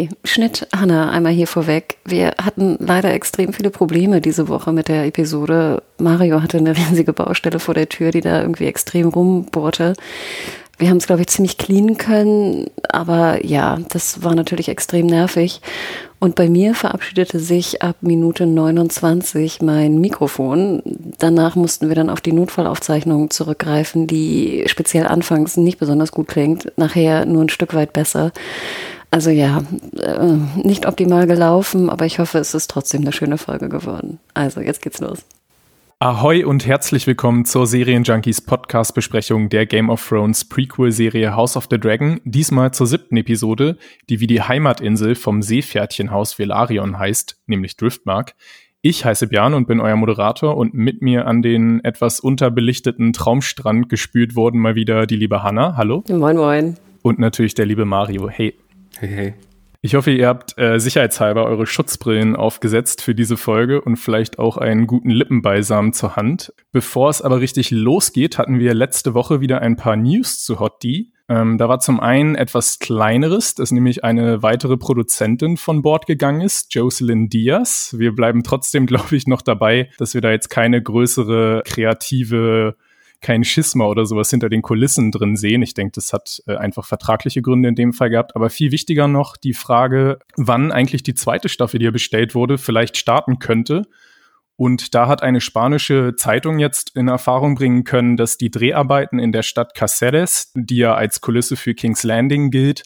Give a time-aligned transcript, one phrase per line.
[0.00, 1.98] Hey, Schnitt, Hanna, einmal hier vorweg.
[2.06, 5.82] Wir hatten leider extrem viele Probleme diese Woche mit der Episode.
[5.98, 9.92] Mario hatte eine riesige Baustelle vor der Tür, die da irgendwie extrem rumbohrte.
[10.78, 15.60] Wir haben es, glaube ich, ziemlich clean können, aber ja, das war natürlich extrem nervig.
[16.18, 20.82] Und bei mir verabschiedete sich ab Minute 29 mein Mikrofon.
[21.18, 26.72] Danach mussten wir dann auf die Notfallaufzeichnung zurückgreifen, die speziell anfangs nicht besonders gut klingt,
[26.78, 28.32] nachher nur ein Stück weit besser.
[29.10, 29.62] Also ja,
[29.96, 34.20] äh, nicht optimal gelaufen, aber ich hoffe, es ist trotzdem eine schöne Folge geworden.
[34.34, 35.24] Also jetzt geht's los.
[35.98, 41.78] Ahoi und herzlich willkommen zur Serienjunkies Podcast-Besprechung der Game of Thrones Prequel-Serie House of the
[41.78, 42.20] Dragon.
[42.24, 43.76] Diesmal zur siebten Episode,
[44.08, 48.34] die wie die Heimatinsel vom Seepferdchenhaus Velarion heißt, nämlich Driftmark.
[48.80, 53.90] Ich heiße Björn und bin euer Moderator und mit mir an den etwas unterbelichteten Traumstrand
[53.90, 55.76] gespült wurden mal wieder die liebe Hanna.
[55.76, 56.04] Hallo.
[56.08, 56.76] Moin, moin.
[57.02, 58.30] Und natürlich der liebe Mario.
[58.30, 58.54] Hey.
[59.00, 59.34] Hey, hey.
[59.80, 64.58] Ich hoffe, ihr habt äh, sicherheitshalber eure Schutzbrillen aufgesetzt für diese Folge und vielleicht auch
[64.58, 66.52] einen guten Lippenbalsam zur Hand.
[66.70, 70.82] Bevor es aber richtig losgeht, hatten wir letzte Woche wieder ein paar News zu Hot
[70.82, 71.12] D.
[71.30, 76.42] Ähm, da war zum einen etwas kleineres, dass nämlich eine weitere Produzentin von Bord gegangen
[76.42, 77.94] ist, Jocelyn Diaz.
[77.96, 82.76] Wir bleiben trotzdem, glaube ich, noch dabei, dass wir da jetzt keine größere kreative
[83.20, 85.62] kein Schisma oder sowas hinter den Kulissen drin sehen.
[85.62, 88.34] Ich denke, das hat äh, einfach vertragliche Gründe in dem Fall gehabt.
[88.36, 92.58] Aber viel wichtiger noch die Frage, wann eigentlich die zweite Staffel, die ja bestellt wurde,
[92.58, 93.86] vielleicht starten könnte.
[94.56, 99.32] Und da hat eine spanische Zeitung jetzt in Erfahrung bringen können, dass die Dreharbeiten in
[99.32, 102.82] der Stadt Cáceres, die ja als Kulisse für King's Landing gilt,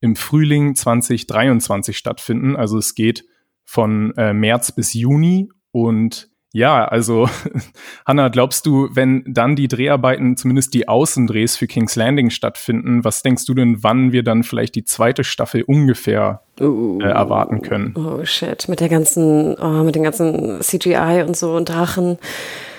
[0.00, 2.56] im Frühling 2023 stattfinden.
[2.56, 3.24] Also es geht
[3.64, 7.28] von äh, März bis Juni und ja, also
[8.06, 13.22] Hanna, glaubst du, wenn dann die Dreharbeiten, zumindest die Außendrehs für King's Landing stattfinden, was
[13.22, 17.96] denkst du denn, wann wir dann vielleicht die zweite Staffel ungefähr uh, äh, erwarten können?
[17.96, 22.18] Oh shit, mit der ganzen, oh, mit den ganzen CGI und so und Drachen.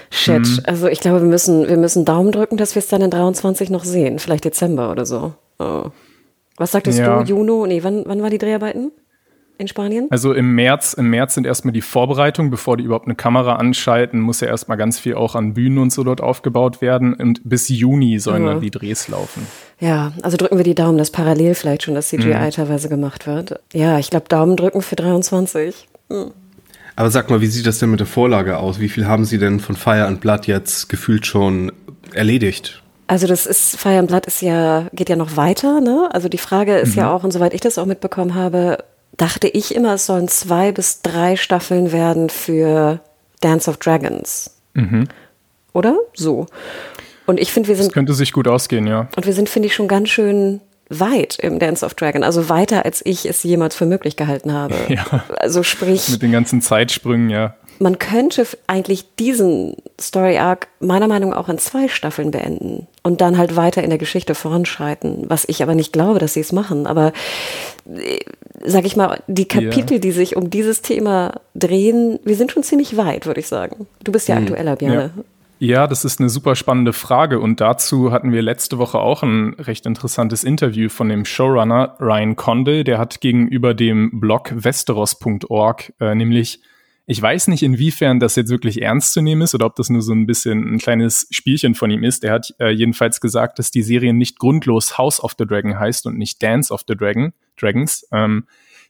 [0.10, 0.60] Shit, mhm.
[0.64, 3.70] also ich glaube, wir müssen, wir müssen Daumen drücken, dass wir es dann in 23
[3.72, 5.34] noch sehen, vielleicht Dezember oder so.
[5.60, 5.90] Oh.
[6.56, 7.24] Was sagtest ja.
[7.24, 7.66] du, Juno?
[7.66, 8.94] Nee, wann, wann war die Dreharbeiten?
[9.58, 10.08] In Spanien?
[10.10, 14.20] Also im März, im März sind erstmal die Vorbereitungen, bevor die überhaupt eine Kamera anschalten,
[14.20, 17.14] muss ja erstmal ganz viel auch an Bühnen und so dort aufgebaut werden.
[17.14, 18.48] Und bis Juni sollen mhm.
[18.48, 19.48] dann die Drehs laufen.
[19.80, 22.52] Ja, also drücken wir die Daumen, dass parallel vielleicht schon das CGI mhm.
[22.52, 23.60] teilweise gemacht wird.
[23.74, 25.88] Ja, ich glaube, Daumen drücken für 23.
[26.10, 26.32] Mhm.
[26.96, 28.80] Aber sag mal, wie sieht das denn mit der Vorlage aus?
[28.80, 31.72] Wie viel haben Sie denn von Fire and Blood jetzt gefühlt schon
[32.14, 32.82] erledigt?
[33.08, 36.10] Also das ist, Fire and Blood ist ja, geht ja noch weiter, ne?
[36.12, 37.02] Also die Frage ist mhm.
[37.02, 38.84] ja auch, und soweit ich das auch mitbekommen habe,
[39.18, 43.00] dachte ich immer, es sollen zwei bis drei Staffeln werden für
[43.42, 44.52] Dance of Dragons.
[44.74, 45.08] Mhm.
[45.74, 45.98] Oder?
[46.14, 46.48] So.
[47.26, 47.88] Und ich finde, wir sind.
[47.88, 49.08] Das könnte sich gut ausgehen, ja.
[49.16, 52.86] Und wir sind, finde ich, schon ganz schön weit im Dance of Dragon, also weiter
[52.86, 54.76] als ich es jemals für möglich gehalten habe.
[54.90, 55.24] Ja.
[55.40, 56.10] Also sprich.
[56.10, 61.50] Mit den ganzen Zeitsprüngen, ja man könnte eigentlich diesen Story Arc meiner Meinung nach auch
[61.50, 65.76] in zwei Staffeln beenden und dann halt weiter in der Geschichte voranschreiten, was ich aber
[65.76, 66.88] nicht glaube, dass sie es machen.
[66.88, 67.12] Aber
[67.88, 68.20] äh,
[68.66, 70.00] sag ich mal, die Kapitel, ja.
[70.00, 73.88] die sich um dieses Thema drehen, wir sind schon ziemlich weit, würde ich sagen.
[74.04, 74.48] Du bist ja mhm.
[74.48, 75.12] aktueller, Björn.
[75.16, 75.24] Ja.
[75.58, 79.54] Ja, das ist eine super spannende Frage und dazu hatten wir letzte Woche auch ein
[79.58, 86.14] recht interessantes Interview von dem Showrunner Ryan Condell, der hat gegenüber dem Blog westeros.org äh,
[86.14, 86.60] nämlich
[87.08, 90.02] ich weiß nicht, inwiefern das jetzt wirklich ernst zu nehmen ist oder ob das nur
[90.02, 92.24] so ein bisschen ein kleines Spielchen von ihm ist.
[92.24, 96.08] Er hat äh, jedenfalls gesagt, dass die Serie nicht grundlos House of the Dragon heißt
[96.08, 98.08] und nicht Dance of the Dragon, Dragons.
[98.12, 98.46] Ähm,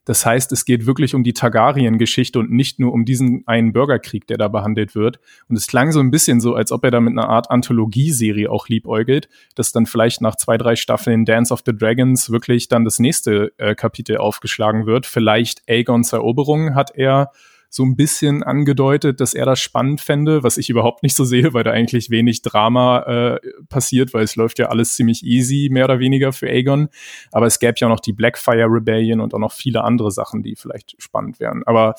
[0.06, 4.28] das heißt, es geht wirklich um die Targaryen-Geschichte und nicht nur um diesen einen Bürgerkrieg,
[4.28, 5.20] der da behandelt wird.
[5.50, 8.50] Und es klang so ein bisschen so, als ob er da mit einer Art Anthologieserie
[8.50, 12.86] auch liebäugelt, dass dann vielleicht nach zwei, drei Staffeln Dance of the Dragons wirklich dann
[12.86, 15.08] das nächste äh, Kapitel aufgeschlagen wird.
[15.08, 17.32] Vielleicht Aegons Eroberung hat er
[17.70, 21.54] so ein bisschen angedeutet, dass er das spannend fände, was ich überhaupt nicht so sehe,
[21.54, 23.40] weil da eigentlich wenig Drama äh,
[23.70, 26.90] passiert, weil es läuft ja alles ziemlich easy, mehr oder weniger für Aegon.
[27.32, 30.44] Aber es gäbe ja auch noch die Blackfire Rebellion und auch noch viele andere Sachen,
[30.44, 31.64] die vielleicht spannend wären.
[31.66, 31.96] Aber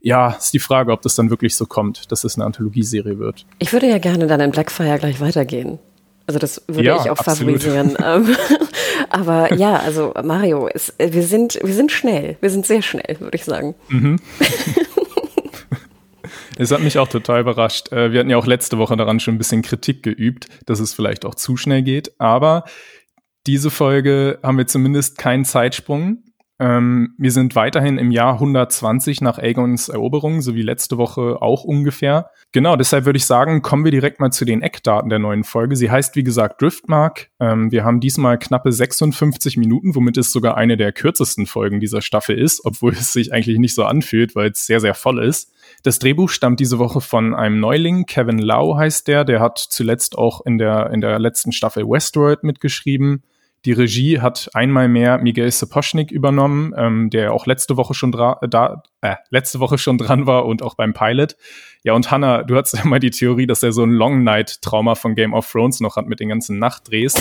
[0.00, 3.46] ja, ist die Frage, ob das dann wirklich so kommt, dass es eine Anthologieserie wird.
[3.58, 5.78] Ich würde ja gerne dann in Blackfire gleich weitergehen.
[6.26, 7.62] Also das würde ja, ich auch absolut.
[7.62, 7.96] favorisieren.
[8.06, 8.36] Ähm,
[9.10, 13.36] aber ja, also Mario, ist, wir sind wir sind schnell, wir sind sehr schnell, würde
[13.36, 13.74] ich sagen.
[13.88, 14.18] Mhm.
[16.56, 17.92] Es hat mich auch total überrascht.
[17.92, 20.94] Äh, wir hatten ja auch letzte Woche daran schon ein bisschen Kritik geübt, dass es
[20.94, 22.18] vielleicht auch zu schnell geht.
[22.18, 22.64] Aber
[23.46, 26.24] diese Folge haben wir zumindest keinen Zeitsprung.
[26.58, 31.64] Ähm, wir sind weiterhin im Jahr 120 nach Aegons Eroberung, so wie letzte Woche auch
[31.64, 32.30] ungefähr.
[32.52, 35.76] Genau, deshalb würde ich sagen, kommen wir direkt mal zu den Eckdaten der neuen Folge.
[35.76, 37.28] Sie heißt, wie gesagt, Driftmark.
[37.40, 42.00] Ähm, wir haben diesmal knappe 56 Minuten, womit es sogar eine der kürzesten Folgen dieser
[42.00, 45.52] Staffel ist, obwohl es sich eigentlich nicht so anfühlt, weil es sehr, sehr voll ist.
[45.82, 50.16] Das Drehbuch stammt diese Woche von einem Neuling, Kevin Lau heißt der, der hat zuletzt
[50.16, 53.22] auch in der, in der letzten Staffel Westworld mitgeschrieben.
[53.66, 58.82] Die Regie hat einmal mehr Miguel Sapochnik übernommen, ähm, der auch letzte Woche schon da,
[59.00, 61.36] äh, letzte Woche schon dran war und auch beim Pilot.
[61.86, 64.96] Ja, und Hannah, du hattest ja mal die Theorie, dass er so ein Long Night-Trauma
[64.96, 67.14] von Game of Thrones noch hat mit den ganzen Nachtdrehs.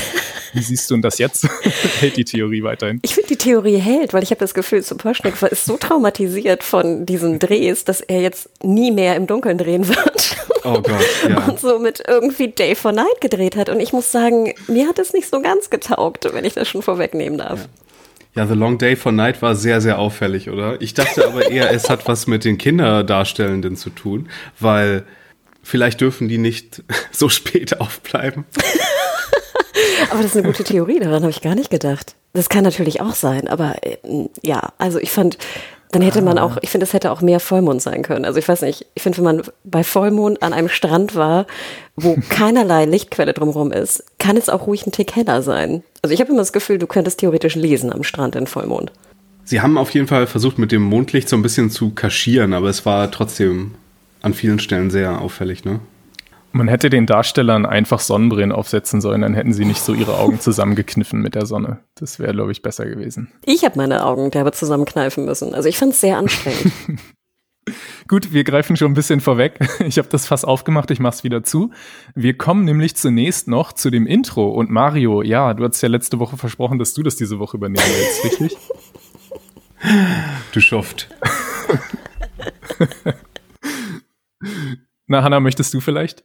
[0.54, 1.48] Wie siehst du denn das jetzt?
[2.00, 3.00] hält die Theorie weiterhin?
[3.04, 7.06] Ich finde, die Theorie hält, weil ich habe das Gefühl, Sapochnik ist so traumatisiert von
[7.06, 10.36] diesen Drehs, dass er jetzt nie mehr im Dunkeln drehen wird.
[10.64, 11.46] Oh Gott, ja.
[11.48, 13.70] Und somit irgendwie Day for Night gedreht hat.
[13.70, 16.82] Und ich muss sagen, mir hat es nicht so ganz getaugt, wenn ich das schon
[16.82, 17.60] vorwegnehmen darf.
[17.60, 17.85] Ja.
[18.36, 20.82] Ja, The Long Day for Night war sehr, sehr auffällig, oder?
[20.82, 24.28] Ich dachte aber eher, es hat was mit den Kinderdarstellenden zu tun,
[24.60, 25.06] weil
[25.64, 28.44] vielleicht dürfen die nicht so spät aufbleiben.
[30.12, 32.16] aber das ist eine gute Theorie, daran habe ich gar nicht gedacht.
[32.34, 33.98] Das kann natürlich auch sein, aber äh,
[34.44, 35.38] ja, also ich fand,
[35.92, 38.26] dann hätte man auch, ich finde, es hätte auch mehr Vollmond sein können.
[38.26, 41.46] Also ich weiß nicht, ich finde, wenn man bei Vollmond an einem Strand war,
[41.96, 45.84] wo keinerlei Lichtquelle drumherum ist, kann es auch ruhig ein Tick heller sein.
[46.02, 48.92] Also ich habe immer das Gefühl, du könntest theoretisch lesen am Strand in Vollmond.
[49.46, 52.68] Sie haben auf jeden Fall versucht, mit dem Mondlicht so ein bisschen zu kaschieren, aber
[52.68, 53.76] es war trotzdem
[54.22, 55.80] an vielen Stellen sehr auffällig, ne?
[56.56, 60.40] Man hätte den Darstellern einfach Sonnenbrillen aufsetzen sollen, dann hätten sie nicht so ihre Augen
[60.40, 61.80] zusammengekniffen mit der Sonne.
[61.96, 63.30] Das wäre, glaube ich, besser gewesen.
[63.44, 65.54] Ich habe meine Augen derbe zusammenkneifen müssen.
[65.54, 66.72] Also ich fand es sehr anstrengend.
[68.08, 69.60] Gut, wir greifen schon ein bisschen vorweg.
[69.86, 71.72] Ich habe das Fass aufgemacht, ich mach's wieder zu.
[72.14, 74.48] Wir kommen nämlich zunächst noch zu dem Intro.
[74.48, 77.84] Und Mario, ja, du hattest ja letzte Woche versprochen, dass du das diese Woche übernehmen
[77.86, 78.58] willst, richtig?
[80.54, 81.10] Du Schuft.
[85.06, 86.24] Na, Hanna, möchtest du vielleicht?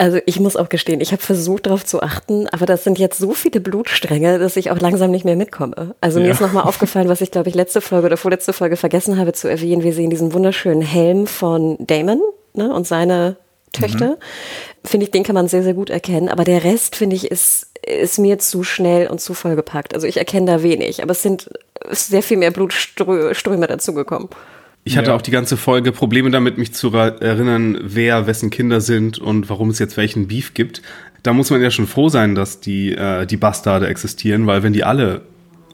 [0.00, 3.18] Also ich muss auch gestehen, ich habe versucht darauf zu achten, aber das sind jetzt
[3.18, 5.96] so viele Blutstränge, dass ich auch langsam nicht mehr mitkomme.
[6.00, 6.26] Also ja.
[6.26, 9.32] mir ist nochmal aufgefallen, was ich glaube ich letzte Folge oder vorletzte Folge vergessen habe
[9.32, 9.82] zu erwähnen.
[9.82, 12.20] Wir sehen diesen wunderschönen Helm von Damon
[12.54, 13.36] ne, und seine
[13.72, 14.10] Töchter.
[14.10, 14.16] Mhm.
[14.84, 16.28] Finde ich, den kann man sehr, sehr gut erkennen.
[16.28, 19.94] Aber der Rest, finde ich, ist, ist mir zu schnell und zu vollgepackt.
[19.94, 21.50] Also ich erkenne da wenig, aber es sind
[21.90, 24.28] sehr viel mehr Blutströme dazugekommen.
[24.84, 25.16] Ich hatte ja.
[25.16, 29.70] auch die ganze Folge Probleme damit, mich zu erinnern, wer wessen Kinder sind und warum
[29.70, 30.82] es jetzt welchen Beef gibt.
[31.22, 34.72] Da muss man ja schon froh sein, dass die, äh, die Bastarde existieren, weil wenn
[34.72, 35.22] die alle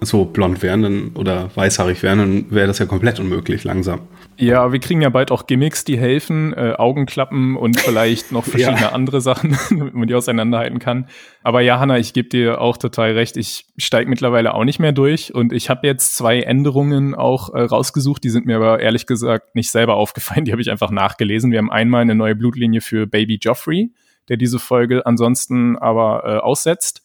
[0.05, 4.01] so blond wären dann, oder weißhaarig wären, dann wäre das ja komplett unmöglich langsam.
[4.37, 8.81] Ja, wir kriegen ja bald auch Gimmicks, die helfen, äh, Augenklappen und vielleicht noch verschiedene
[8.81, 8.93] ja.
[8.93, 11.07] andere Sachen, damit man die auseinanderhalten kann.
[11.43, 13.37] Aber ja, Hanna, ich gebe dir auch total recht.
[13.37, 17.63] Ich steige mittlerweile auch nicht mehr durch und ich habe jetzt zwei Änderungen auch äh,
[17.63, 18.25] rausgesucht.
[18.25, 20.45] Die sind mir aber ehrlich gesagt nicht selber aufgefallen.
[20.45, 21.53] Die habe ich einfach nachgelesen.
[21.53, 23.93] Wir haben einmal eine neue Blutlinie für Baby Joffrey,
[24.29, 27.04] der diese Folge ansonsten aber äh, aussetzt.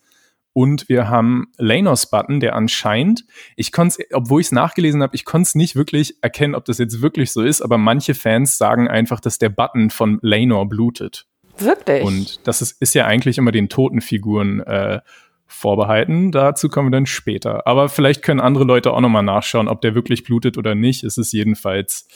[0.54, 3.26] Und wir haben Lanos-Button, der anscheinend,
[3.56, 6.80] ich konnte obwohl ich es nachgelesen habe, ich konnte es nicht wirklich erkennen, ob das
[6.80, 11.28] jetzt wirklich so ist, aber manche Fans sagen einfach, dass der Button von Lanor blutet.
[11.58, 12.04] Wirklich?
[12.04, 15.02] Und das ist, ist ja eigentlich immer den toten Figuren äh,
[15.46, 16.32] vorbehalten.
[16.32, 17.68] Dazu kommen wir dann später.
[17.68, 21.04] Aber vielleicht können andere Leute auch nochmal nachschauen, ob der wirklich blutet oder nicht.
[21.04, 22.08] Es ist jedenfalls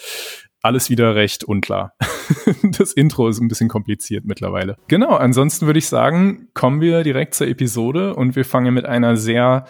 [0.64, 1.94] alles wieder recht unklar.
[2.64, 4.78] das Intro ist ein bisschen kompliziert mittlerweile.
[4.88, 9.18] Genau, ansonsten würde ich sagen, kommen wir direkt zur Episode und wir fangen mit einer
[9.18, 9.66] sehr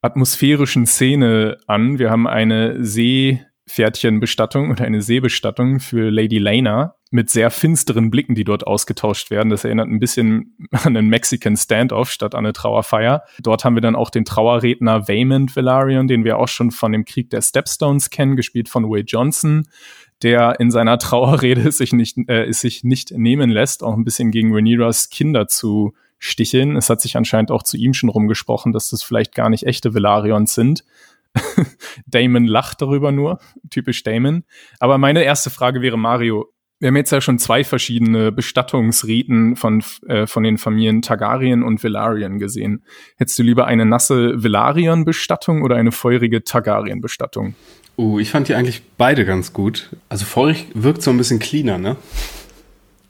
[0.00, 1.98] atmosphärischen Szene an.
[1.98, 8.44] Wir haben eine Seepferdchenbestattung oder eine Seebestattung für Lady Lena mit sehr finsteren Blicken, die
[8.44, 9.50] dort ausgetauscht werden.
[9.50, 13.22] Das erinnert ein bisschen an einen Mexican Standoff statt an eine Trauerfeier.
[13.40, 17.04] Dort haben wir dann auch den Trauerredner Waymond Valarion, den wir auch schon von dem
[17.04, 19.68] Krieg der Stepstones kennen, gespielt von Will Johnson
[20.22, 24.54] der in seiner Trauerrede sich nicht, äh, sich nicht nehmen lässt, auch ein bisschen gegen
[24.54, 26.76] Rhaenyras Kinder zu sticheln.
[26.76, 29.94] Es hat sich anscheinend auch zu ihm schon rumgesprochen, dass das vielleicht gar nicht echte
[29.94, 30.84] Velarions sind.
[32.06, 33.38] Damon lacht darüber nur,
[33.70, 34.44] typisch Damon.
[34.80, 36.46] Aber meine erste Frage wäre, Mario,
[36.78, 41.82] wir haben jetzt ja schon zwei verschiedene Bestattungsriten von, äh, von den Familien Targaryen und
[41.82, 42.84] Velaryon gesehen.
[43.16, 47.54] Hättest du lieber eine nasse Velaryon-Bestattung oder eine feurige Targaryen-Bestattung?
[47.98, 49.90] Uh, ich fand die eigentlich beide ganz gut.
[50.08, 51.96] Also feurig wirkt so ein bisschen cleaner, ne?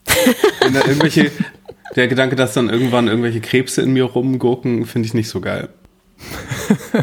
[0.61, 1.31] Wenn da irgendwelche,
[1.95, 5.69] der Gedanke, dass dann irgendwann irgendwelche Krebse in mir rumgurken, finde ich nicht so geil.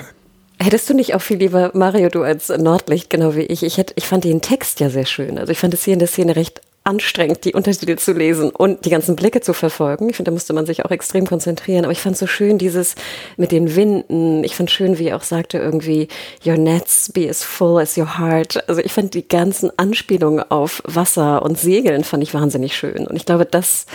[0.60, 3.92] Hättest du nicht auch viel lieber, Mario, du als Nordlicht, genau wie ich, ich, hätte,
[3.96, 5.38] ich fand den Text ja sehr schön.
[5.38, 8.84] Also ich fand es hier in der Szene recht anstrengend, die Untertitel zu lesen und
[8.84, 10.10] die ganzen Blicke zu verfolgen.
[10.10, 11.84] Ich finde, da musste man sich auch extrem konzentrieren.
[11.84, 12.94] Aber ich fand so schön dieses
[13.38, 14.44] mit den Winden.
[14.44, 16.08] Ich fand schön, wie er auch sagte irgendwie,
[16.44, 18.68] your nets be as full as your heart.
[18.68, 23.06] Also ich fand die ganzen Anspielungen auf Wasser und Segeln fand ich wahnsinnig schön.
[23.06, 23.86] Und ich glaube, das,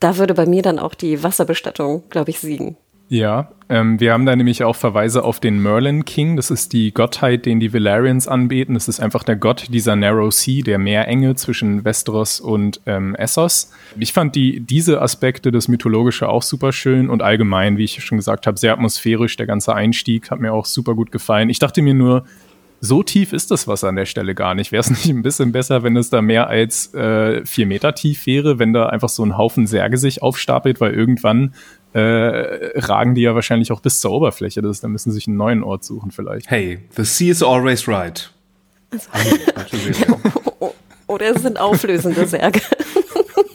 [0.00, 2.76] da würde bei mir dann auch die Wasserbestattung, glaube ich, siegen.
[3.12, 6.34] Ja, ähm, wir haben da nämlich auch Verweise auf den Merlin King.
[6.36, 8.72] Das ist die Gottheit, den die Valerians anbeten.
[8.72, 13.70] Das ist einfach der Gott dieser Narrow Sea, der Meerenge zwischen Westeros und ähm, Essos.
[13.98, 18.16] Ich fand die, diese Aspekte, das Mythologische, auch super schön und allgemein, wie ich schon
[18.16, 19.36] gesagt habe, sehr atmosphärisch.
[19.36, 21.50] Der ganze Einstieg hat mir auch super gut gefallen.
[21.50, 22.24] Ich dachte mir nur,
[22.80, 24.72] so tief ist das Wasser an der Stelle gar nicht.
[24.72, 28.24] Wäre es nicht ein bisschen besser, wenn es da mehr als äh, vier Meter tief
[28.26, 31.52] wäre, wenn da einfach so ein Haufen Särge sich aufstapelt, weil irgendwann
[31.94, 34.62] äh, ragen die ja wahrscheinlich auch bis zur Oberfläche.
[34.62, 36.50] Das, da müssen sie sich einen neuen Ort suchen vielleicht.
[36.50, 38.30] Hey, the sea is always right.
[38.90, 39.10] Also,
[41.06, 42.60] Oder es sind auflösende Särge.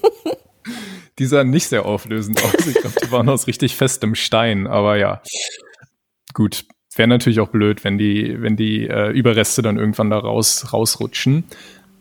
[1.20, 2.68] die sahen nicht sehr auflösend aus.
[2.68, 5.22] Ich glaube, die waren aus richtig festem Stein, aber ja.
[6.34, 6.66] Gut.
[6.96, 11.44] Wäre natürlich auch blöd, wenn die, wenn die äh, Überreste dann irgendwann da raus, rausrutschen.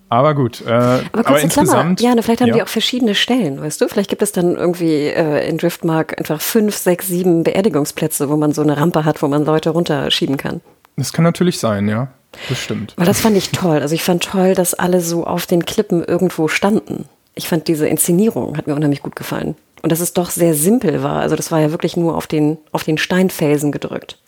[0.09, 0.63] Aber gut.
[0.65, 1.99] Äh, aber, aber insgesamt.
[1.99, 2.55] Klammer, ja, vielleicht haben ja.
[2.55, 3.89] die auch verschiedene Stellen, weißt du?
[3.89, 8.53] Vielleicht gibt es dann irgendwie äh, in Driftmark einfach fünf, sechs, sieben Beerdigungsplätze, wo man
[8.53, 10.61] so eine Rampe hat, wo man Leute runterschieben kann.
[10.97, 12.09] Das kann natürlich sein, ja.
[12.49, 12.95] Das stimmt.
[12.97, 13.81] Weil das fand ich toll.
[13.81, 17.07] Also ich fand toll, dass alle so auf den Klippen irgendwo standen.
[17.35, 19.57] Ich fand diese Inszenierung hat mir unheimlich gut gefallen.
[19.83, 21.21] Und dass es doch sehr simpel war.
[21.21, 24.19] Also das war ja wirklich nur auf den, auf den Steinfelsen gedrückt.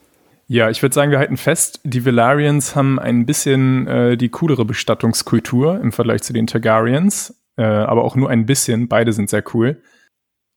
[0.51, 4.65] Ja, ich würde sagen, wir halten fest, die Valarians haben ein bisschen äh, die coolere
[4.65, 8.89] Bestattungskultur im Vergleich zu den Targaryens, äh, aber auch nur ein bisschen.
[8.89, 9.83] Beide sind sehr cool.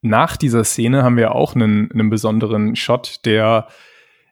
[0.01, 3.67] Nach dieser Szene haben wir auch einen, einen besonderen Shot, der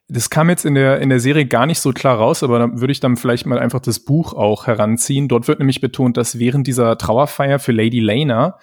[0.08, 2.80] das kam jetzt in der, in der Serie gar nicht so klar raus, aber da
[2.80, 5.28] würde ich dann vielleicht mal einfach das Buch auch heranziehen.
[5.28, 8.58] Dort wird nämlich betont, dass während dieser Trauerfeier für Lady Lena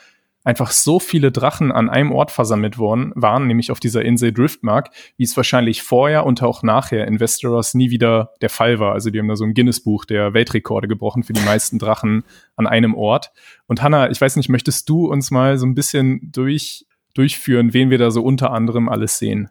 [0.47, 4.91] einfach so viele Drachen an einem Ort versammelt worden waren, nämlich auf dieser Insel Driftmark,
[5.17, 8.93] wie es wahrscheinlich vorher und auch nachher in Westeros nie wieder der Fall war.
[8.93, 12.23] Also die haben da so ein Guinness-Buch der Weltrekorde gebrochen für die meisten Drachen
[12.55, 13.33] an einem Ort.
[13.67, 17.89] Und Hanna, ich weiß nicht, möchtest du uns mal so ein bisschen durch, durchführen, wen
[17.89, 19.49] wir da so unter anderem alles sehen?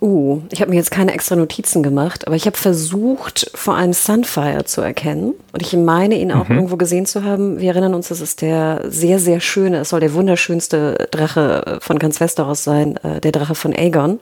[0.00, 3.92] Uh, ich habe mir jetzt keine extra Notizen gemacht, aber ich habe versucht, vor allem
[3.92, 5.34] Sunfire zu erkennen.
[5.52, 6.54] Und ich meine, ihn auch mhm.
[6.54, 7.58] irgendwo gesehen zu haben.
[7.58, 11.98] Wir erinnern uns, das ist der sehr, sehr schöne, es soll der wunderschönste Drache von
[11.98, 14.20] ganz Westeros sein, äh, der Drache von Aegon.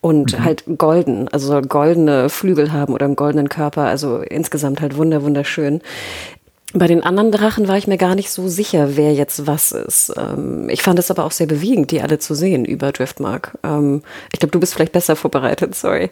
[0.00, 0.44] Und mhm.
[0.44, 5.22] halt golden, also soll goldene Flügel haben oder einen goldenen Körper, also insgesamt halt wunder,
[5.22, 5.82] wunderschön.
[6.72, 10.12] Bei den anderen Drachen war ich mir gar nicht so sicher, wer jetzt was ist.
[10.16, 13.58] Ähm, ich fand es aber auch sehr bewegend, die alle zu sehen über Driftmark.
[13.64, 16.10] Ähm, ich glaube, du bist vielleicht besser vorbereitet, sorry.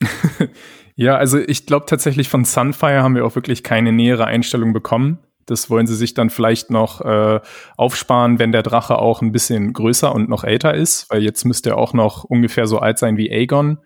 [0.96, 5.18] ja, also ich glaube tatsächlich von Sunfire haben wir auch wirklich keine nähere Einstellung bekommen.
[5.44, 7.40] Das wollen sie sich dann vielleicht noch äh,
[7.76, 11.70] aufsparen, wenn der Drache auch ein bisschen größer und noch älter ist, weil jetzt müsste
[11.70, 13.78] er auch noch ungefähr so alt sein wie Aegon.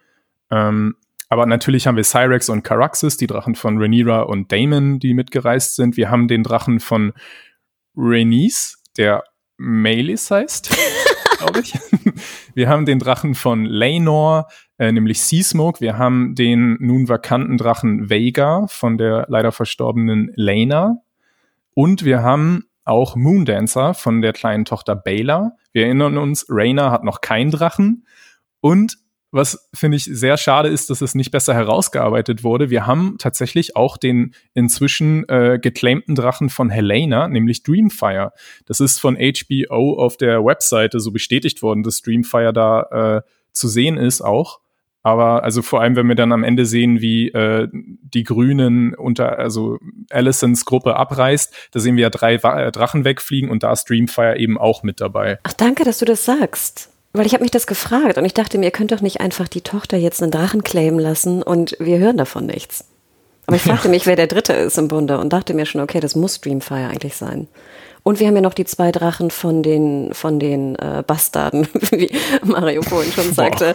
[0.50, 0.94] Ähm,
[1.28, 5.74] aber natürlich haben wir Cyrex und Caraxes, die Drachen von Rhaenyra und Daemon, die mitgereist
[5.74, 5.96] sind.
[5.96, 7.12] Wir haben den Drachen von
[7.96, 9.24] Rhaenys, der
[9.56, 10.76] Melis heißt,
[11.38, 11.74] glaube ich.
[12.54, 15.80] Wir haben den Drachen von Laenor, äh, nämlich Seasmoke.
[15.80, 21.02] Wir haben den nun vakanten Drachen Vega von der leider verstorbenen Lena.
[21.74, 25.56] Und wir haben auch Moondancer von der kleinen Tochter Baela.
[25.72, 28.06] Wir erinnern uns, Rhaena hat noch keinen Drachen.
[28.60, 28.98] Und
[29.30, 32.70] was finde ich sehr schade ist, dass es nicht besser herausgearbeitet wurde.
[32.70, 38.32] Wir haben tatsächlich auch den inzwischen äh, geclaimten Drachen von Helena, nämlich Dreamfire.
[38.66, 42.82] Das ist von HBO auf der Webseite so bestätigt worden, dass Dreamfire da
[43.18, 44.60] äh, zu sehen ist auch.
[45.02, 49.38] Aber also vor allem, wenn wir dann am Ende sehen, wie äh, die Grünen unter,
[49.38, 49.78] also
[50.10, 54.36] Allisons Gruppe abreißt, da sehen wir ja drei äh, Drachen wegfliegen und da ist Dreamfire
[54.36, 55.38] eben auch mit dabei.
[55.44, 56.90] Ach, danke, dass du das sagst.
[57.16, 59.48] Weil ich habe mich das gefragt und ich dachte mir, ihr könnt doch nicht einfach
[59.48, 62.84] die Tochter jetzt einen Drachen claimen lassen und wir hören davon nichts.
[63.46, 66.00] Aber ich fragte mich, wer der Dritte ist im Bunde und dachte mir schon, okay,
[66.00, 67.48] das muss Dreamfire eigentlich sein.
[68.02, 72.10] Und wir haben ja noch die zwei Drachen von den, von den äh, Bastarden, wie
[72.44, 73.72] Mario vorhin schon sagte.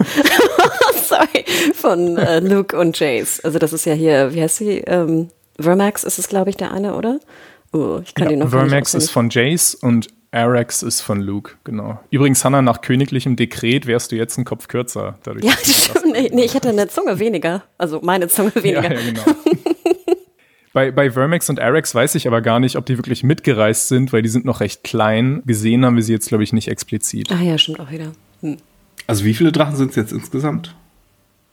[1.04, 1.44] Sorry,
[1.74, 3.40] von äh, Luke und Jace.
[3.40, 4.78] Also das ist ja hier, wie heißt sie?
[4.86, 7.18] Ähm, Vermax ist es, glaube ich, der eine, oder?
[7.72, 11.52] Oh, ich kann ja, den noch Vermax ist von Jace und Arax ist von Luke,
[11.62, 12.00] genau.
[12.10, 15.18] Übrigens, Hannah, nach königlichem Dekret wärst du jetzt ein Kopf kürzer.
[15.22, 16.12] Dadurch, ja, stimmt.
[16.12, 17.62] Nee, nee, ich hätte eine Zunge weniger.
[17.76, 18.82] Also meine Zunge weniger.
[18.82, 19.22] Ja, ja genau.
[20.72, 24.12] bei, bei Vermex und Arax weiß ich aber gar nicht, ob die wirklich mitgereist sind,
[24.14, 25.42] weil die sind noch recht klein.
[25.44, 27.30] Gesehen haben wir sie jetzt, glaube ich, nicht explizit.
[27.30, 28.12] Ah ja, stimmt auch wieder.
[28.40, 28.56] Hm.
[29.06, 30.74] Also wie viele Drachen sind es jetzt insgesamt?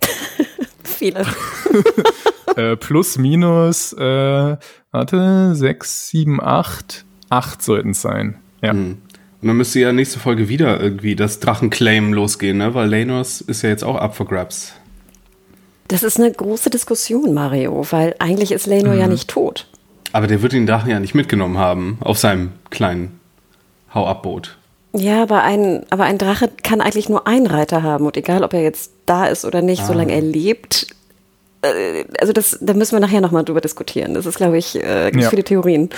[0.83, 1.25] viele.
[2.55, 4.57] äh, plus, minus, äh,
[4.91, 8.73] warte, sechs, sieben, acht Acht sollten es sein, ja.
[8.73, 8.97] Mhm.
[9.41, 12.73] Und dann müsste ja nächste Folge wieder irgendwie das Drachenclaim losgehen, ne?
[12.73, 14.73] Weil Lanos ist ja jetzt auch up for grabs.
[15.87, 18.99] Das ist eine große Diskussion, Mario, weil eigentlich ist Leno mhm.
[18.99, 19.67] ja nicht tot.
[20.11, 23.19] Aber der wird den Drachen ja nicht mitgenommen haben auf seinem kleinen
[23.93, 24.57] Hau-Ab-Boot.
[24.93, 28.53] Ja, aber ein, aber ein Drache kann eigentlich nur einen Reiter haben und egal, ob
[28.53, 29.85] er jetzt da ist oder nicht, ah.
[29.85, 30.87] solange er lebt,
[31.61, 34.13] äh, also das, da müssen wir nachher nochmal drüber diskutieren.
[34.13, 35.29] Das ist, glaube ich, äh, gibt ja.
[35.29, 35.89] viele Theorien.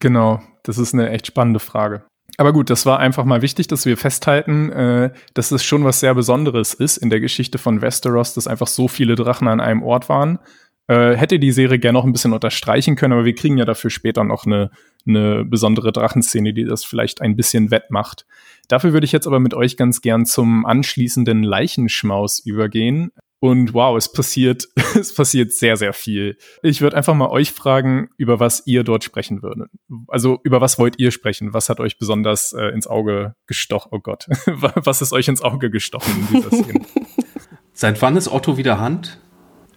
[0.00, 2.02] Genau, das ist eine echt spannende Frage.
[2.36, 6.00] Aber gut, das war einfach mal wichtig, dass wir festhalten, äh, dass es schon was
[6.00, 9.82] sehr Besonderes ist in der Geschichte von Westeros, dass einfach so viele Drachen an einem
[9.82, 10.38] Ort waren.
[10.86, 13.90] Äh, hätte die Serie gerne noch ein bisschen unterstreichen können, aber wir kriegen ja dafür
[13.90, 14.70] später noch eine,
[15.06, 18.26] eine besondere Drachenszene, die das vielleicht ein bisschen wettmacht.
[18.68, 23.10] Dafür würde ich jetzt aber mit euch ganz gern zum anschließenden Leichenschmaus übergehen.
[23.40, 24.68] Und wow, es passiert,
[24.98, 26.36] es passiert sehr, sehr viel.
[26.62, 29.68] Ich würde einfach mal euch fragen, über was ihr dort sprechen würdet.
[30.08, 31.54] Also über was wollt ihr sprechen?
[31.54, 33.90] Was hat euch besonders äh, ins Auge gestochen?
[33.92, 36.80] Oh Gott, was ist euch ins Auge gestochen in dieser Szene?
[37.72, 39.20] Seit wann ist Otto wieder Hand?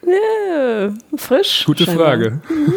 [0.03, 1.65] Ja, frisch.
[1.65, 2.07] Gute scheinbar.
[2.07, 2.41] Frage.
[2.49, 2.73] Mhm.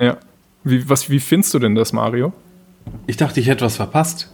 [0.00, 0.18] Ja.
[0.64, 2.32] Wie, was, wie findest du denn das, Mario?
[3.06, 4.33] Ich dachte, ich hätte was verpasst.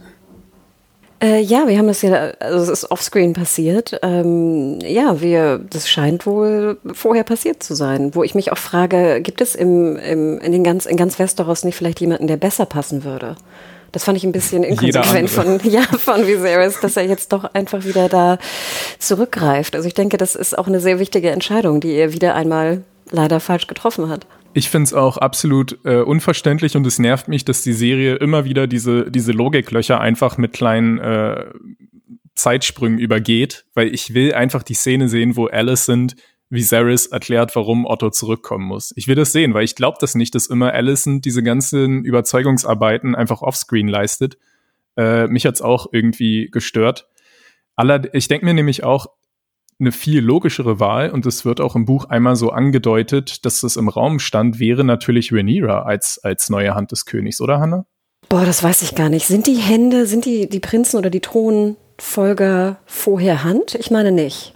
[1.23, 3.99] Äh, ja, wir haben das ja, also es ist offscreen passiert.
[4.03, 8.15] Ähm, ja, wir, das scheint wohl vorher passiert zu sein.
[8.15, 11.65] Wo ich mich auch frage, gibt es im, im, in, den ganz, in ganz Westeros
[11.65, 13.37] nicht vielleicht jemanden, der besser passen würde?
[13.93, 17.85] Das fand ich ein bisschen inkonsequent von, ja, von Viserys, dass er jetzt doch einfach
[17.85, 18.39] wieder da
[18.99, 19.77] zurückgreift.
[19.77, 23.41] Also ich denke, das ist auch eine sehr wichtige Entscheidung, die er wieder einmal leider
[23.41, 24.27] falsch getroffen hat.
[24.53, 28.45] Ich finde es auch absolut äh, unverständlich und es nervt mich, dass die Serie immer
[28.45, 31.47] wieder diese, diese Logiklöcher einfach mit kleinen äh,
[32.35, 36.17] Zeitsprüngen übergeht, weil ich will einfach die Szene sehen, wo Alicent
[36.49, 38.93] Viserys erklärt, warum Otto zurückkommen muss.
[38.97, 43.15] Ich will das sehen, weil ich glaube das nicht, dass immer Alicent diese ganzen Überzeugungsarbeiten
[43.15, 44.37] einfach offscreen leistet.
[44.97, 47.07] Äh, mich hat's auch irgendwie gestört.
[47.77, 49.07] Aller, ich denke mir nämlich auch,
[49.81, 53.77] eine viel logischere Wahl, und es wird auch im Buch einmal so angedeutet, dass es
[53.77, 57.87] im Raum stand, wäre natürlich Rhaenyra als, als neue Hand des Königs, oder Hannah?
[58.29, 59.27] Boah, das weiß ich gar nicht.
[59.27, 63.75] Sind die Hände, sind die, die Prinzen oder die Thronfolger vorher Hand?
[63.75, 64.55] Ich meine nicht.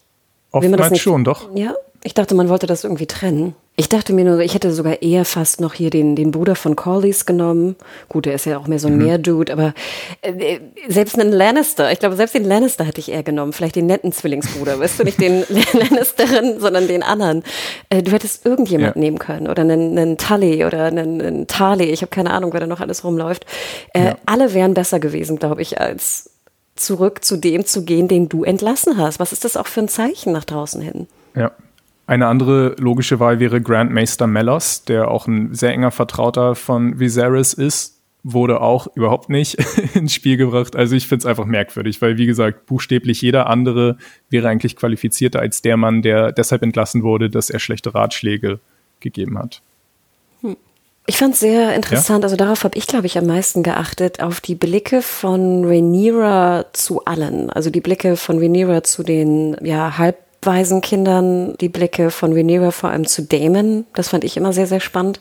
[0.52, 1.48] Oftmals schon, doch.
[1.56, 3.56] Ja, ich dachte, man wollte das irgendwie trennen.
[3.76, 6.76] Ich dachte mir nur, ich hätte sogar eher fast noch hier den, den Bruder von
[6.76, 7.74] Corlys genommen.
[8.08, 9.04] Gut, der ist ja auch mehr so ein mhm.
[9.04, 9.74] Meerdude, aber
[10.22, 13.52] äh, selbst einen Lannister, ich glaube, selbst den Lannister hätte ich eher genommen.
[13.52, 17.42] Vielleicht den netten Zwillingsbruder, weißt du, nicht den Lannisterin, sondern den anderen.
[17.88, 19.00] Äh, du hättest irgendjemand ja.
[19.00, 21.86] nehmen können oder einen, einen Tully oder einen, einen Tarly.
[21.86, 23.44] Ich habe keine Ahnung, wer da noch alles rumläuft.
[23.92, 24.16] Äh, ja.
[24.24, 26.30] Alle wären besser gewesen, glaube ich, als
[26.76, 29.18] zurück zu dem zu gehen, den du entlassen hast.
[29.18, 31.08] Was ist das auch für ein Zeichen nach draußen hin?
[31.34, 31.50] Ja,
[32.06, 36.98] eine andere logische Wahl wäre Grand Maester Melos, der auch ein sehr enger Vertrauter von
[36.98, 39.56] Viserys ist, wurde auch überhaupt nicht
[39.94, 40.76] ins Spiel gebracht.
[40.76, 43.98] Also ich finde es einfach merkwürdig, weil wie gesagt, buchstäblich jeder andere
[44.30, 48.60] wäre eigentlich qualifizierter als der Mann, der deshalb entlassen wurde, dass er schlechte Ratschläge
[49.00, 49.62] gegeben hat.
[50.40, 50.56] Hm.
[51.06, 52.24] Ich fand es sehr interessant, ja?
[52.24, 57.04] also darauf habe ich, glaube ich, am meisten geachtet, auf die Blicke von Rhaenyra zu
[57.04, 57.50] allen.
[57.50, 62.90] Also die Blicke von Rhaenyra zu den ja, halb Waisenkindern die Blicke von Rhaenyra vor
[62.90, 63.86] allem zu Damon.
[63.94, 65.20] Das fand ich immer sehr, sehr spannend.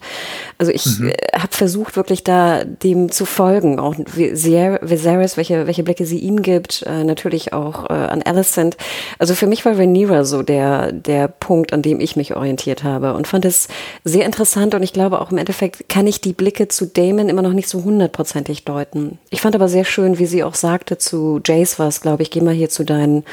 [0.57, 1.09] Also ich mhm.
[1.09, 3.79] Äh, habe versucht, wirklich da dem zu folgen.
[3.79, 8.77] Auch Viserys, welche, welche Blicke sie ihm gibt, äh, natürlich auch äh, an Alicent.
[9.19, 13.13] Also für mich war Rhaenyra so der, der Punkt, an dem ich mich orientiert habe
[13.13, 13.67] und fand es
[14.03, 17.41] sehr interessant und ich glaube auch im Endeffekt kann ich die Blicke zu Damon immer
[17.41, 19.19] noch nicht so hundertprozentig deuten.
[19.29, 22.41] Ich fand aber sehr schön, wie sie auch sagte zu Jace was, glaube ich, geh
[22.41, 23.23] mal hier zu deinen,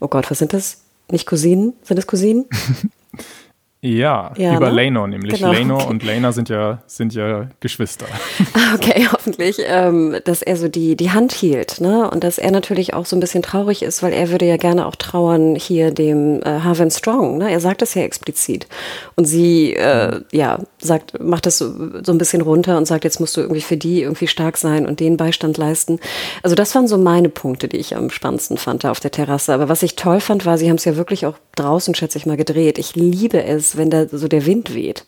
[0.00, 0.78] oh Gott, was sind das?
[1.10, 1.74] Nicht Cousinen?
[1.82, 2.46] Sind das Cousinen?
[3.82, 4.74] Ja, ja, über ne?
[4.74, 5.38] Leno nämlich.
[5.38, 5.52] Genau.
[5.52, 5.86] Leno okay.
[5.86, 8.06] und Lena sind ja, sind ja Geschwister.
[8.74, 12.10] Okay, hoffentlich, ähm, dass er so die, die Hand hielt, ne?
[12.10, 14.86] Und dass er natürlich auch so ein bisschen traurig ist, weil er würde ja gerne
[14.86, 17.50] auch trauern hier dem äh, Harvin Strong, ne?
[17.50, 18.66] Er sagt das ja explizit.
[19.14, 23.20] Und sie, äh, ja, sagt, macht das so, so ein bisschen runter und sagt, jetzt
[23.20, 26.00] musst du irgendwie für die irgendwie stark sein und den Beistand leisten.
[26.42, 29.54] Also das waren so meine Punkte, die ich am spannendsten fand da auf der Terrasse.
[29.54, 32.26] Aber was ich toll fand, war, sie haben es ja wirklich auch draußen, schätze ich
[32.26, 32.78] mal, gedreht.
[32.78, 35.06] Ich liebe es, wenn da so der Wind weht.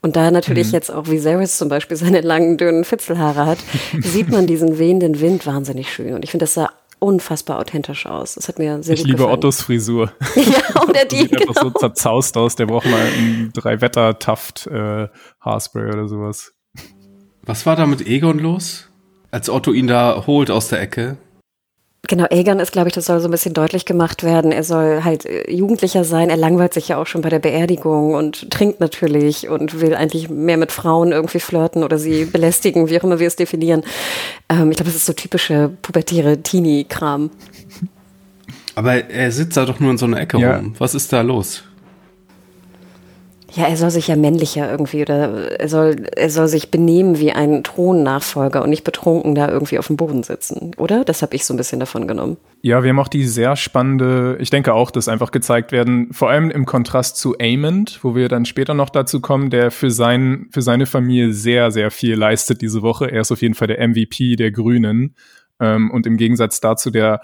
[0.00, 0.74] Und da natürlich mhm.
[0.74, 3.58] jetzt auch Viserys zum Beispiel seine langen, dünnen Fitzelhaare hat,
[4.00, 6.14] sieht man diesen wehenden Wind wahnsinnig schön.
[6.14, 8.34] Und ich finde, das sah unfassbar authentisch aus.
[8.34, 9.38] Das hat mir sehr ich gut liebe gefallen.
[9.38, 10.12] Ottos Frisur.
[10.36, 11.18] ja, oder die.
[11.18, 11.48] Sieht genau.
[11.48, 12.56] einfach so zerzaust aus.
[12.56, 15.08] Der braucht mal ein Drei-Wetter-Taft äh,
[15.40, 16.52] Haarspray oder sowas.
[17.42, 18.88] Was war da mit Egon los?
[19.30, 21.18] Als Otto ihn da holt aus der Ecke?
[22.06, 24.52] Genau, Aegon ist, glaube ich, das soll so ein bisschen deutlich gemacht werden.
[24.52, 26.30] Er soll halt äh, Jugendlicher sein.
[26.30, 30.30] Er langweilt sich ja auch schon bei der Beerdigung und trinkt natürlich und will eigentlich
[30.30, 33.82] mehr mit Frauen irgendwie flirten oder sie belästigen, wie auch immer wir es definieren.
[34.48, 37.30] Ähm, ich glaube, das ist so typische pubertäre Teenie-Kram.
[38.76, 40.56] Aber er sitzt da doch nur in so einer Ecke ja.
[40.56, 40.74] rum.
[40.78, 41.64] Was ist da los?
[43.52, 47.32] Ja, er soll sich ja männlicher irgendwie oder er soll, er soll sich benehmen wie
[47.32, 51.04] ein Thronnachfolger und nicht betrunken da irgendwie auf dem Boden sitzen, oder?
[51.04, 52.36] Das habe ich so ein bisschen davon genommen.
[52.60, 56.28] Ja, wir haben auch die sehr spannende, ich denke auch, dass einfach gezeigt werden, vor
[56.28, 60.48] allem im Kontrast zu Amond, wo wir dann später noch dazu kommen, der für, sein,
[60.50, 63.10] für seine Familie sehr, sehr viel leistet diese Woche.
[63.10, 65.14] Er ist auf jeden Fall der MVP der Grünen.
[65.60, 67.20] Ähm, und im Gegensatz dazu der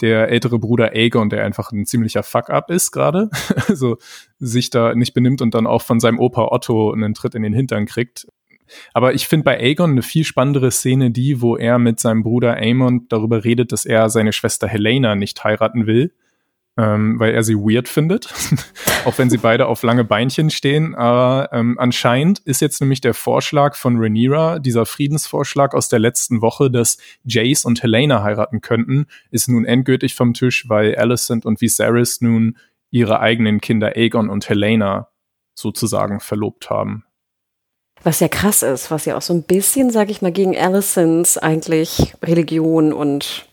[0.00, 3.30] der ältere Bruder Aegon, der einfach ein ziemlicher Fuck-up ist gerade,
[3.68, 3.98] also
[4.38, 7.54] sich da nicht benimmt und dann auch von seinem Opa Otto einen Tritt in den
[7.54, 8.26] Hintern kriegt.
[8.92, 12.56] Aber ich finde bei Aegon eine viel spannendere Szene die, wo er mit seinem Bruder
[12.56, 16.12] Aemon darüber redet, dass er seine Schwester Helena nicht heiraten will
[16.78, 18.32] ähm, weil er sie weird findet,
[19.06, 20.94] auch wenn sie beide auf lange Beinchen stehen.
[20.94, 26.42] Aber ähm, anscheinend ist jetzt nämlich der Vorschlag von Rhaenyra, dieser Friedensvorschlag aus der letzten
[26.42, 31.60] Woche, dass Jace und Helena heiraten könnten, ist nun endgültig vom Tisch, weil Alicent und
[31.60, 32.58] Viserys nun
[32.90, 35.08] ihre eigenen Kinder Aegon und Helena
[35.54, 37.04] sozusagen verlobt haben.
[38.02, 41.38] Was ja krass ist, was ja auch so ein bisschen, sag ich mal, gegen Alicents
[41.38, 43.46] eigentlich Religion und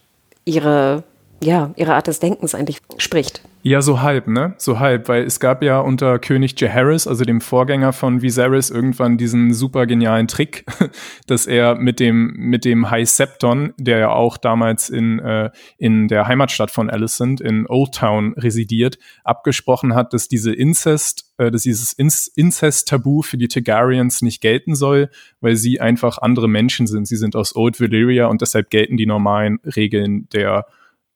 [0.45, 1.03] ihre
[1.43, 3.41] ja, ihre Art des Denkens eigentlich spricht.
[3.65, 4.55] Ja, so halb, ne?
[4.57, 9.17] So halb, weil es gab ja unter König Jaehaerys, also dem Vorgänger von Viserys, irgendwann
[9.17, 10.65] diesen super genialen Trick,
[11.27, 16.09] dass er mit dem mit dem High Septon, der ja auch damals in äh, in
[16.09, 21.61] der Heimatstadt von Alicent in Old Town residiert, abgesprochen hat, dass diese Incest, äh, dass
[21.61, 27.07] dieses Incest-Tabu für die Targaryens nicht gelten soll, weil sie einfach andere Menschen sind.
[27.07, 30.65] Sie sind aus Old Valyria und deshalb gelten die normalen Regeln der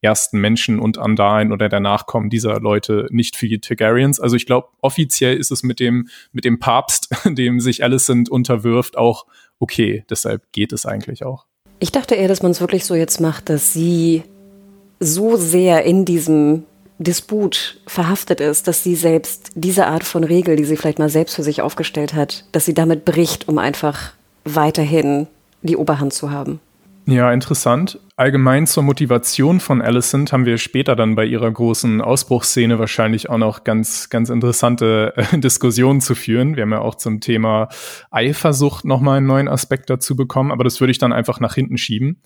[0.08, 4.22] ersten Menschen und Andalen oder der Nachkommen dieser Leute nicht für die Targaryens.
[4.22, 8.98] Also ich glaube, offiziell ist es mit dem, mit dem Papst, dem sich Alicent unterwirft,
[8.98, 9.26] auch
[9.60, 10.06] okay.
[10.10, 11.46] Deshalb geht es eigentlich auch.
[11.80, 14.24] Ich dachte eher, dass man es wirklich so jetzt macht, dass sie
[15.02, 16.64] so sehr in diesem
[17.00, 21.36] Disput verhaftet ist, dass sie selbst diese Art von Regel, die sie vielleicht mal selbst
[21.36, 24.14] für sich aufgestellt hat, dass sie damit bricht, um einfach
[24.46, 25.28] weiterhin
[25.62, 26.62] die Oberhand zu haben.
[27.10, 28.00] Ja, interessant.
[28.18, 33.38] Allgemein zur Motivation von Alicent haben wir später dann bei ihrer großen Ausbruchsszene wahrscheinlich auch
[33.38, 36.58] noch ganz, ganz interessante äh, Diskussionen zu führen.
[36.58, 37.70] Wir haben ja auch zum Thema
[38.12, 41.78] Eifersucht nochmal einen neuen Aspekt dazu bekommen, aber das würde ich dann einfach nach hinten
[41.78, 42.22] schieben.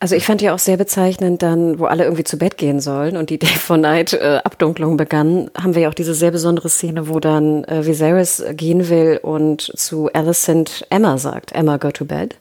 [0.00, 3.16] Also ich fand ja auch sehr bezeichnend dann, wo alle irgendwie zu Bett gehen sollen
[3.16, 6.68] und die Day for Night äh, Abdunklung begann, haben wir ja auch diese sehr besondere
[6.68, 12.04] Szene, wo dann äh, Viserys gehen will und zu Alicent Emma sagt, Emma, go to
[12.04, 12.36] bed.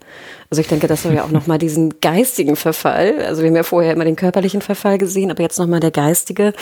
[0.49, 3.63] Also ich denke, das soll ja auch nochmal diesen geistigen Verfall, also wir haben ja
[3.63, 6.53] vorher immer den körperlichen Verfall gesehen, aber jetzt nochmal der geistige.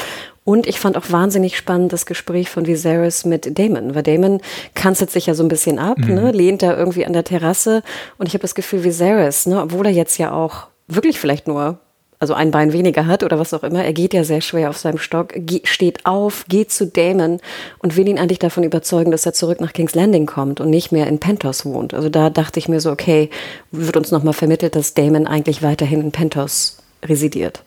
[0.43, 4.41] Und ich fand auch wahnsinnig spannend das Gespräch von Viserys mit Damon, weil Damon
[4.74, 6.15] kanzelt sich ja so ein bisschen ab, mhm.
[6.15, 7.84] ne, lehnt da irgendwie an der Terrasse
[8.17, 11.80] und ich habe das Gefühl, Viserys, ne, obwohl er jetzt ja auch wirklich vielleicht nur
[12.19, 13.84] also ein Bein weniger hat oder was auch immer.
[13.84, 17.39] Er geht ja sehr schwer auf seinem Stock, steht auf, geht zu Damon
[17.80, 20.91] und will ihn eigentlich davon überzeugen, dass er zurück nach King's Landing kommt und nicht
[20.91, 21.93] mehr in Pentos wohnt.
[21.93, 23.30] Also da dachte ich mir so, okay,
[23.71, 27.63] wird uns nochmal vermittelt, dass Damon eigentlich weiterhin in Pentos residiert.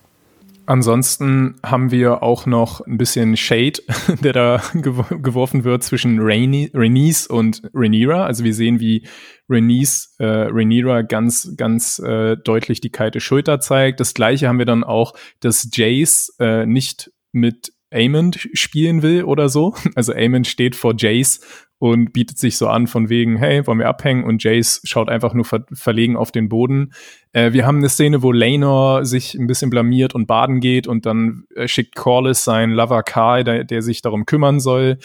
[0.68, 3.80] Ansonsten haben wir auch noch ein bisschen Shade,
[4.22, 8.26] der da geworfen wird zwischen Rhaenys und Rhaenyra.
[8.26, 9.08] Also wir sehen, wie
[9.48, 13.98] Rhaenys, äh, Rhaenyra ganz, ganz äh, deutlich die kalte Schulter zeigt.
[13.98, 19.48] Das gleiche haben wir dann auch, dass Jace äh, nicht mit Aemond spielen will oder
[19.48, 19.74] so.
[19.94, 21.40] Also Aemond steht vor Jace
[21.78, 24.24] und bietet sich so an von wegen, hey, wollen wir abhängen?
[24.24, 26.92] Und Jace schaut einfach nur ver verlegen auf den Boden.
[27.32, 31.06] Äh, wir haben eine Szene, wo Laenor sich ein bisschen blamiert und baden geht und
[31.06, 34.98] dann äh, schickt Corlys seinen Lover Karl, der, der sich darum kümmern soll.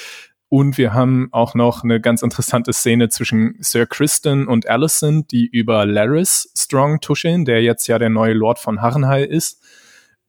[0.50, 5.48] Und wir haben auch noch eine ganz interessante Szene zwischen Sir Kristen und Alicent, die
[5.48, 9.64] über Laris Strong tuscheln, der jetzt ja der neue Lord von Harrenhal ist.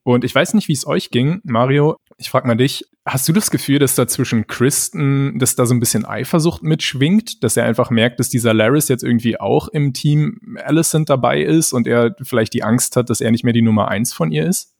[0.01, 1.97] Und ich weiß nicht, wie es euch ging, Mario.
[2.17, 5.73] Ich frage mal dich, hast du das Gefühl, dass da zwischen Kristen, dass da so
[5.73, 9.91] ein bisschen Eifersucht mitschwingt, dass er einfach merkt, dass dieser Laris jetzt irgendwie auch im
[9.91, 13.61] Team Alicent dabei ist und er vielleicht die Angst hat, dass er nicht mehr die
[13.61, 14.71] Nummer eins von ihr ist?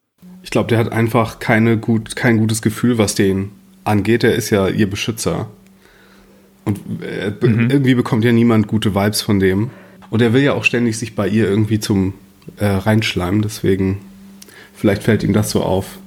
[0.43, 3.51] Ich glaube, der hat einfach keine gut, kein gutes Gefühl, was den
[3.83, 4.23] angeht.
[4.23, 5.49] Er ist ja ihr Beschützer.
[6.63, 7.69] Und äh, mhm.
[7.69, 9.71] irgendwie bekommt ja niemand gute Vibes von dem.
[10.09, 12.13] Und er will ja auch ständig sich bei ihr irgendwie zum
[12.57, 13.99] äh, reinschleimen, deswegen
[14.75, 15.97] Vielleicht fällt ihm das so auf.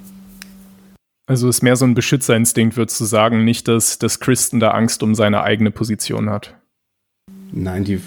[1.28, 5.02] Also ist mehr so ein Beschützerinstinkt, würdest du sagen, nicht, dass, dass Kristen da Angst
[5.02, 6.54] um seine eigene Position hat.
[7.52, 8.00] Nein, die,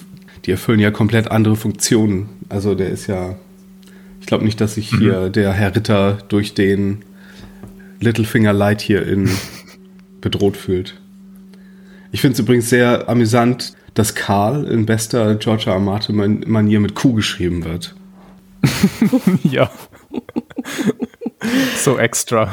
[0.46, 2.30] die erfüllen ja komplett andere Funktionen.
[2.50, 3.36] Also der ist ja,
[4.20, 4.98] ich glaube nicht, dass sich mhm.
[4.98, 7.06] hier der Herr Ritter durch den
[8.00, 9.30] Littlefinger Light hier in
[10.22, 11.00] bedroht fühlt.
[12.12, 15.80] Ich finde es übrigens sehr amüsant, dass Karl in bester George R.
[15.80, 17.96] Martin Manier mit Q geschrieben wird.
[19.44, 19.70] ja.
[21.76, 22.52] so extra.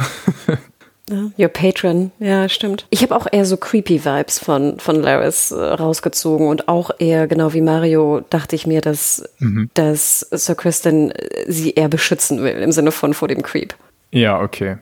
[1.38, 2.86] Your Patron, ja, stimmt.
[2.90, 7.26] Ich habe auch eher so creepy Vibes von, von Laris äh, rausgezogen und auch eher,
[7.26, 9.70] genau wie Mario, dachte ich mir, dass, mhm.
[9.74, 13.74] dass Sir Kristen äh, sie eher beschützen will, im Sinne von vor dem Creep.
[14.10, 14.76] Ja, okay.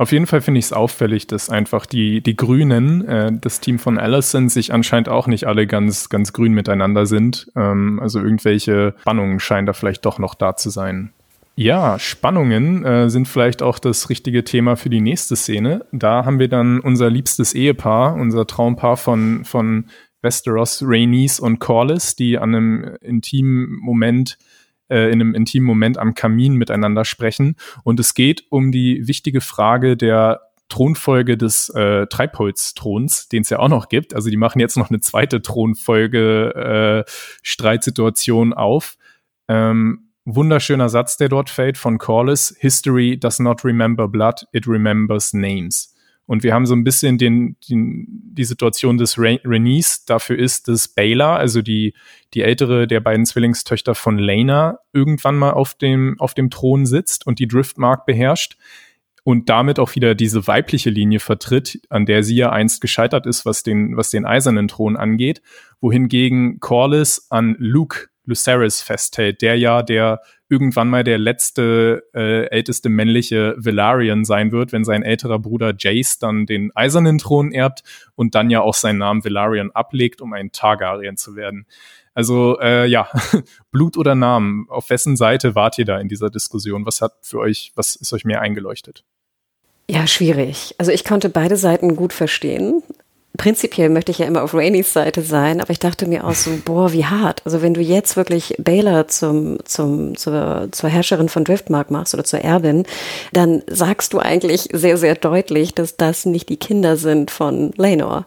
[0.00, 3.80] Auf jeden Fall finde ich es auffällig, dass einfach die, die Grünen, äh, das Team
[3.80, 7.50] von Allison, sich anscheinend auch nicht alle ganz, ganz grün miteinander sind.
[7.56, 11.12] Ähm, also irgendwelche Spannungen scheinen da vielleicht doch noch da zu sein.
[11.60, 15.84] Ja, Spannungen äh, sind vielleicht auch das richtige Thema für die nächste Szene.
[15.90, 19.86] Da haben wir dann unser liebstes Ehepaar, unser Traumpaar von, von
[20.22, 24.38] Westeros, Rhaenys und Corlys, die an einem intimen Moment
[24.88, 27.56] äh, in einem intimen Moment am Kamin miteinander sprechen.
[27.82, 33.58] Und es geht um die wichtige Frage der Thronfolge des äh, Treibholzthrons, den es ja
[33.58, 34.14] auch noch gibt.
[34.14, 37.10] Also die machen jetzt noch eine zweite Thronfolge äh,
[37.42, 38.96] Streitsituation auf.
[39.48, 42.54] Ähm, wunderschöner Satz, der dort fällt von Corliss.
[42.58, 45.94] History does not remember blood, it remembers names.
[46.26, 50.04] Und wir haben so ein bisschen den, den, die Situation des Renice.
[50.04, 51.94] Dafür ist, dass Baylor, also die,
[52.34, 57.26] die ältere der beiden Zwillingstöchter von Lena, irgendwann mal auf dem, auf dem Thron sitzt
[57.26, 58.58] und die Driftmark beherrscht
[59.24, 63.46] und damit auch wieder diese weibliche Linie vertritt, an der sie ja einst gescheitert ist,
[63.46, 65.40] was den, was den eisernen Thron angeht,
[65.80, 72.88] wohingegen Corliss an Luke Lucerys festhält, der ja der irgendwann mal der letzte äh, älteste
[72.88, 77.82] männliche Velaryon sein wird, wenn sein älterer Bruder Jace dann den eisernen Thron erbt
[78.14, 81.66] und dann ja auch seinen Namen Velaryon ablegt, um ein Targaryen zu werden.
[82.14, 83.08] Also äh, ja,
[83.70, 86.86] Blut oder Namen, auf wessen Seite wart ihr da in dieser Diskussion?
[86.86, 89.04] Was hat für euch, was ist euch mehr eingeleuchtet?
[89.90, 90.74] Ja, schwierig.
[90.78, 92.82] Also ich konnte beide Seiten gut verstehen
[93.38, 96.50] prinzipiell möchte ich ja immer auf Rainys Seite sein, aber ich dachte mir auch so,
[96.64, 97.40] boah, wie hart.
[97.46, 102.24] Also wenn du jetzt wirklich Baylor zum, zum, zur, zur Herrscherin von Driftmark machst oder
[102.24, 102.84] zur Erbin,
[103.32, 108.26] dann sagst du eigentlich sehr, sehr deutlich, dass das nicht die Kinder sind von Lenor.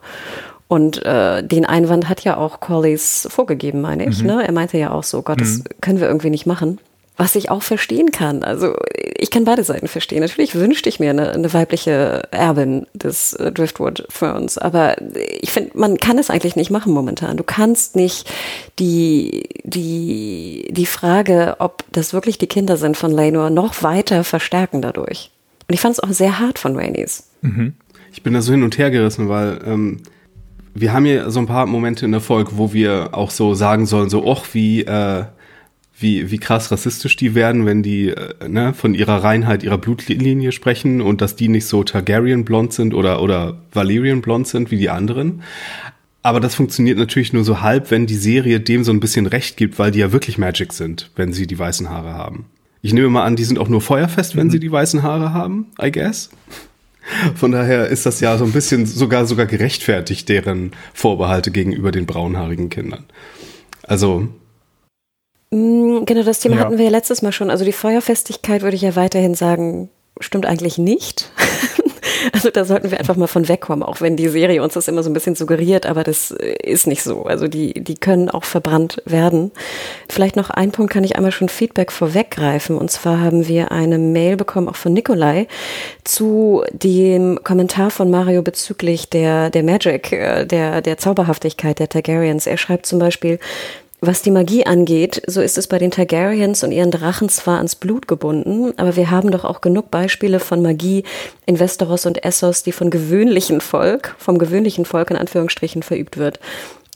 [0.68, 4.22] Und äh, den Einwand hat ja auch Collies vorgegeben, meine ich.
[4.22, 4.28] Mhm.
[4.28, 4.48] Ne?
[4.48, 5.64] Er meinte ja auch so, Gott, das mhm.
[5.82, 6.80] können wir irgendwie nicht machen
[7.18, 8.44] was ich auch verstehen kann.
[8.44, 8.76] Also
[9.18, 10.22] ich kann beide Seiten verstehen.
[10.22, 14.96] Natürlich wünschte ich mir eine, eine weibliche Erbin des äh, Driftwood Ferns, aber
[15.42, 17.38] ich finde, man kann es eigentlich nicht machen momentan.
[17.38, 18.32] Du kannst nicht
[18.80, 24.82] die, die, die Frage, ob das wirklich die Kinder sind von Lenor, noch weiter verstärken
[24.82, 25.32] dadurch.
[25.68, 27.30] Und ich fand es auch sehr hart von Rainys.
[27.42, 27.74] Mhm.
[28.12, 30.02] Ich bin da so hin und her gerissen, weil ähm,
[30.74, 33.86] wir haben hier so ein paar Momente in der Folge, wo wir auch so sagen
[33.86, 35.26] sollen, so, och, wie äh,
[36.02, 40.52] wie, wie krass rassistisch die werden, wenn die äh, ne, von ihrer Reinheit, ihrer Blutlinie
[40.52, 44.78] sprechen und dass die nicht so Targaryen blond sind oder, oder Valyrian blond sind wie
[44.78, 45.44] die anderen.
[46.24, 49.58] Aber das funktioniert natürlich nur so halb, wenn die Serie dem so ein bisschen Recht
[49.58, 52.46] gibt, weil die ja wirklich Magic sind, wenn sie die weißen Haare haben.
[52.84, 54.52] Ich nehme mal an, die sind auch nur feuerfest, wenn mhm.
[54.52, 56.30] sie die weißen Haare haben, I guess.
[57.36, 62.06] Von daher ist das ja so ein bisschen sogar sogar gerechtfertigt, deren Vorbehalte gegenüber den
[62.06, 63.06] braunhaarigen Kindern.
[63.84, 64.30] Also
[65.52, 66.62] genau, das Thema ja.
[66.62, 67.50] hatten wir ja letztes Mal schon.
[67.50, 71.32] Also die Feuerfestigkeit würde ich ja weiterhin sagen, stimmt eigentlich nicht.
[72.34, 75.04] also da sollten wir einfach mal von wegkommen, auch wenn die Serie uns das immer
[75.04, 77.24] so ein bisschen suggeriert, aber das äh, ist nicht so.
[77.24, 79.52] Also die, die können auch verbrannt werden.
[80.10, 82.78] Vielleicht noch ein Punkt kann ich einmal schon Feedback vorweggreifen.
[82.78, 85.48] Und zwar haben wir eine Mail bekommen, auch von Nikolai,
[86.04, 92.48] zu dem Kommentar von Mario bezüglich der, der Magic, äh, der, der Zauberhaftigkeit der Targaryens.
[92.48, 93.40] Er schreibt zum Beispiel,
[94.04, 97.76] was die Magie angeht, so ist es bei den Targaryens und ihren Drachen zwar ans
[97.76, 101.04] Blut gebunden, aber wir haben doch auch genug Beispiele von Magie
[101.46, 106.40] in Westeros und Essos, die von gewöhnlichen Volk, vom gewöhnlichen Volk in Anführungsstrichen verübt wird.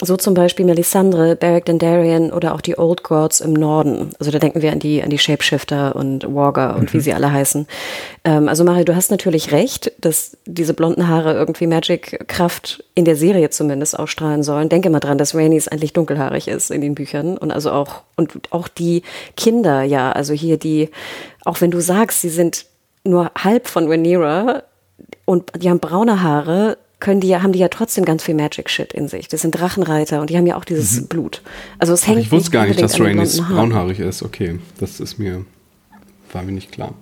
[0.01, 4.11] So zum Beispiel Melisandre, Beric Dondarrion oder auch die Old Gods im Norden.
[4.19, 6.97] Also da denken wir an die, an die Shapeshifter und Warger und mhm.
[6.97, 7.65] wie sie alle heißen.
[8.25, 13.15] Ähm, also Mario, du hast natürlich recht, dass diese blonden Haare irgendwie Magic-Kraft in der
[13.15, 14.67] Serie zumindest ausstrahlen sollen.
[14.67, 18.33] Denke mal dran, dass Rhaenys eigentlich dunkelhaarig ist in den Büchern und also auch, und
[18.51, 19.01] auch die
[19.37, 20.89] Kinder, ja, also hier die,
[21.45, 22.65] auch wenn du sagst, sie sind
[23.05, 24.63] nur halb von Rhaenyra
[25.23, 28.69] und die haben braune Haare, können die ja, haben die ja trotzdem ganz viel Magic
[28.69, 29.27] Shit in sich.
[29.27, 31.07] Das sind Drachenreiter und die haben ja auch dieses mhm.
[31.07, 31.41] Blut.
[31.79, 32.19] Also es hängt.
[32.19, 34.23] Ach, ich wusste gar nicht, dass Rhaenys braunhaarig ist.
[34.23, 35.45] Okay, das ist mir,
[36.31, 36.93] war mir nicht klar.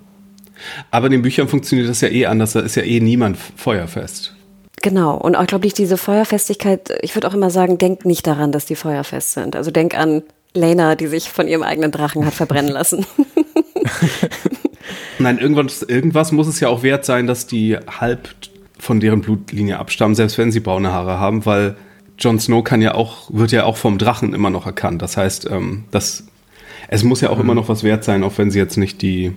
[0.91, 2.53] Aber in den Büchern funktioniert das ja eh anders.
[2.53, 4.36] Da ist ja eh niemand feuerfest.
[4.82, 5.15] Genau.
[5.15, 8.65] Und auch, glaube ich, diese Feuerfestigkeit, ich würde auch immer sagen, denk nicht daran, dass
[8.65, 9.56] die feuerfest sind.
[9.56, 13.06] Also denk an Lena, die sich von ihrem eigenen Drachen hat verbrennen lassen.
[15.19, 18.29] Nein, irgendwas, irgendwas muss es ja auch wert sein, dass die halb
[18.84, 21.78] von deren Blutlinie abstammen, selbst wenn sie braune Haare haben, weil
[22.19, 25.02] Jon Snow kann ja auch, wird ja auch vom Drachen immer noch erkannt.
[25.02, 26.26] Das heißt, ähm, das,
[26.89, 27.43] es muss ja auch mhm.
[27.43, 29.32] immer noch was wert sein, auch wenn sie jetzt nicht die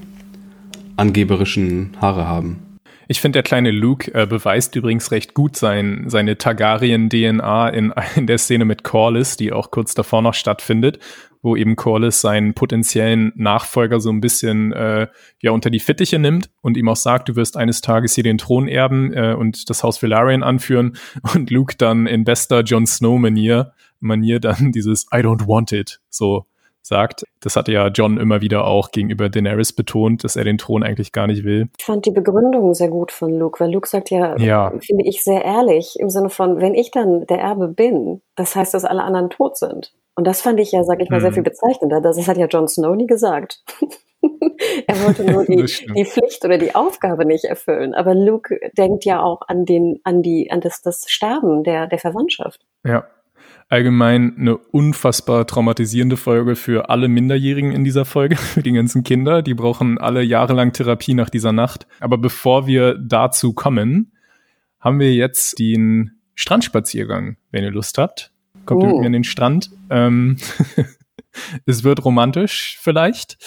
[0.97, 2.66] angeberischen Haare haben.
[3.09, 8.27] Ich finde, der kleine Luke äh, beweist übrigens recht gut sein, seine Targaryen-DNA in, in
[8.27, 10.99] der Szene mit Corlys, die auch kurz davor noch stattfindet,
[11.41, 15.07] wo eben Corlys seinen potenziellen Nachfolger so ein bisschen äh,
[15.41, 18.39] ja unter die Fittiche nimmt und ihm auch sagt, du wirst eines Tages hier den
[18.39, 20.97] Thron erben äh, und das Haus Velaryon anführen
[21.35, 26.47] und Luke dann in bester Jon Snow-Manier Manier dann dieses I don't want it so
[26.87, 27.25] sagt.
[27.41, 31.13] Das hatte ja John immer wieder auch gegenüber Daenerys betont, dass er den Thron eigentlich
[31.13, 31.69] gar nicht will.
[31.79, 34.73] Ich fand die Begründung sehr gut von Luke, weil Luke sagt ja, ja.
[34.81, 38.75] finde ich sehr ehrlich, im Sinne von, wenn ich dann der Erbe bin, das heißt,
[38.75, 39.93] dass alle anderen tot sind.
[40.15, 41.35] Und das fand ich ja, sag ich mal, sehr mhm.
[41.35, 42.01] viel bezeichnender.
[42.01, 43.63] Das hat ja Jon Snow nie gesagt.
[44.87, 47.95] er wollte nur die, die Pflicht oder die Aufgabe nicht erfüllen.
[47.95, 51.99] Aber Luke denkt ja auch an den, an die, an das, das Sterben der, der
[51.99, 52.65] Verwandtschaft.
[52.85, 53.07] Ja,
[53.69, 59.43] allgemein eine unfassbar traumatisierende Folge für alle Minderjährigen in dieser Folge, für die ganzen Kinder.
[59.43, 61.87] Die brauchen alle jahrelang Therapie nach dieser Nacht.
[62.01, 64.13] Aber bevor wir dazu kommen,
[64.81, 68.33] haben wir jetzt den Strandspaziergang, wenn ihr Lust habt.
[68.67, 68.87] Kommt oh.
[68.87, 69.71] mit mir an den Strand.
[69.91, 70.37] Ähm,
[71.67, 73.39] es wird romantisch vielleicht.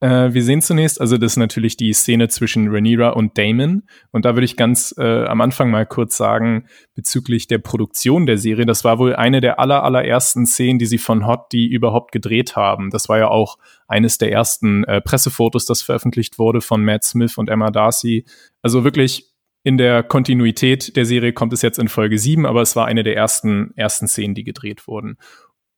[0.00, 3.82] Äh, wir sehen zunächst, also das ist natürlich die Szene zwischen Rhaenyra und Damon.
[4.12, 8.38] Und da würde ich ganz äh, am Anfang mal kurz sagen, bezüglich der Produktion der
[8.38, 12.12] Serie, das war wohl eine der aller, allerersten Szenen, die sie von Hot die überhaupt
[12.12, 12.90] gedreht haben.
[12.90, 13.58] Das war ja auch
[13.88, 18.24] eines der ersten äh, Pressefotos, das veröffentlicht wurde von Matt Smith und Emma Darcy.
[18.62, 19.32] Also wirklich
[19.64, 23.02] in der Kontinuität der Serie kommt es jetzt in Folge 7, aber es war eine
[23.02, 25.18] der ersten, ersten Szenen, die gedreht wurden.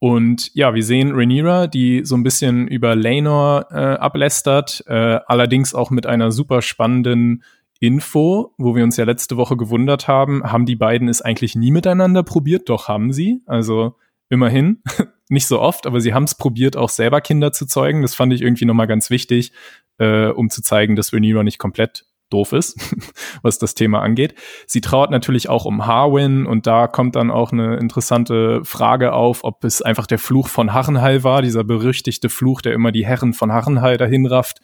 [0.01, 5.75] Und ja, wir sehen Rhaenyra, die so ein bisschen über Laenor äh, ablästert, äh, allerdings
[5.75, 7.45] auch mit einer super spannenden
[7.81, 11.71] Info, wo wir uns ja letzte Woche gewundert haben, haben die beiden es eigentlich nie
[11.71, 12.71] miteinander probiert?
[12.71, 13.43] Doch haben sie.
[13.45, 13.97] Also
[14.31, 14.83] immerhin,
[15.29, 18.01] nicht so oft, aber sie haben es probiert, auch selber Kinder zu zeugen.
[18.01, 19.53] Das fand ich irgendwie nochmal ganz wichtig,
[19.99, 22.79] äh, um zu zeigen, dass Rhaenyra nicht komplett doof ist,
[23.43, 24.35] was das Thema angeht.
[24.67, 29.45] Sie trauert natürlich auch um Harwin und da kommt dann auch eine interessante Frage auf,
[29.45, 33.33] ob es einfach der Fluch von Harrenhal war, dieser berüchtigte Fluch, der immer die Herren
[33.33, 34.61] von Harrenhal dahin rafft,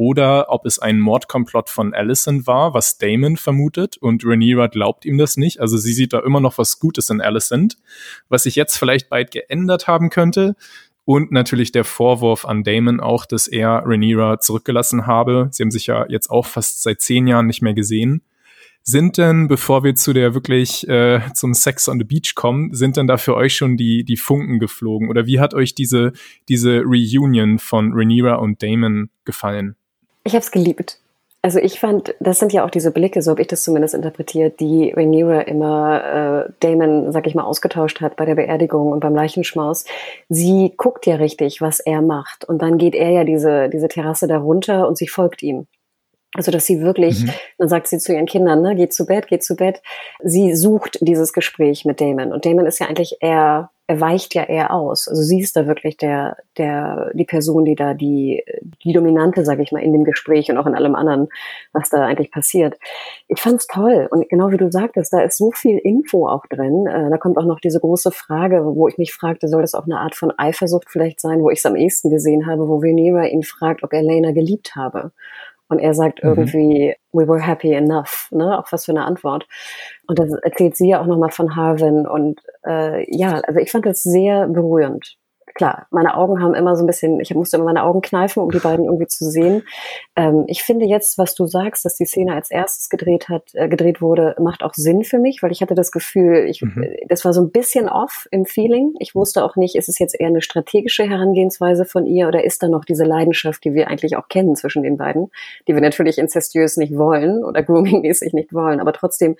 [0.00, 5.18] oder ob es ein Mordkomplott von Alicent war, was Damon vermutet und Rhaenyra glaubt ihm
[5.18, 5.60] das nicht.
[5.60, 7.76] Also sie sieht da immer noch was Gutes in Alicent,
[8.30, 10.56] was sich jetzt vielleicht bald geändert haben könnte.
[11.04, 15.48] Und natürlich der Vorwurf an Damon auch, dass er Rhaenyra zurückgelassen habe.
[15.50, 18.22] Sie haben sich ja jetzt auch fast seit zehn Jahren nicht mehr gesehen.
[18.82, 22.96] Sind denn, bevor wir zu der wirklich äh, zum Sex on the Beach kommen, sind
[22.96, 25.08] denn da für euch schon die, die Funken geflogen?
[25.10, 26.12] Oder wie hat euch diese,
[26.48, 29.76] diese Reunion von Rhaenyra und Damon gefallen?
[30.24, 30.99] Ich habe es geliebt.
[31.42, 34.60] Also ich fand, das sind ja auch diese Blicke, so habe ich das zumindest interpretiert,
[34.60, 39.14] die Rhaenyra immer äh, Damon, sag ich mal, ausgetauscht hat bei der Beerdigung und beim
[39.14, 39.86] Leichenschmaus.
[40.28, 42.44] Sie guckt ja richtig, was er macht.
[42.44, 45.66] Und dann geht er ja diese, diese Terrasse da runter und sie folgt ihm.
[46.34, 47.30] Also, dass sie wirklich, mhm.
[47.58, 49.82] dann sagt sie zu ihren Kindern, ne, geht zu Bett, geht zu Bett.
[50.22, 52.32] Sie sucht dieses Gespräch mit Damon.
[52.32, 55.08] Und Damon ist ja eigentlich eher er weicht ja eher aus.
[55.08, 58.44] Also sie ist da wirklich der, der, die Person, die da die,
[58.84, 61.28] die Dominante, sage ich mal, in dem Gespräch und auch in allem anderen,
[61.72, 62.76] was da eigentlich passiert.
[63.26, 64.06] Ich fand's toll.
[64.10, 66.86] Und genau wie du sagtest, da ist so viel Info auch drin.
[66.86, 69.86] Äh, da kommt auch noch diese große Frage, wo ich mich fragte, soll das auch
[69.86, 73.24] eine Art von Eifersucht vielleicht sein, wo ich es am ehesten gesehen habe, wo Venera
[73.24, 75.12] ihn fragt, ob er Lena geliebt habe.
[75.70, 76.30] Und er sagt mhm.
[76.30, 78.58] irgendwie, we were happy enough, ne?
[78.58, 79.46] Auch was für eine Antwort.
[80.10, 82.04] Und das erzählt sie ja auch nochmal von Harvin.
[82.04, 85.16] Und äh, ja, also ich fand das sehr berührend
[85.54, 88.50] klar, meine Augen haben immer so ein bisschen, ich musste immer meine Augen kneifen, um
[88.50, 89.62] die beiden irgendwie zu sehen.
[90.16, 93.68] Ähm, ich finde jetzt, was du sagst, dass die Szene als erstes gedreht hat, äh,
[93.68, 96.86] gedreht wurde, macht auch Sinn für mich, weil ich hatte das Gefühl, ich, mhm.
[97.08, 98.94] das war so ein bisschen off im Feeling.
[99.00, 102.62] Ich wusste auch nicht, ist es jetzt eher eine strategische Herangehensweise von ihr oder ist
[102.62, 105.30] da noch diese Leidenschaft, die wir eigentlich auch kennen zwischen den beiden,
[105.68, 109.36] die wir natürlich incestuös nicht wollen oder grooming-mäßig nicht wollen, aber trotzdem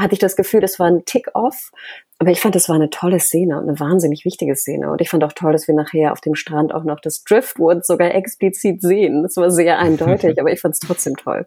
[0.00, 1.70] hatte ich das Gefühl, das war ein Tick-off.
[2.18, 4.90] Aber ich fand, das war eine tolle Szene und eine wahnsinnig wichtige Szene.
[4.90, 7.86] Und ich fand auch toll, dass wir nachher auf dem Strand auch noch das Driftwood
[7.86, 9.22] sogar explizit sehen.
[9.22, 11.46] Das war sehr eindeutig, aber ich fand es trotzdem toll.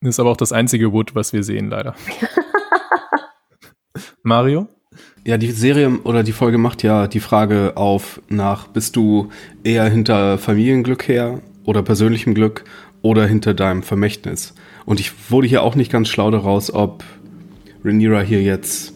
[0.00, 1.94] Das ist aber auch das einzige Wood, was wir sehen, leider.
[4.22, 4.66] Mario?
[5.24, 9.30] Ja, die Serie oder die Folge macht ja die Frage auf nach, bist du
[9.62, 12.64] eher hinter Familienglück her oder persönlichem Glück
[13.02, 14.54] oder hinter deinem Vermächtnis?
[14.84, 17.04] Und ich wurde hier auch nicht ganz schlau daraus, ob
[17.84, 18.94] Rhaenyra hier jetzt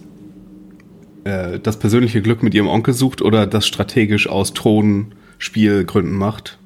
[1.25, 6.59] äh, das persönliche Glück mit ihrem Onkel sucht oder das strategisch aus Thronspielgründen macht.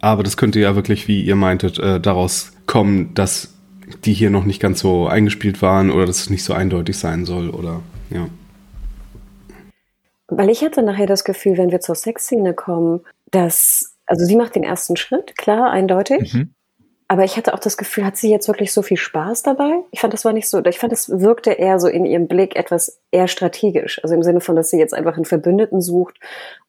[0.00, 3.54] Aber das könnte ja wirklich, wie ihr meintet, äh, daraus kommen, dass
[4.04, 7.24] die hier noch nicht ganz so eingespielt waren oder dass es nicht so eindeutig sein
[7.24, 8.26] soll oder ja.
[10.28, 13.00] Weil ich hatte nachher das Gefühl, wenn wir zur Sexszene kommen,
[13.30, 16.32] dass, also sie macht den ersten Schritt, klar, eindeutig.
[16.32, 16.54] Mhm.
[17.12, 19.84] Aber ich hatte auch das Gefühl, hat sie jetzt wirklich so viel Spaß dabei?
[19.90, 22.56] Ich fand, das war nicht so, ich fand, das wirkte eher so in ihrem Blick
[22.56, 24.02] etwas eher strategisch.
[24.02, 26.18] Also im Sinne von, dass sie jetzt einfach einen Verbündeten sucht.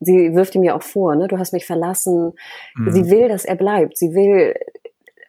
[0.02, 2.34] Sie wirft ihm ja auch vor, ne, du hast mich verlassen.
[2.76, 2.91] Mhm.
[2.91, 3.98] Sie will, dass er bleibt.
[3.98, 4.54] Sie will,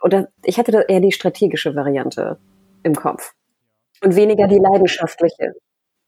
[0.03, 2.39] oder ich hatte da eher die strategische Variante
[2.83, 3.35] im Kopf.
[4.03, 5.55] Und weniger die leidenschaftliche.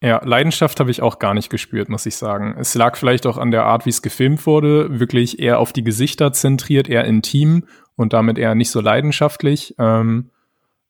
[0.02, 2.56] Ja, Leidenschaft habe ich auch gar nicht gespürt, muss ich sagen.
[2.58, 5.84] Es lag vielleicht auch an der Art, wie es gefilmt wurde, wirklich eher auf die
[5.84, 7.66] Gesichter zentriert, eher intim
[7.96, 9.74] und damit eher nicht so leidenschaftlich.
[9.78, 10.30] Ähm,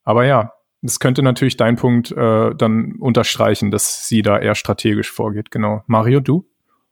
[0.03, 5.11] aber ja, das könnte natürlich dein Punkt äh, dann unterstreichen, dass sie da eher strategisch
[5.11, 5.51] vorgeht.
[5.51, 5.83] Genau.
[5.87, 6.45] Mario, du?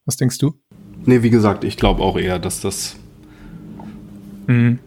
[0.05, 0.59] Was denkst du?
[1.05, 2.95] Nee, wie gesagt, ich glaube auch eher, dass das.
[4.47, 4.80] Mhm.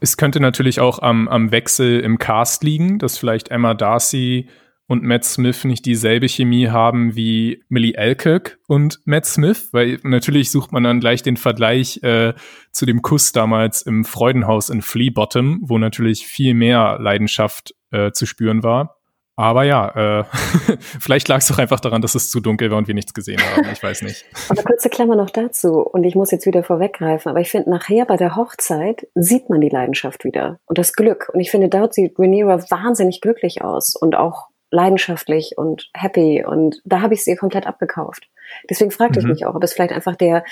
[0.00, 4.48] Es könnte natürlich auch am, am Wechsel im Cast liegen, dass vielleicht Emma Darcy
[4.90, 10.50] und Matt Smith nicht dieselbe Chemie haben wie Millie Alkirk und Matt Smith, weil natürlich
[10.50, 12.34] sucht man dann gleich den Vergleich äh,
[12.72, 18.10] zu dem Kuss damals im Freudenhaus in Flea Bottom, wo natürlich viel mehr Leidenschaft äh,
[18.10, 18.96] zu spüren war.
[19.36, 20.24] Aber ja, äh,
[20.80, 23.40] vielleicht lag es doch einfach daran, dass es zu dunkel war und wir nichts gesehen
[23.40, 23.68] haben.
[23.72, 24.26] Ich weiß nicht.
[24.48, 25.78] Aber kurze Klammer noch dazu.
[25.78, 27.30] Und ich muss jetzt wieder vorweggreifen.
[27.30, 31.30] Aber ich finde, nachher bei der Hochzeit sieht man die Leidenschaft wieder und das Glück.
[31.32, 36.80] Und ich finde, dort sieht Rhaenyra wahnsinnig glücklich aus und auch leidenschaftlich und happy und
[36.84, 38.28] da habe ich sie komplett abgekauft.
[38.68, 39.26] Deswegen fragte mhm.
[39.26, 40.44] ich mich auch, ob es vielleicht einfach der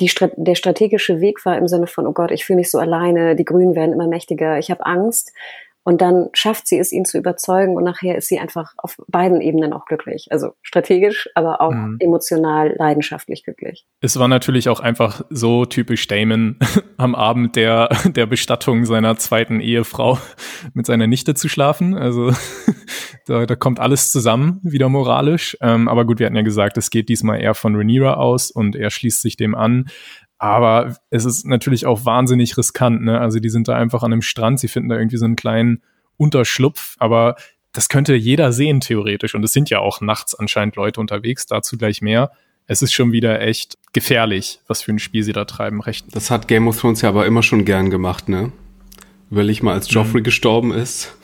[0.00, 3.36] die, der strategische Weg war im Sinne von, oh Gott, ich fühle mich so alleine,
[3.36, 5.32] die Grünen werden immer mächtiger, ich habe Angst.
[5.84, 9.40] Und dann schafft sie es, ihn zu überzeugen und nachher ist sie einfach auf beiden
[9.40, 10.28] Ebenen auch glücklich.
[10.30, 11.96] Also strategisch, aber auch mhm.
[11.98, 13.84] emotional, leidenschaftlich glücklich.
[14.00, 16.58] Es war natürlich auch einfach so typisch Damon
[16.98, 20.18] am Abend der, der Bestattung seiner zweiten Ehefrau
[20.74, 21.94] mit seiner Nichte zu schlafen.
[21.94, 22.32] Also
[23.26, 25.56] da, da kommt alles zusammen, wieder moralisch.
[25.60, 28.76] Ähm, aber gut, wir hatten ja gesagt, es geht diesmal eher von Rhaenyra aus und
[28.76, 29.86] er schließt sich dem an.
[30.42, 33.20] Aber es ist natürlich auch wahnsinnig riskant, ne?
[33.20, 35.82] Also die sind da einfach an einem Strand, sie finden da irgendwie so einen kleinen
[36.16, 37.36] Unterschlupf, aber
[37.70, 39.36] das könnte jeder sehen theoretisch.
[39.36, 42.32] Und es sind ja auch nachts anscheinend Leute unterwegs, dazu gleich mehr.
[42.66, 45.80] Es ist schon wieder echt gefährlich, was für ein Spiel sie da treiben.
[45.80, 46.06] Recht.
[46.10, 48.50] Das hat Game of Thrones ja aber immer schon gern gemacht, ne?
[49.30, 50.24] Überleg mal, als Joffrey mhm.
[50.24, 51.16] gestorben ist.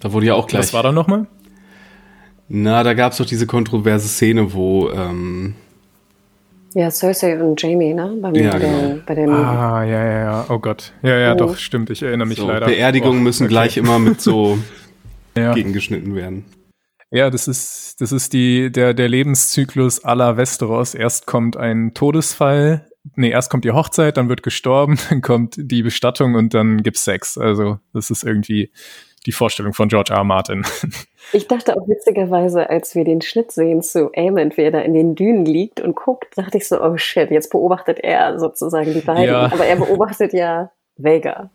[0.00, 0.64] Da wurde ja auch gleich.
[0.64, 1.28] Was war da nochmal?
[2.48, 5.54] Na, da gab es doch diese kontroverse Szene, wo ähm,
[6.74, 8.16] ja, Cersei und Jamie, ne?
[8.20, 8.98] Bei, ja, genau.
[9.06, 10.46] bei dem ah, ja, ja, ja.
[10.48, 10.92] Oh Gott.
[11.02, 11.36] Ja, ja, oh.
[11.36, 11.90] doch, stimmt.
[11.90, 12.66] Ich erinnere mich so, leider.
[12.66, 13.52] Beerdigungen oh, müssen okay.
[13.52, 14.58] gleich immer mit so
[15.36, 15.54] ja.
[15.54, 16.44] gegengeschnitten werden.
[17.10, 20.94] Ja, das ist, das ist die, der, der Lebenszyklus aller Westeros.
[20.94, 25.82] Erst kommt ein Todesfall, nee, erst kommt die Hochzeit, dann wird gestorben, dann kommt die
[25.84, 27.38] Bestattung und dann gibt's Sex.
[27.38, 28.72] Also, das ist irgendwie
[29.26, 30.18] die Vorstellung von George R.
[30.18, 30.24] R.
[30.24, 30.66] Martin.
[31.32, 34.94] Ich dachte auch witzigerweise, als wir den Schnitt sehen zu Aemond, wie er da in
[34.94, 39.00] den Dünen liegt und guckt, dachte ich so, oh shit, jetzt beobachtet er sozusagen die
[39.00, 39.24] beiden.
[39.24, 39.52] Ja.
[39.52, 41.50] Aber er beobachtet ja Vega.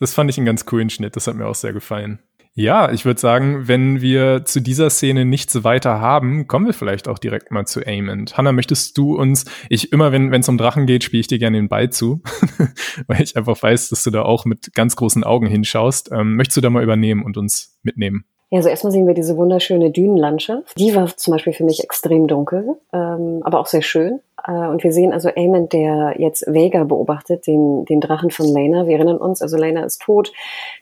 [0.00, 2.20] Das fand ich einen ganz coolen Schnitt, das hat mir auch sehr gefallen.
[2.60, 7.06] Ja, ich würde sagen, wenn wir zu dieser Szene nichts weiter haben, kommen wir vielleicht
[7.06, 8.36] auch direkt mal zu Aemond.
[8.36, 11.56] Hanna, möchtest du uns, ich immer, wenn es um Drachen geht, spiele ich dir gerne
[11.56, 12.20] den Ball zu,
[13.06, 16.10] weil ich einfach weiß, dass du da auch mit ganz großen Augen hinschaust.
[16.10, 18.24] Ähm, möchtest du da mal übernehmen und uns mitnehmen?
[18.50, 20.78] Ja, also erstmal sehen wir diese wunderschöne Dünenlandschaft.
[20.78, 24.20] Die war zum Beispiel für mich extrem dunkel, ähm, aber auch sehr schön.
[24.46, 28.86] Äh, und wir sehen also Aemond, der jetzt Vega beobachtet, den, den Drachen von Lena.
[28.86, 30.32] Wir erinnern uns, also Lena ist tot.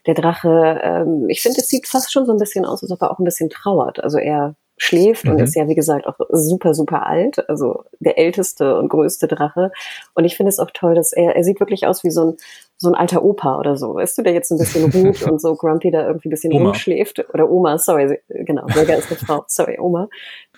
[0.07, 3.03] Der Drache, ähm, ich finde, es sieht fast schon so ein bisschen aus, als ob
[3.03, 4.03] er auch ein bisschen trauert.
[4.03, 5.33] Also er schläft mhm.
[5.33, 9.73] und ist ja, wie gesagt, auch super, super alt, also der älteste und größte Drache.
[10.15, 12.37] Und ich finde es auch toll, dass er, er sieht wirklich aus wie so ein,
[12.79, 15.55] so ein alter Opa oder so, weißt du, der jetzt ein bisschen ruht und so
[15.55, 16.67] grumpy da irgendwie ein bisschen Oma.
[16.67, 17.25] rumschläft.
[17.33, 20.09] Oder Oma, sorry, genau, Vega ist eine Frau, sorry, Oma.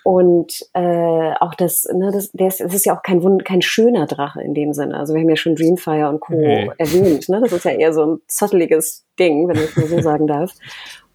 [0.03, 3.61] Und äh, auch das, ne, das, der ist, das ist ja auch kein Wund, kein
[3.61, 4.97] schöner Drache in dem Sinne.
[4.97, 6.33] Also wir haben ja schon Dreamfire und Co.
[6.33, 6.71] Nee.
[6.77, 7.29] erwähnt.
[7.29, 7.41] Ne?
[7.41, 10.53] Das ist ja eher so ein zotteliges Ding, wenn ich es so sagen darf.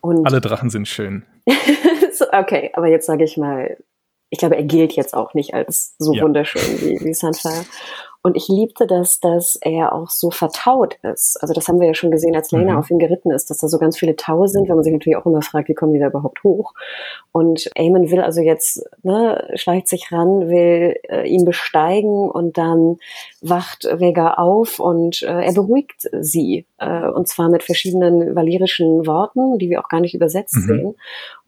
[0.01, 1.25] Und Alle Drachen sind schön.
[2.21, 3.77] okay, aber jetzt sage ich mal,
[4.31, 6.23] ich glaube, er gilt jetzt auch nicht als so ja.
[6.23, 7.65] wunderschön wie, wie Sunfire.
[8.27, 11.37] Und ich liebte das, dass er auch so vertaut ist.
[11.43, 12.79] Also das haben wir ja schon gesehen, als Lena mhm.
[12.79, 15.19] auf ihn geritten ist, dass da so ganz viele Taue sind, wenn man sich natürlich
[15.19, 16.73] auch immer fragt, wie kommen die da überhaupt hoch?
[17.33, 22.97] Und Eamon will also jetzt, ne, schleicht sich ran, will äh, ihn besteigen und dann
[23.43, 26.65] wacht Vega auf und äh, er beruhigt sie.
[26.79, 30.63] Äh, und zwar mit verschiedenen valyrischen Worten, die wir auch gar nicht übersetzt mhm.
[30.63, 30.95] sehen.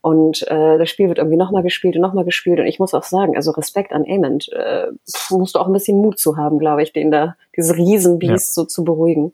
[0.06, 2.60] Und äh, das Spiel wird irgendwie nochmal gespielt und nochmal gespielt.
[2.60, 4.86] Und ich muss auch sagen, also Respekt an Amond, äh,
[5.30, 8.52] musst du auch ein bisschen Mut zu haben, glaube ich, den da, dieses Riesenbiest ja.
[8.52, 9.32] so zu beruhigen.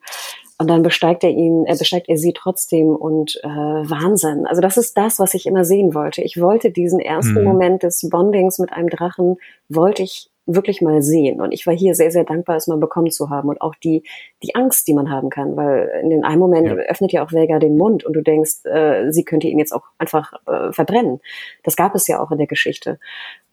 [0.57, 4.47] Und dann besteigt er ihn, er besteigt er sie trotzdem und äh, Wahnsinn.
[4.47, 6.23] Also das ist das, was ich immer sehen wollte.
[6.23, 7.45] Ich wollte diesen ersten mhm.
[7.45, 9.37] Moment des Bondings mit einem Drachen,
[9.69, 11.41] wollte ich wirklich mal sehen.
[11.41, 14.03] Und ich war hier sehr, sehr dankbar, es mal bekommen zu haben und auch die,
[14.43, 16.75] die Angst, die man haben kann, weil in den einen Moment ja.
[16.75, 19.85] öffnet ja auch Vega den Mund und du denkst, äh, sie könnte ihn jetzt auch
[19.99, 21.21] einfach äh, verbrennen.
[21.63, 22.99] Das gab es ja auch in der Geschichte.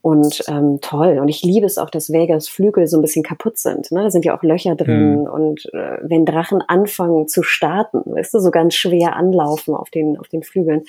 [0.01, 1.19] Und ähm, toll.
[1.19, 3.91] Und ich liebe es auch, dass Vegas Flügel so ein bisschen kaputt sind.
[3.91, 4.03] Ne?
[4.03, 5.21] Da sind ja auch Löcher drin.
[5.21, 5.27] Mhm.
[5.27, 10.17] Und äh, wenn Drachen anfangen zu starten, weißt du, so ganz schwer anlaufen auf den,
[10.17, 10.83] auf den Flügeln.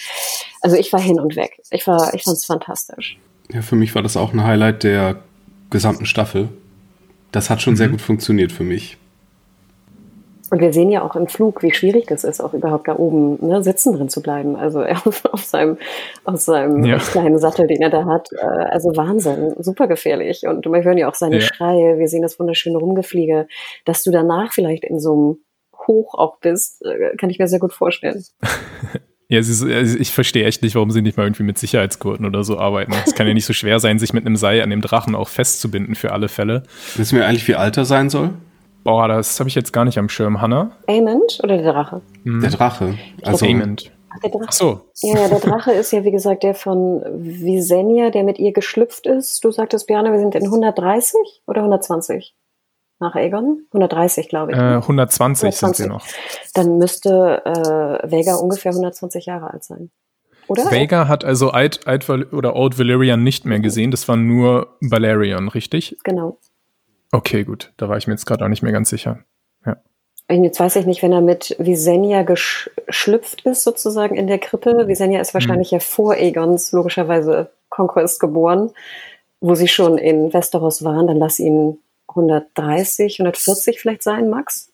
[0.63, 1.61] Also ich war hin und weg.
[1.71, 3.19] Ich war, ich fand es fantastisch.
[3.53, 5.17] Ja, für mich war das auch ein Highlight der
[5.71, 6.49] gesamten Staffel.
[7.33, 7.79] Das hat schon mhm.
[7.79, 8.99] sehr gut funktioniert für mich.
[10.51, 13.39] Und wir sehen ja auch im Flug, wie schwierig das ist, auch überhaupt da oben
[13.47, 14.57] ne, sitzen drin zu bleiben.
[14.57, 15.79] Also auf, auf seinem,
[16.25, 16.99] auf seinem ja.
[16.99, 18.31] kleinen Sattel, den er da hat.
[18.33, 20.47] Äh, also Wahnsinn, super gefährlich.
[20.49, 21.43] Und wir hören ja auch seine ja.
[21.43, 23.47] Schreie, wir sehen das wunderschöne Rumgefliege.
[23.85, 25.39] Dass du danach vielleicht in so einem
[25.87, 28.25] Hoch auch bist, äh, kann ich mir sehr gut vorstellen.
[29.31, 32.43] Ja, ist, also ich verstehe echt nicht, warum sie nicht mal irgendwie mit Sicherheitsgurten oder
[32.43, 32.93] so arbeiten.
[33.07, 35.29] Es kann ja nicht so schwer sein, sich mit einem Seil an dem Drachen auch
[35.29, 36.65] festzubinden für alle Fälle.
[36.97, 38.31] Wissen wir eigentlich, wie alt er sein soll?
[38.83, 40.41] Boah, das habe ich jetzt gar nicht am Schirm.
[40.41, 40.73] Hanna?
[40.89, 42.01] Amond oder der Drache?
[42.25, 42.41] Mhm.
[42.41, 42.99] Der Drache.
[43.23, 43.93] Also Amond.
[44.13, 44.47] Ach, der Drache.
[44.49, 44.81] Ach so.
[45.03, 49.45] Ja, der Drache ist ja, wie gesagt, der von Visenya, der mit ihr geschlüpft ist.
[49.45, 51.15] Du sagtest, Björn, wir sind in 130
[51.47, 52.35] oder 120?
[53.01, 53.63] Nach Egon?
[53.69, 54.59] 130, glaube ich.
[54.59, 56.07] Äh, 120, 120, sind sie noch.
[56.55, 59.91] Dann müsste äh, Vega ungefähr 120 Jahre alt sein.
[60.51, 60.71] Oder?
[60.71, 65.49] Vega hat also Alt, Alt oder Old Valerian nicht mehr gesehen, das war nur Valerian,
[65.49, 65.97] richtig?
[66.03, 66.39] Genau.
[67.13, 67.73] Okay, gut.
[67.77, 69.21] Da war ich mir jetzt gerade auch nicht mehr ganz sicher.
[69.65, 69.77] Ja.
[70.29, 74.89] Jetzt weiß ich nicht, wenn er mit Visenya geschlüpft ist, sozusagen in der Krippe.
[74.89, 75.77] Visenya ist wahrscheinlich hm.
[75.77, 78.71] ja vor Egons logischerweise Conquest geboren,
[79.41, 81.07] wo sie schon in Westeros waren.
[81.07, 81.79] Dann lass ihn
[82.11, 84.73] 130, 140 vielleicht sein, Max.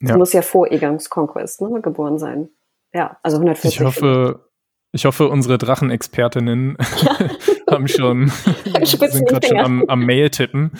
[0.00, 0.16] Ja.
[0.16, 2.48] muss ja vor Egons Conquest ne, geboren sein.
[2.92, 3.80] Ja, also 140.
[3.80, 4.50] Ich hoffe,
[4.92, 7.18] ich hoffe, unsere Drachenexpertinnen ja.
[7.70, 8.32] haben schon,
[8.64, 10.72] sind gerade schon am, am Mail tippen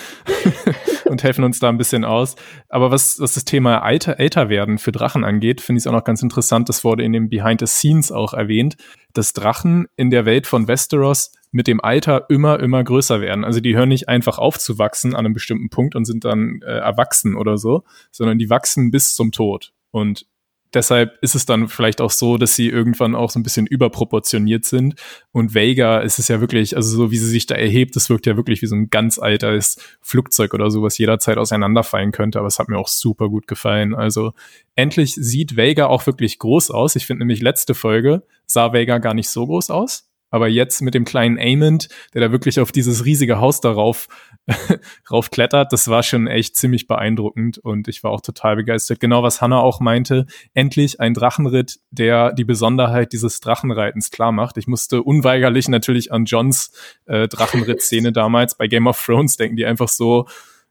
[1.21, 2.37] und helfen uns da ein bisschen aus.
[2.69, 5.93] Aber was, was das Thema Alter, älter werden für Drachen angeht, finde ich es auch
[5.93, 6.69] noch ganz interessant.
[6.69, 8.77] Das wurde in dem Behind the Scenes auch erwähnt,
[9.13, 13.45] dass Drachen in der Welt von Westeros mit dem Alter immer, immer größer werden.
[13.45, 16.61] Also die hören nicht einfach auf zu wachsen an einem bestimmten Punkt und sind dann
[16.63, 17.83] äh, erwachsen oder so,
[18.13, 19.73] sondern die wachsen bis zum Tod.
[19.91, 20.27] Und
[20.75, 24.65] deshalb ist es dann vielleicht auch so, dass sie irgendwann auch so ein bisschen überproportioniert
[24.65, 24.95] sind.
[25.33, 28.27] Und Vega ist es ja wirklich, also so wie sie sich da erhebt, das wirkt
[28.27, 32.39] ja wirklich wie so ein ganz altes Flugzeug oder so, was jederzeit auseinanderfallen könnte.
[32.39, 33.95] Aber es hat mir auch super gut gefallen.
[33.95, 34.33] Also
[34.75, 36.97] endlich sieht Vega auch wirklich groß aus.
[36.97, 40.10] Ich finde nämlich letzte Folge sah Vega gar nicht so groß aus.
[40.31, 44.09] Aber jetzt mit dem kleinen Amond, der da wirklich auf dieses riesige Haus darauf
[45.11, 49.01] raufklettert, das war schon echt ziemlich beeindruckend und ich war auch total begeistert.
[49.01, 54.57] Genau was Hannah auch meinte, endlich ein Drachenritt, der die Besonderheit dieses Drachenreitens klar macht.
[54.57, 56.73] Ich musste unweigerlich natürlich an Johns
[57.07, 60.27] äh, Drachenritt-Szene damals bei Game of Thrones denken, die einfach so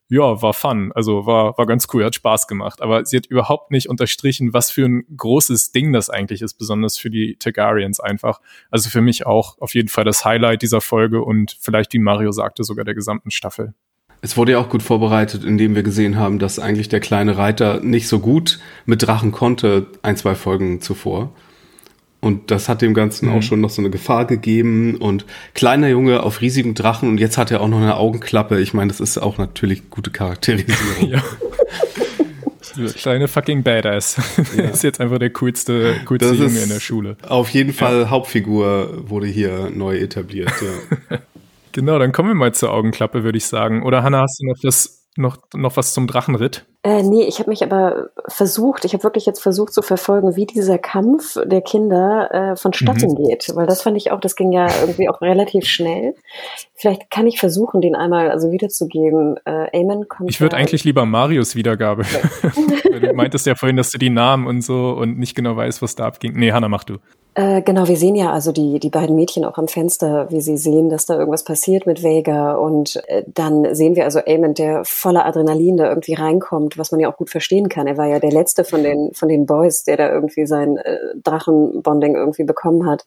[0.09, 0.91] ja, war fun.
[0.95, 2.81] Also war, war ganz cool, hat Spaß gemacht.
[2.81, 6.97] Aber sie hat überhaupt nicht unterstrichen, was für ein großes Ding das eigentlich ist, besonders
[6.97, 8.41] für die Targaryens einfach.
[8.71, 12.31] Also für mich auch auf jeden Fall das Highlight dieser Folge und vielleicht, wie Mario
[12.31, 13.73] sagte, sogar der gesamten Staffel.
[14.21, 17.79] Es wurde ja auch gut vorbereitet, indem wir gesehen haben, dass eigentlich der kleine Reiter
[17.79, 21.31] nicht so gut mit Drachen konnte, ein, zwei Folgen zuvor.
[22.21, 23.35] Und das hat dem Ganzen mhm.
[23.35, 24.95] auch schon noch so eine Gefahr gegeben.
[24.95, 28.59] Und kleiner Junge auf riesigen Drachen und jetzt hat er auch noch eine Augenklappe.
[28.59, 31.09] Ich meine, das ist auch natürlich gute Charakterisierung.
[31.09, 31.23] ja.
[32.95, 34.17] Kleine fucking Badass.
[34.55, 34.65] Ja.
[34.65, 37.17] ist jetzt einfach der coolste, coolste Junge in der Schule.
[37.27, 38.09] Auf jeden Fall ja.
[38.09, 40.51] Hauptfigur wurde hier neu etabliert.
[40.61, 41.19] Ja.
[41.71, 43.83] genau, dann kommen wir mal zur Augenklappe, würde ich sagen.
[43.83, 46.65] Oder Hanna, hast du noch das noch, noch was zum Drachenritt?
[46.81, 50.45] Äh, nee, ich habe mich aber versucht, ich habe wirklich jetzt versucht zu verfolgen, wie
[50.45, 53.15] dieser Kampf der Kinder äh, vonstatten mhm.
[53.15, 53.51] geht.
[53.53, 56.15] Weil das fand ich auch, das ging ja irgendwie auch relativ schnell.
[56.73, 59.35] Vielleicht kann ich versuchen, den einmal also wiederzugeben.
[59.43, 60.29] Äh, Amen kommt.
[60.29, 62.05] Ich würde eigentlich lieber Marius Wiedergabe.
[62.43, 62.99] Okay.
[63.01, 65.95] du meintest ja vorhin, dass du die Namen und so und nicht genau weißt, was
[65.95, 66.33] da abging.
[66.35, 66.97] Nee, Hanna, mach du.
[67.35, 70.57] Äh, genau, wir sehen ja also die, die beiden Mädchen auch am Fenster, wie sie
[70.57, 72.53] sehen, dass da irgendwas passiert mit Vega.
[72.55, 76.99] Und äh, dann sehen wir also Eamon, der voller Adrenalin da irgendwie reinkommt, was man
[76.99, 77.87] ja auch gut verstehen kann.
[77.87, 80.97] Er war ja der letzte von den, von den Boys, der da irgendwie sein äh,
[81.23, 83.05] Drachenbonding irgendwie bekommen hat.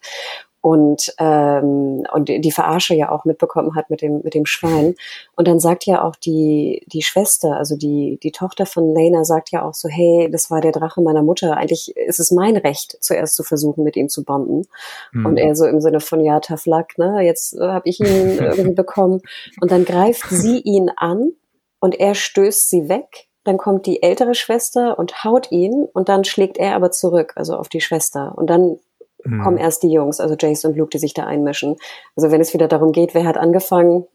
[0.63, 4.95] Und ähm, und die Verarsche ja auch mitbekommen hat mit dem mit dem Schwein.
[5.35, 9.51] Und dann sagt ja auch die die Schwester also die die Tochter von Lena sagt
[9.51, 11.57] ja auch so hey das war der Drache meiner Mutter.
[11.57, 14.65] Eigentlich ist es mein Recht zuerst zu versuchen mit ihm zu bonden
[15.11, 15.25] mhm.
[15.25, 18.05] und er so im Sinne von ja tough luck ne jetzt äh, habe ich ihn
[18.39, 19.19] irgendwie bekommen.
[19.59, 21.33] Und dann greift sie ihn an
[21.81, 23.27] und er stößt sie weg.
[23.43, 27.57] Dann kommt die ältere Schwester und haut ihn und dann schlägt er aber zurück, also
[27.57, 28.31] auf die Schwester.
[28.37, 28.79] Und dann
[29.23, 29.41] mhm.
[29.41, 31.75] kommen erst die Jungs, also Jace und Luke, die sich da einmischen.
[32.15, 34.05] Also wenn es wieder darum geht, wer hat angefangen,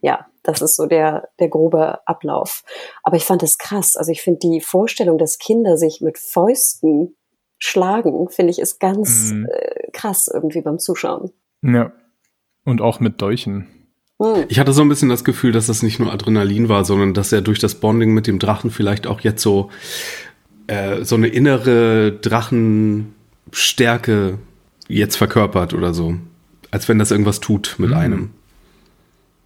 [0.00, 2.64] ja, das ist so der, der grobe Ablauf.
[3.02, 3.96] Aber ich fand es krass.
[3.96, 7.14] Also ich finde die Vorstellung, dass Kinder sich mit Fäusten
[7.58, 9.46] schlagen, finde ich, ist ganz mhm.
[9.50, 11.30] äh, krass irgendwie beim Zuschauen.
[11.62, 11.92] Ja.
[12.64, 13.68] Und auch mit Dolchen.
[14.20, 14.44] Hm.
[14.48, 17.32] Ich hatte so ein bisschen das Gefühl, dass das nicht nur Adrenalin war, sondern dass
[17.32, 19.70] er durch das Bonding mit dem Drachen vielleicht auch jetzt so,
[20.66, 24.38] äh, so eine innere Drachenstärke
[24.88, 26.16] jetzt verkörpert oder so.
[26.70, 27.96] Als wenn das irgendwas tut mit mhm.
[27.96, 28.30] einem.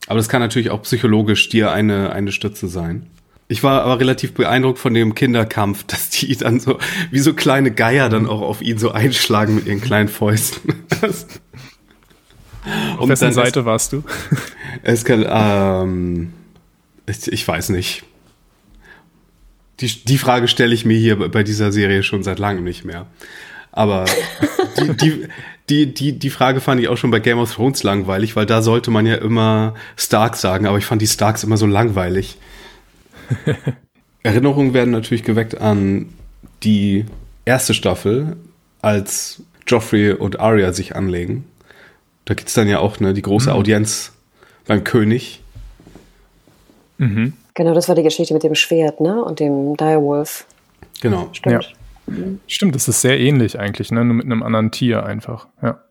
[0.07, 3.07] Aber das kann natürlich auch psychologisch dir eine, eine Stütze sein.
[3.49, 6.79] Ich war aber relativ beeindruckt von dem Kinderkampf, dass die dann so
[7.11, 10.75] wie so kleine Geier dann auch auf ihn so einschlagen mit ihren kleinen Fäusten.
[12.99, 14.03] Auf wessen Seite es, warst du?
[14.83, 16.33] Es kann, ähm,
[17.07, 18.05] ich, ich weiß nicht.
[19.81, 23.07] Die, die Frage stelle ich mir hier bei dieser Serie schon seit langem nicht mehr.
[23.77, 24.07] Aber
[24.79, 25.29] die, die,
[25.69, 28.63] die, die, die Frage fand ich auch schon bei Game of Thrones langweilig, weil da
[28.63, 32.39] sollte man ja immer Stark sagen, aber ich fand die Starks immer so langweilig.
[34.23, 36.09] Erinnerungen werden natürlich geweckt an
[36.63, 37.05] die
[37.45, 38.39] erste Staffel,
[38.81, 41.45] als Joffrey und Arya sich anlegen.
[42.25, 43.57] Da gibt es dann ja auch ne, die große mhm.
[43.57, 44.13] Audienz
[44.67, 45.43] beim König.
[46.97, 47.35] Mhm.
[47.53, 49.23] Genau, das war die Geschichte mit dem Schwert, ne?
[49.23, 50.47] Und dem Direwolf.
[51.03, 51.29] Genau.
[51.33, 51.63] Stimmt.
[51.63, 51.71] Ja.
[52.47, 54.05] Stimmt, das ist sehr ähnlich eigentlich, ne?
[54.05, 55.49] Nur mit einem anderen Tier einfach.
[55.63, 55.83] Ja.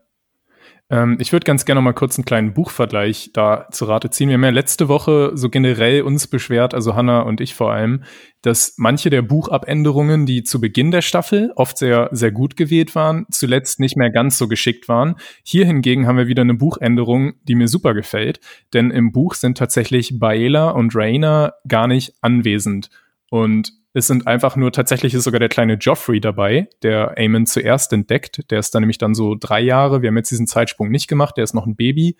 [0.89, 4.29] Ähm, ich würde ganz gerne noch mal kurz einen kleinen Buchvergleich da zu Rate ziehen.
[4.29, 8.03] Wir haben ja letzte Woche so generell uns beschwert, also Hanna und ich vor allem,
[8.43, 13.25] dass manche der Buchabänderungen, die zu Beginn der Staffel oft sehr, sehr gut gewählt waren,
[13.31, 15.15] zuletzt nicht mehr ganz so geschickt waren.
[15.43, 18.39] Hier hingegen haben wir wieder eine Buchänderung, die mir super gefällt,
[18.73, 22.91] denn im Buch sind tatsächlich Baela und Raina gar nicht anwesend.
[23.31, 27.93] Und es sind einfach nur, tatsächlich ist sogar der kleine Joffrey dabei, der Aemon zuerst
[27.93, 28.51] entdeckt.
[28.51, 30.01] Der ist dann nämlich dann so drei Jahre.
[30.01, 31.37] Wir haben jetzt diesen Zeitsprung nicht gemacht.
[31.37, 32.17] Der ist noch ein Baby.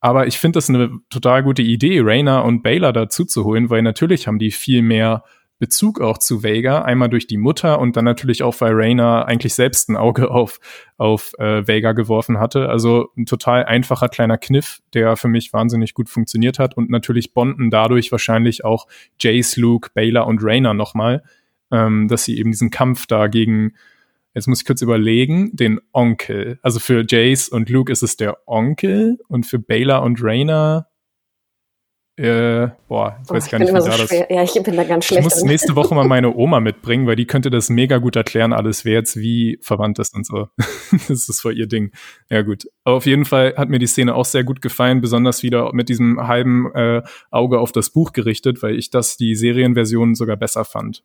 [0.00, 3.80] Aber ich finde das eine total gute Idee, Raina und Baylor dazu zu holen, weil
[3.80, 5.24] natürlich haben die viel mehr
[5.64, 9.54] Bezug auch zu Vega, einmal durch die Mutter und dann natürlich auch, weil Raina eigentlich
[9.54, 10.60] selbst ein Auge auf,
[10.98, 12.68] auf äh, Vega geworfen hatte.
[12.68, 17.32] Also ein total einfacher kleiner Kniff, der für mich wahnsinnig gut funktioniert hat und natürlich
[17.32, 18.86] bonden dadurch wahrscheinlich auch
[19.18, 21.22] Jace, Luke, Baylor und Raina nochmal,
[21.70, 23.72] ähm, dass sie eben diesen Kampf da gegen,
[24.34, 26.58] jetzt muss ich kurz überlegen, den Onkel.
[26.60, 30.88] Also für Jace und Luke ist es der Onkel und für Baylor und Raina
[32.16, 34.10] äh, boah, ich weiß oh, gar nicht, wie so da das.
[34.10, 35.26] Ja, ich bin da ganz schlecht.
[35.26, 38.52] Ich muss nächste Woche mal meine Oma mitbringen, weil die könnte das mega gut erklären,
[38.52, 40.48] alles, wer jetzt wie verwandt ist und so.
[41.08, 41.90] das ist voll ihr Ding.
[42.30, 42.68] Ja, gut.
[42.84, 45.88] Aber auf jeden Fall hat mir die Szene auch sehr gut gefallen, besonders wieder mit
[45.88, 47.02] diesem halben äh,
[47.32, 51.02] Auge auf das Buch gerichtet, weil ich das die Serienversion sogar besser fand.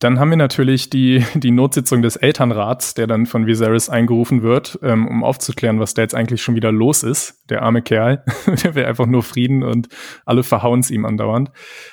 [0.00, 4.78] Dann haben wir natürlich die, die Notsitzung des Elternrats, der dann von Viserys eingerufen wird,
[4.82, 7.44] ähm, um aufzuklären, was da jetzt eigentlich schon wieder los ist.
[7.50, 8.24] Der arme Kerl,
[8.64, 9.88] der will einfach nur Frieden und
[10.24, 11.50] alle verhauen es ihm andauernd.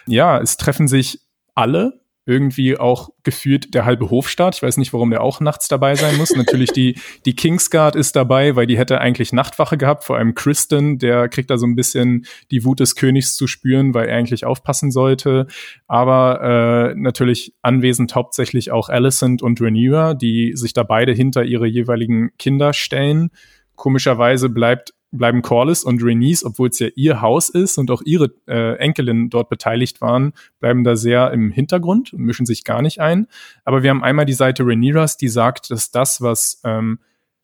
[0.08, 1.20] Ja, es treffen sich
[1.54, 4.56] alle irgendwie auch gefühlt der halbe Hofstaat.
[4.56, 6.36] Ich weiß nicht, warum der auch nachts dabei sein muss.
[6.36, 10.04] Natürlich die, die Kingsguard ist dabei, weil die hätte eigentlich Nachtwache gehabt.
[10.04, 13.94] Vor allem Kristen, der kriegt da so ein bisschen die Wut des Königs zu spüren,
[13.94, 15.48] weil er eigentlich aufpassen sollte.
[15.88, 21.66] Aber äh, natürlich anwesend hauptsächlich auch Alicent und Rhaenyra, die sich da beide hinter ihre
[21.66, 23.30] jeweiligen Kinder stellen.
[23.76, 28.32] Komischerweise bleibt bleiben Corliss und Rhaenys, obwohl es ja ihr Haus ist und auch ihre
[28.48, 33.00] äh, Enkelin dort beteiligt waren, bleiben da sehr im Hintergrund und mischen sich gar nicht
[33.00, 33.28] ein.
[33.66, 37.00] Aber wir haben einmal die Seite Rhaenyras, die sagt, dass das, was ähm,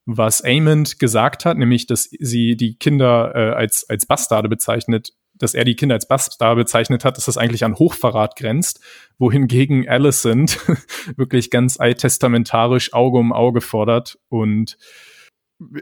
[0.05, 5.53] was Aemond gesagt hat, nämlich, dass sie die Kinder äh, als als Bastarde bezeichnet, dass
[5.53, 8.81] er die Kinder als Bastarde bezeichnet hat, dass das eigentlich an Hochverrat grenzt,
[9.17, 10.59] wohingegen Alicent
[11.17, 14.77] wirklich ganz alttestamentarisch Auge um Auge fordert und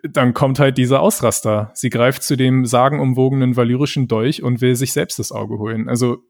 [0.03, 1.71] dann kommt halt dieser Ausraster.
[1.73, 5.89] Sie greift zu dem sagenumwogenen valyrischen Dolch und will sich selbst das Auge holen.
[5.89, 6.23] Also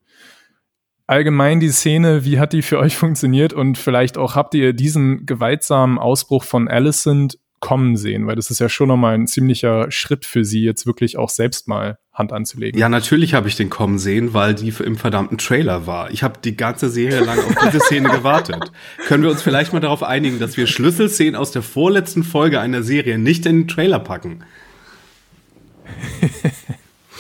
[1.08, 5.26] allgemein die Szene, wie hat die für euch funktioniert und vielleicht auch habt ihr diesen
[5.26, 10.26] gewaltsamen Ausbruch von Alicent kommen sehen, weil das ist ja schon nochmal ein ziemlicher Schritt
[10.26, 12.78] für sie, jetzt wirklich auch selbst mal Hand anzulegen.
[12.78, 16.12] Ja, natürlich habe ich den kommen sehen, weil die im verdammten Trailer war.
[16.12, 18.72] Ich habe die ganze Serie lang auf diese Szene gewartet.
[19.07, 22.84] Können wir uns vielleicht mal darauf einigen, dass wir Schlüsselszenen aus der vorletzten Folge einer
[22.84, 24.43] Serie nicht in den Trailer packen?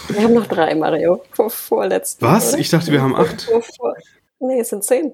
[0.09, 1.23] Wir haben noch drei, Mario.
[1.31, 2.25] Vor, vorletzten.
[2.25, 2.53] Was?
[2.53, 2.61] Oder?
[2.61, 3.43] Ich dachte, wir haben acht.
[3.43, 3.95] Vor, vor,
[4.39, 5.13] nee, es sind zehn.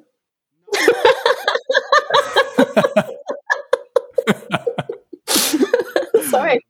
[6.30, 6.61] Sorry.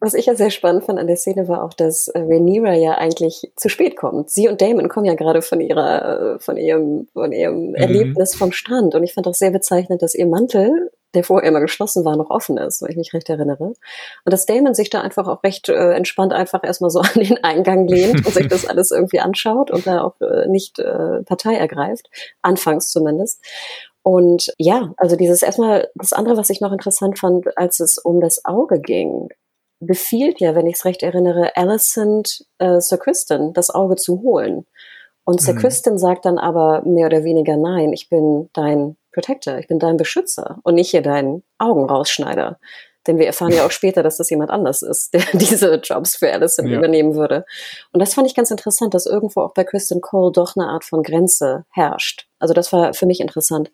[0.00, 2.98] Was ich ja sehr spannend fand an der Szene war auch, dass äh, Rhaenyra ja
[2.98, 4.30] eigentlich zu spät kommt.
[4.30, 7.74] Sie und Damon kommen ja gerade von ihrer, von ihrem, von ihrem mhm.
[7.76, 8.96] Erlebnis vom Strand.
[8.96, 12.30] Und ich fand auch sehr bezeichnend, dass ihr Mantel der vorher immer geschlossen war, noch
[12.30, 13.64] offen ist, wenn ich mich recht erinnere.
[13.64, 13.76] Und
[14.24, 17.86] dass Damon sich da einfach auch recht äh, entspannt einfach erstmal so an den Eingang
[17.86, 22.08] lehnt und sich das alles irgendwie anschaut und da auch äh, nicht äh, Partei ergreift,
[22.40, 23.44] anfangs zumindest.
[24.02, 28.20] Und ja, also dieses erstmal, das andere, was ich noch interessant fand, als es um
[28.20, 29.28] das Auge ging,
[29.78, 34.66] befiehlt ja, wenn ich es recht erinnere, Alicent äh, Sir Kristen, das Auge zu holen.
[35.24, 35.58] Und Sir mhm.
[35.58, 39.96] Kristen sagt dann aber mehr oder weniger, nein, ich bin dein Protector, ich bin dein
[39.96, 42.58] Beschützer und nicht hier dein Augenrausschneider.
[43.06, 46.32] Denn wir erfahren ja auch später, dass das jemand anders ist, der diese Jobs für
[46.32, 46.78] Allison ja.
[46.78, 47.44] übernehmen würde.
[47.92, 50.84] Und das fand ich ganz interessant, dass irgendwo auch bei Kristen Cole doch eine Art
[50.84, 52.28] von Grenze herrscht.
[52.38, 53.70] Also das war für mich interessant.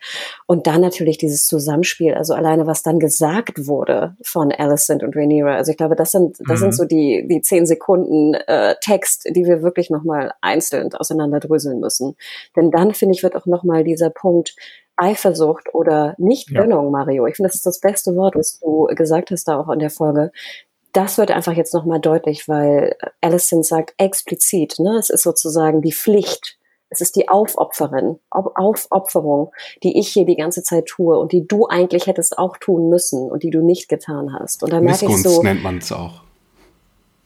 [0.47, 5.57] Und dann natürlich dieses Zusammenspiel, also alleine was dann gesagt wurde von Allison und Rhaenyra.
[5.57, 6.65] Also ich glaube, das sind, das mhm.
[6.65, 12.15] sind so die, die zehn Sekunden äh, Text, die wir wirklich nochmal einzeln auseinanderdröseln müssen.
[12.57, 14.55] Denn dann, finde ich, wird auch nochmal dieser Punkt,
[14.99, 16.91] Eifersucht oder Nichtgönnung, ja.
[16.91, 17.27] Mario.
[17.27, 19.91] Ich finde, das ist das beste Wort, was du gesagt hast da auch in der
[19.91, 20.33] Folge.
[20.93, 25.93] Das wird einfach jetzt nochmal deutlich, weil Alison sagt explizit, ne, es ist sozusagen die
[25.93, 26.59] Pflicht,
[26.91, 31.67] es ist die Aufopferin, Aufopferung, die ich hier die ganze Zeit tue und die du
[31.67, 34.63] eigentlich hättest auch tun müssen und die du nicht getan hast.
[34.63, 35.43] Und da merke ich so.
[35.43, 36.23] nennt man es auch.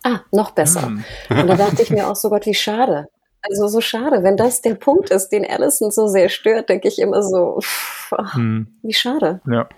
[0.03, 0.83] Ah, noch besser.
[0.83, 1.05] Hm.
[1.31, 3.09] Und da dachte ich mir auch so, Gott, wie schade.
[3.43, 6.99] Also so schade, wenn das der Punkt ist, den Allison so sehr stört, denke ich
[6.99, 8.69] immer so, pff, hm.
[8.83, 9.41] wie schade.
[9.51, 9.69] Ja.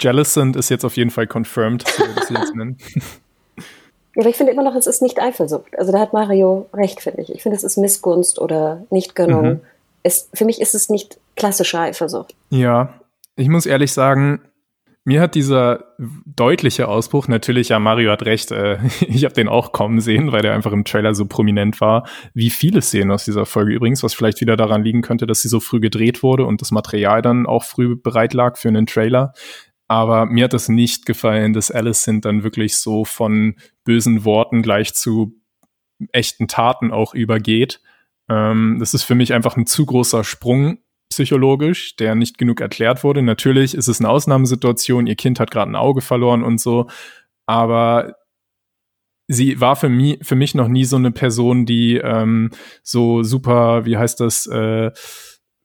[0.00, 2.78] Jellicent ist jetzt auf jeden Fall confirmed, so wie sie jetzt nennen.
[4.18, 5.78] Aber ich finde immer noch, es ist nicht Eifersucht.
[5.78, 7.34] Also da hat Mario recht, finde ich.
[7.34, 9.46] Ich finde, es ist Missgunst oder Nichtgönnung.
[9.46, 9.60] Mhm.
[10.02, 12.34] Es, für mich ist es nicht klassische Eifersucht.
[12.48, 12.94] Ja,
[13.36, 14.40] ich muss ehrlich sagen,
[15.06, 15.84] mir hat dieser
[16.26, 20.42] deutliche Ausbruch, natürlich, ja, Mario hat recht, äh, ich habe den auch kommen sehen, weil
[20.42, 24.14] der einfach im Trailer so prominent war, wie viele Szenen aus dieser Folge übrigens, was
[24.14, 27.46] vielleicht wieder daran liegen könnte, dass sie so früh gedreht wurde und das Material dann
[27.46, 29.32] auch früh bereit lag für einen Trailer.
[29.86, 33.54] Aber mir hat es nicht gefallen, dass Alicent dann wirklich so von
[33.84, 35.40] bösen Worten gleich zu
[36.10, 37.80] echten Taten auch übergeht.
[38.28, 40.78] Ähm, das ist für mich einfach ein zu großer Sprung
[41.16, 43.22] psychologisch, der nicht genug erklärt wurde.
[43.22, 46.88] Natürlich ist es eine Ausnahmesituation, ihr Kind hat gerade ein Auge verloren und so,
[47.46, 48.16] aber
[49.28, 52.50] sie war für mich, für mich noch nie so eine Person, die ähm,
[52.82, 54.90] so super, wie heißt das, äh,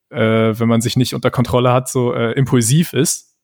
[0.10, 3.36] äh, wenn man sich nicht unter Kontrolle hat, so äh, impulsiv ist.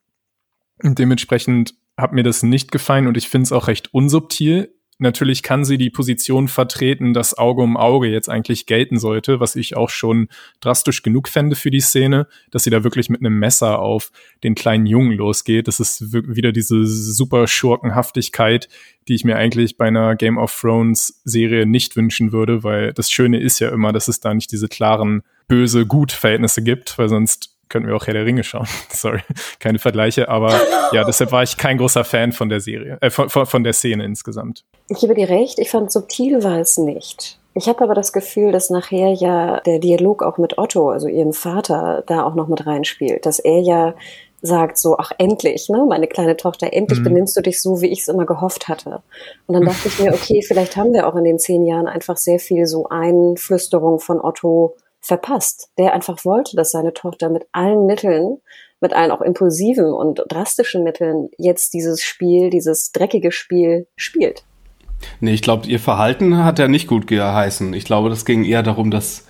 [0.82, 5.44] Und dementsprechend hat mir das nicht gefallen und ich finde es auch recht unsubtil Natürlich
[5.44, 9.76] kann sie die Position vertreten, dass Auge um Auge jetzt eigentlich gelten sollte, was ich
[9.76, 10.28] auch schon
[10.60, 14.10] drastisch genug fände für die Szene, dass sie da wirklich mit einem Messer auf
[14.42, 15.68] den kleinen Jungen losgeht.
[15.68, 18.68] Das ist wieder diese super Schurkenhaftigkeit,
[19.06, 23.08] die ich mir eigentlich bei einer Game of Thrones Serie nicht wünschen würde, weil das
[23.08, 27.88] Schöne ist ja immer, dass es da nicht diese klaren böse-gut-Verhältnisse gibt, weil sonst könnten
[27.88, 28.66] wir auch Herr der Ringe schauen.
[28.90, 29.20] Sorry,
[29.58, 30.60] keine Vergleiche, aber
[30.92, 34.04] ja, deshalb war ich kein großer Fan von der Serie, äh, von, von der Szene
[34.04, 34.64] insgesamt.
[34.88, 37.38] Ich gebe dir recht, ich fand subtil war es nicht.
[37.54, 41.32] Ich habe aber das Gefühl, dass nachher ja der Dialog auch mit Otto, also ihrem
[41.32, 43.94] Vater, da auch noch mit reinspielt, dass er ja
[44.40, 47.04] sagt so, ach endlich, ne, meine kleine Tochter, endlich mhm.
[47.04, 49.02] benimmst du dich so, wie ich es immer gehofft hatte.
[49.46, 52.16] Und dann dachte ich mir, okay, vielleicht haben wir auch in den zehn Jahren einfach
[52.16, 57.86] sehr viel so Einflüsterung von Otto verpasst, der einfach wollte, dass seine Tochter mit allen
[57.86, 58.38] Mitteln,
[58.80, 64.44] mit allen auch impulsiven und drastischen Mitteln jetzt dieses Spiel, dieses dreckige Spiel spielt.
[65.20, 67.72] Nee, ich glaube, ihr Verhalten hat er nicht gut geheißen.
[67.74, 69.26] Ich glaube, das ging eher darum, dass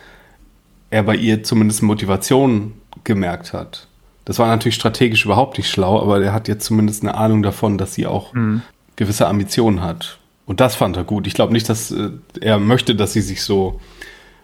[0.90, 3.86] er bei ihr zumindest Motivation gemerkt hat.
[4.24, 7.78] Das war natürlich strategisch überhaupt nicht schlau, aber er hat jetzt zumindest eine Ahnung davon,
[7.78, 8.62] dass sie auch mhm.
[8.96, 10.18] gewisse Ambitionen hat.
[10.44, 11.26] Und das fand er gut.
[11.26, 12.10] Ich glaube nicht, dass äh,
[12.40, 13.80] er möchte, dass sie sich so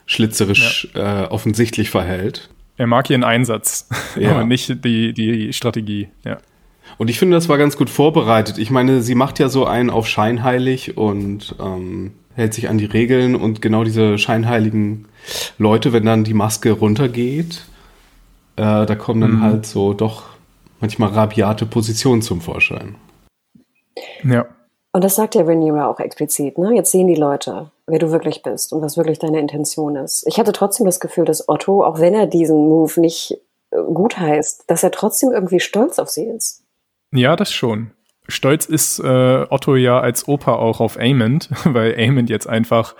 [0.07, 1.25] schlitzerisch ja.
[1.25, 2.51] äh, offensichtlich verhält.
[2.77, 4.33] Er mag ihren Einsatz, ja.
[4.33, 6.39] aber nicht die, die Strategie, ja.
[6.99, 8.59] Und ich finde, das war ganz gut vorbereitet.
[8.59, 12.85] Ich meine, sie macht ja so einen auf scheinheilig und ähm, hält sich an die
[12.85, 15.07] Regeln und genau diese scheinheiligen
[15.59, 17.65] Leute, wenn dann die Maske runtergeht,
[18.57, 19.43] äh, da kommen dann mhm.
[19.43, 20.25] halt so doch
[20.81, 22.97] manchmal rabiate Position zum Vorschein.
[24.23, 24.47] Ja.
[24.95, 26.57] Und das sagt ja Rhaenyra auch explizit.
[26.57, 26.77] Ne?
[26.77, 30.25] Jetzt sehen die Leute, wer du wirklich bist und was wirklich deine Intention ist.
[30.29, 33.33] Ich hatte trotzdem das Gefühl, dass Otto, auch wenn er diesen Move nicht
[33.73, 36.63] äh, gut heißt, dass er trotzdem irgendwie stolz auf sie ist.
[37.13, 37.91] Ja, das schon.
[38.29, 42.95] Stolz ist äh, Otto ja als Opa auch auf Aemond, weil Aemond jetzt einfach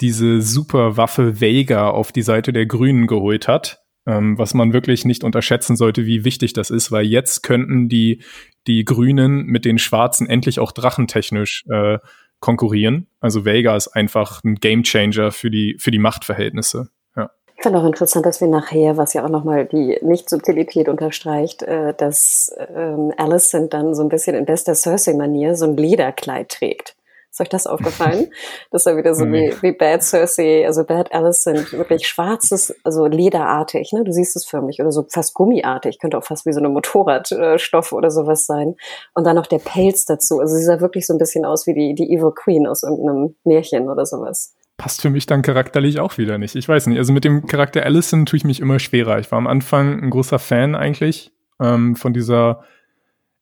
[0.00, 5.04] diese super Waffe Vega auf die Seite der Grünen geholt hat ähm, was man wirklich
[5.04, 8.22] nicht unterschätzen sollte, wie wichtig das ist, weil jetzt könnten die,
[8.66, 11.98] die Grünen mit den Schwarzen endlich auch drachentechnisch äh,
[12.40, 13.06] konkurrieren.
[13.20, 16.88] Also Vega ist einfach ein Gamechanger für die, für die Machtverhältnisse.
[17.16, 17.30] Ja.
[17.56, 21.94] Ich fand auch interessant, dass wir nachher, was ja auch nochmal die Nicht-Subtilität unterstreicht, äh,
[21.94, 26.95] dass ähm, Alicent dann so ein bisschen in bester Cersei-Manier so ein Lederkleid trägt.
[27.36, 28.30] Ist euch das aufgefallen?
[28.70, 33.92] Das war wieder so wie, wie Bad Cersei, also Bad Alicent, wirklich schwarzes, also lederartig,
[33.92, 34.04] ne?
[34.04, 37.92] Du siehst es förmlich oder so fast gummiartig, könnte auch fast wie so eine Motorradstoff
[37.92, 38.76] oder sowas sein.
[39.12, 40.40] Und dann noch der Pelz dazu.
[40.40, 43.36] Also sie sah wirklich so ein bisschen aus wie die, die Evil Queen aus irgendeinem
[43.44, 46.54] Märchen oder sowas passt für mich dann charakterlich auch wieder nicht.
[46.54, 46.98] Ich weiß nicht.
[46.98, 49.18] Also mit dem Charakter Allison tue ich mich immer schwerer.
[49.18, 52.62] Ich war am Anfang ein großer Fan eigentlich ähm, von dieser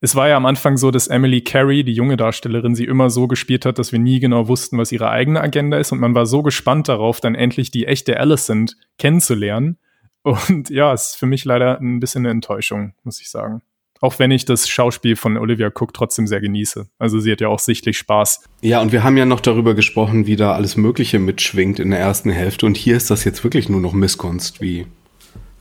[0.04, 3.26] es war ja am Anfang so, dass Emily Carey, die junge Darstellerin, sie immer so
[3.26, 5.92] gespielt hat, dass wir nie genau wussten, was ihre eigene Agenda ist.
[5.92, 9.78] Und man war so gespannt darauf, dann endlich die echte Alicent kennenzulernen.
[10.22, 13.62] Und ja, es ist für mich leider ein bisschen eine Enttäuschung, muss ich sagen.
[14.02, 16.86] Auch wenn ich das Schauspiel von Olivia Cook trotzdem sehr genieße.
[16.98, 18.44] Also sie hat ja auch sichtlich Spaß.
[18.60, 22.00] Ja, und wir haben ja noch darüber gesprochen, wie da alles Mögliche mitschwingt in der
[22.00, 22.66] ersten Hälfte.
[22.66, 24.86] Und hier ist das jetzt wirklich nur noch Missgunst, wie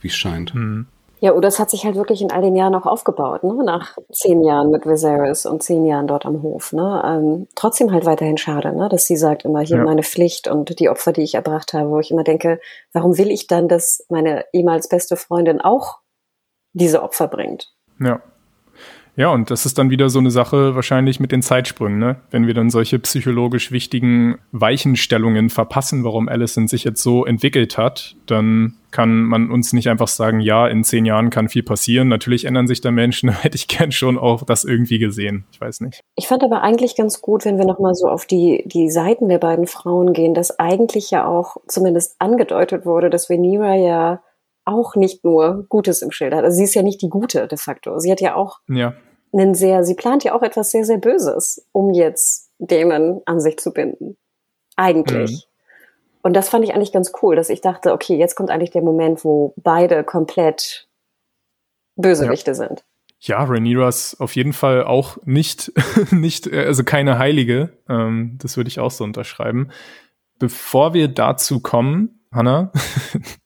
[0.02, 0.54] es scheint.
[0.54, 0.84] Mhm.
[1.24, 3.64] Ja, oder es hat sich halt wirklich in all den Jahren auch aufgebaut, ne?
[3.64, 6.74] nach zehn Jahren mit Viserys und zehn Jahren dort am Hof.
[6.74, 7.02] Ne?
[7.02, 8.90] Ähm, trotzdem halt weiterhin schade, ne?
[8.90, 9.84] dass sie sagt immer, hier ja.
[9.84, 12.60] meine Pflicht und die Opfer, die ich erbracht habe, wo ich immer denke,
[12.92, 16.00] warum will ich dann, dass meine ehemals beste Freundin auch
[16.74, 17.72] diese Opfer bringt?
[18.00, 18.20] Ja.
[19.16, 22.16] Ja, und das ist dann wieder so eine Sache wahrscheinlich mit den Zeitsprüngen, ne?
[22.30, 28.16] Wenn wir dann solche psychologisch wichtigen Weichenstellungen verpassen, warum Allison sich jetzt so entwickelt hat,
[28.26, 32.08] dann kann man uns nicht einfach sagen, ja, in zehn Jahren kann viel passieren.
[32.08, 35.44] Natürlich ändern sich da Menschen, hätte ich gern schon auch das irgendwie gesehen.
[35.52, 36.00] Ich weiß nicht.
[36.16, 39.38] Ich fand aber eigentlich ganz gut, wenn wir nochmal so auf die, die Seiten der
[39.38, 44.22] beiden Frauen gehen, dass eigentlich ja auch zumindest angedeutet wurde, dass Venera ja
[44.64, 46.44] auch nicht nur Gutes im Schild hat.
[46.44, 47.98] Also sie ist ja nicht die Gute de facto.
[47.98, 48.94] Sie hat ja auch ja.
[49.32, 53.58] einen sehr, sie plant ja auch etwas sehr, sehr Böses, um jetzt Damon an sich
[53.58, 54.16] zu binden.
[54.76, 55.30] Eigentlich.
[55.30, 55.54] Mhm.
[56.22, 58.82] Und das fand ich eigentlich ganz cool, dass ich dachte, okay, jetzt kommt eigentlich der
[58.82, 60.88] Moment, wo beide komplett
[61.96, 62.54] Bösewichte ja.
[62.54, 62.84] sind.
[63.20, 65.72] Ja, Rhaenyra ist auf jeden Fall auch nicht,
[66.10, 67.76] nicht, also keine Heilige.
[67.88, 69.70] Ähm, das würde ich auch so unterschreiben.
[70.38, 72.72] Bevor wir dazu kommen, Hannah,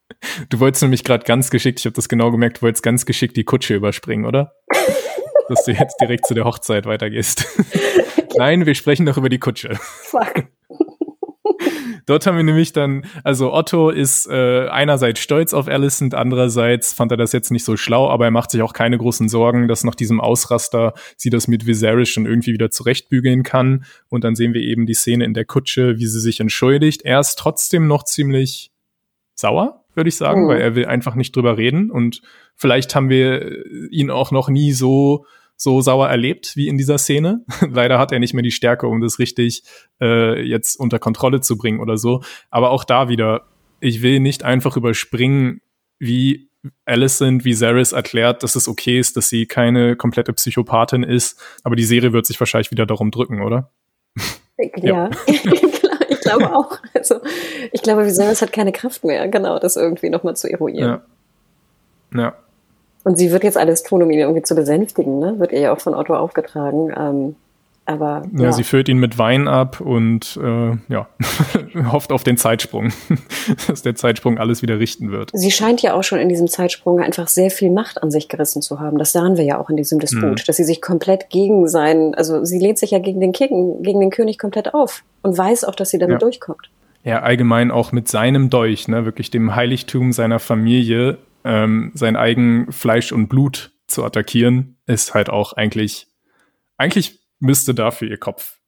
[0.49, 3.37] Du wolltest nämlich gerade ganz geschickt, ich habe das genau gemerkt, du wolltest ganz geschickt
[3.37, 4.55] die Kutsche überspringen, oder?
[5.49, 7.47] Dass du jetzt direkt zu der Hochzeit weitergehst.
[8.37, 9.77] Nein, wir sprechen doch über die Kutsche.
[9.81, 10.45] Fuck.
[12.07, 17.11] Dort haben wir nämlich dann, also Otto ist äh, einerseits stolz auf Alicent, andererseits fand
[17.13, 19.85] er das jetzt nicht so schlau, aber er macht sich auch keine großen Sorgen, dass
[19.85, 23.85] nach diesem Ausraster sie das mit Viserys schon irgendwie wieder zurechtbügeln kann.
[24.09, 27.03] Und dann sehen wir eben die Szene in der Kutsche, wie sie sich entschuldigt.
[27.03, 28.71] Er ist trotzdem noch ziemlich
[29.35, 30.49] sauer, würde ich sagen, mhm.
[30.49, 32.23] weil er will einfach nicht drüber reden und
[32.55, 35.27] vielleicht haben wir ihn auch noch nie so
[35.61, 37.45] so sauer erlebt wie in dieser Szene.
[37.69, 39.65] Leider hat er nicht mehr die Stärke, um das richtig
[40.01, 42.23] äh, jetzt unter Kontrolle zu bringen oder so.
[42.49, 43.49] Aber auch da wieder,
[43.81, 45.61] ich will nicht einfach überspringen,
[45.99, 46.49] wie
[46.85, 51.41] Alicent, wie Zaris erklärt, dass es okay ist, dass sie keine komplette Psychopathin ist.
[51.65, 53.73] Aber die Serie wird sich wahrscheinlich wieder darum drücken, oder?
[54.59, 55.11] Ja, ja.
[56.29, 56.79] ich glaube auch.
[56.95, 57.21] Also,
[57.73, 61.01] ich glaube, Viserys hat keine Kraft mehr, genau, das irgendwie nochmal zu eruieren.
[62.13, 62.21] Ja.
[62.21, 62.35] ja.
[63.05, 65.39] Und sie wird jetzt alles tun, um ihn irgendwie zu besänftigen, ne?
[65.39, 66.93] Wird ihr ja auch von Otto aufgetragen.
[66.97, 67.37] Ähm,
[67.89, 71.09] aber, ja, ja, sie füllt ihn mit Wein ab und äh, ja,
[71.91, 72.93] hofft auf den Zeitsprung,
[73.67, 75.31] dass der Zeitsprung alles wieder richten wird.
[75.33, 78.61] Sie scheint ja auch schon in diesem Zeitsprung einfach sehr viel Macht an sich gerissen
[78.61, 78.99] zu haben.
[78.99, 80.43] Das sahen wir ja auch in diesem Disput, mhm.
[80.47, 84.01] dass sie sich komplett gegen seinen, also sie lehnt sich ja gegen den King, gegen
[84.01, 86.19] den König komplett auf und weiß auch, dass sie damit ja.
[86.19, 86.69] durchkommt.
[87.05, 92.71] Ja, allgemein auch mit seinem Dolch, ne, wirklich dem Heiligtum seiner Familie, ähm, sein eigen
[92.71, 96.09] Fleisch und Blut zu attackieren, ist halt auch eigentlich,
[96.77, 98.59] eigentlich müsste dafür ihr Kopf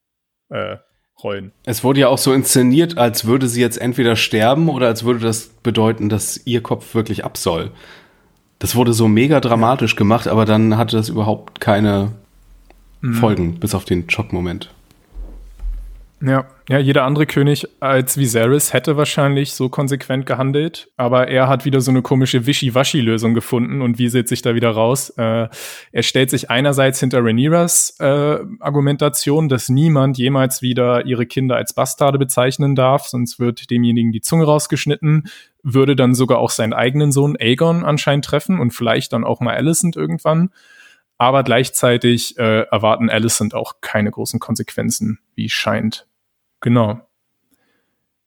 [0.49, 0.77] äh,
[1.23, 1.53] rollen.
[1.64, 5.21] Es wurde ja auch so inszeniert, als würde sie jetzt entweder sterben oder als würde
[5.21, 7.71] das bedeuten, dass ihr Kopf wirklich ab soll.
[8.59, 12.12] Das wurde so mega dramatisch gemacht, aber dann hatte das überhaupt keine
[13.01, 13.14] mhm.
[13.14, 14.73] Folgen, bis auf den Schockmoment.
[16.23, 21.64] Ja, ja, jeder andere König als Viserys hätte wahrscheinlich so konsequent gehandelt, aber er hat
[21.64, 25.09] wieder so eine komische Wischiwaschi-Lösung gefunden und wie sieht sich da wieder raus?
[25.16, 25.49] Äh,
[25.93, 31.73] er stellt sich einerseits hinter Rhaenyras äh, Argumentation, dass niemand jemals wieder ihre Kinder als
[31.73, 35.25] Bastarde bezeichnen darf, sonst wird demjenigen die Zunge rausgeschnitten,
[35.62, 39.57] würde dann sogar auch seinen eigenen Sohn Aegon anscheinend treffen und vielleicht dann auch mal
[39.57, 40.51] Alicent irgendwann.
[41.16, 46.07] Aber gleichzeitig äh, erwarten Alicent auch keine großen Konsequenzen, wie scheint.
[46.61, 47.01] Genau.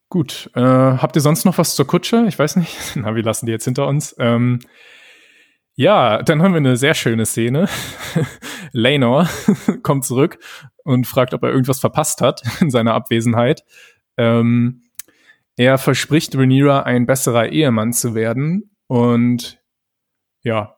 [0.10, 0.52] Gut.
[0.54, 2.26] Äh, habt ihr sonst noch was zur Kutsche?
[2.28, 2.78] Ich weiß nicht.
[2.96, 4.16] Na, wir lassen die jetzt hinter uns.
[4.20, 4.60] Ähm,
[5.76, 7.68] ja, dann haben wir eine sehr schöne Szene.
[8.74, 9.28] Laenor
[9.82, 10.38] kommt zurück
[10.84, 13.64] und fragt, ob er irgendwas verpasst hat in seiner Abwesenheit.
[14.18, 14.84] Ähm,
[15.56, 18.70] er verspricht Rhaenyra, ein besserer Ehemann zu werden.
[18.86, 19.60] Und
[20.44, 20.78] ja,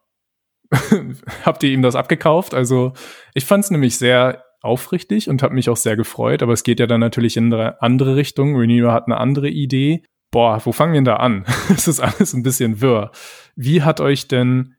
[1.44, 2.54] habt ihr ihm das abgekauft?
[2.54, 2.94] Also
[3.34, 6.44] ich fand es nämlich sehr aufrichtig und habe mich auch sehr gefreut.
[6.44, 8.56] Aber es geht ja dann natürlich in eine andere Richtung.
[8.56, 10.04] Rhaenyra hat eine andere Idee.
[10.32, 11.46] Boah, wo fangen wir denn da an?
[11.70, 13.12] Es ist alles ein bisschen wirr.
[13.56, 14.76] Wie hat euch denn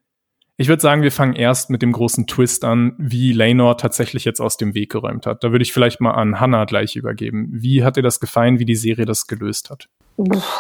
[0.59, 4.41] ich würde sagen, wir fangen erst mit dem großen Twist an, wie Laynor tatsächlich jetzt
[4.41, 5.45] aus dem Weg geräumt hat.
[5.45, 7.49] Da würde ich vielleicht mal an Hannah gleich übergeben.
[7.51, 9.91] Wie hat dir das gefallen, wie die Serie das gelöst hat?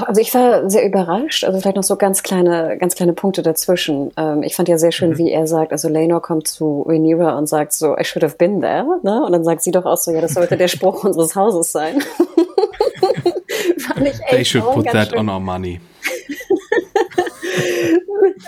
[0.04, 1.44] Also ich war sehr überrascht.
[1.44, 4.12] Also vielleicht noch so ganz kleine, ganz kleine Punkte dazwischen.
[4.16, 5.18] Ähm, ich fand ja sehr schön, mhm.
[5.18, 8.60] wie er sagt, also Laynor kommt zu Rhaenyra und sagt so, I should have been
[8.60, 8.84] there.
[9.02, 9.24] Ne?
[9.24, 12.02] Und dann sagt sie doch auch so, ja, das sollte der Spruch unseres Hauses sein.
[13.78, 15.18] fand ich echt They should put that schön.
[15.18, 15.80] on our money.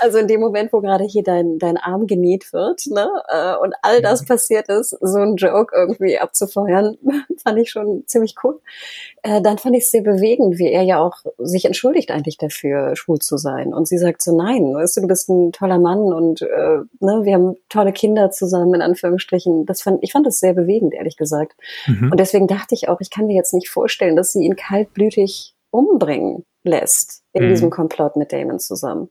[0.00, 3.74] Also in dem Moment, wo gerade hier dein, dein Arm genäht wird, ne, äh, und
[3.82, 6.96] all das passiert ist, so ein Joke irgendwie abzufeuern,
[7.42, 8.60] fand ich schon ziemlich cool.
[9.22, 12.96] Äh, dann fand ich es sehr bewegend, wie er ja auch sich entschuldigt eigentlich dafür,
[12.96, 13.72] schwul zu sein.
[13.72, 17.20] Und sie sagt so, nein, weißt du, du bist ein toller Mann und äh, ne,
[17.22, 19.66] wir haben tolle Kinder zusammen, in Anführungsstrichen.
[19.66, 21.54] Das fand, ich fand das sehr bewegend, ehrlich gesagt.
[21.86, 22.10] Mhm.
[22.10, 25.54] Und deswegen dachte ich auch, ich kann mir jetzt nicht vorstellen, dass sie ihn kaltblütig
[25.70, 27.50] umbringen lässt in mhm.
[27.50, 29.08] diesem Komplott mit Damon zusammen.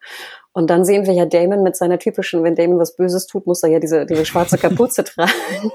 [0.54, 3.62] Und dann sehen wir ja Damon mit seiner typischen, wenn Damon was Böses tut, muss
[3.64, 5.32] er ja diese, diese schwarze Kapuze tragen.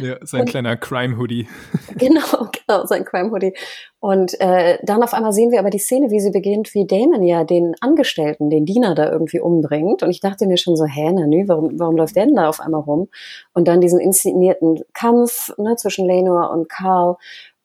[0.00, 1.48] ja, sein und, kleiner Crime-Hoodie.
[1.98, 3.54] Genau, genau, sein Crime-Hoodie.
[3.98, 7.24] Und äh, dann auf einmal sehen wir aber die Szene, wie sie beginnt, wie Damon
[7.24, 10.04] ja den Angestellten, den Diener da irgendwie umbringt.
[10.04, 12.48] Und ich dachte mir schon so, hä, na nö, warum, warum läuft der denn da
[12.48, 13.08] auf einmal rum?
[13.54, 17.16] Und dann diesen inszenierten Kampf ne, zwischen Lenor und Carl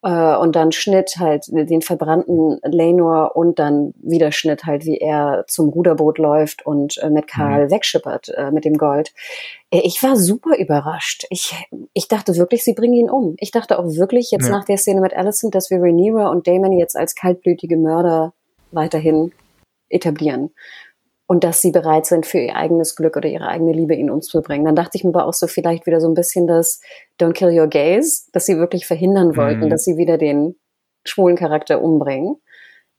[0.04, 5.44] äh, und dann Schnitt halt den verbrannten Lenor und dann wieder Schnitt halt, wie er
[5.48, 7.70] zum Ruderboot läuft und äh, mit Karl mhm.
[7.70, 9.14] wegschippert äh, mit dem Gold.
[9.70, 11.24] Äh, ich war super überrascht.
[11.30, 11.54] Ich,
[11.94, 13.34] ich dachte wirklich, sie bringen ihn um.
[13.38, 14.52] Ich dachte auch wirklich jetzt ja.
[14.52, 18.34] nach der Szene mit Allison, dass wir Rhaenyra und Damon jetzt als kaltblütige Mörder
[18.72, 19.32] weiterhin
[19.88, 20.50] etablieren
[21.26, 24.66] und dass sie bereit sind, für ihr eigenes Glück oder ihre eigene Liebe ihn umzubringen.
[24.66, 26.80] Dann dachte ich mir aber auch so vielleicht wieder so ein bisschen das
[27.20, 29.70] Don't kill your gays, dass sie wirklich verhindern wollten, mhm.
[29.70, 30.56] dass sie wieder den
[31.06, 32.36] schwulen Charakter umbringen.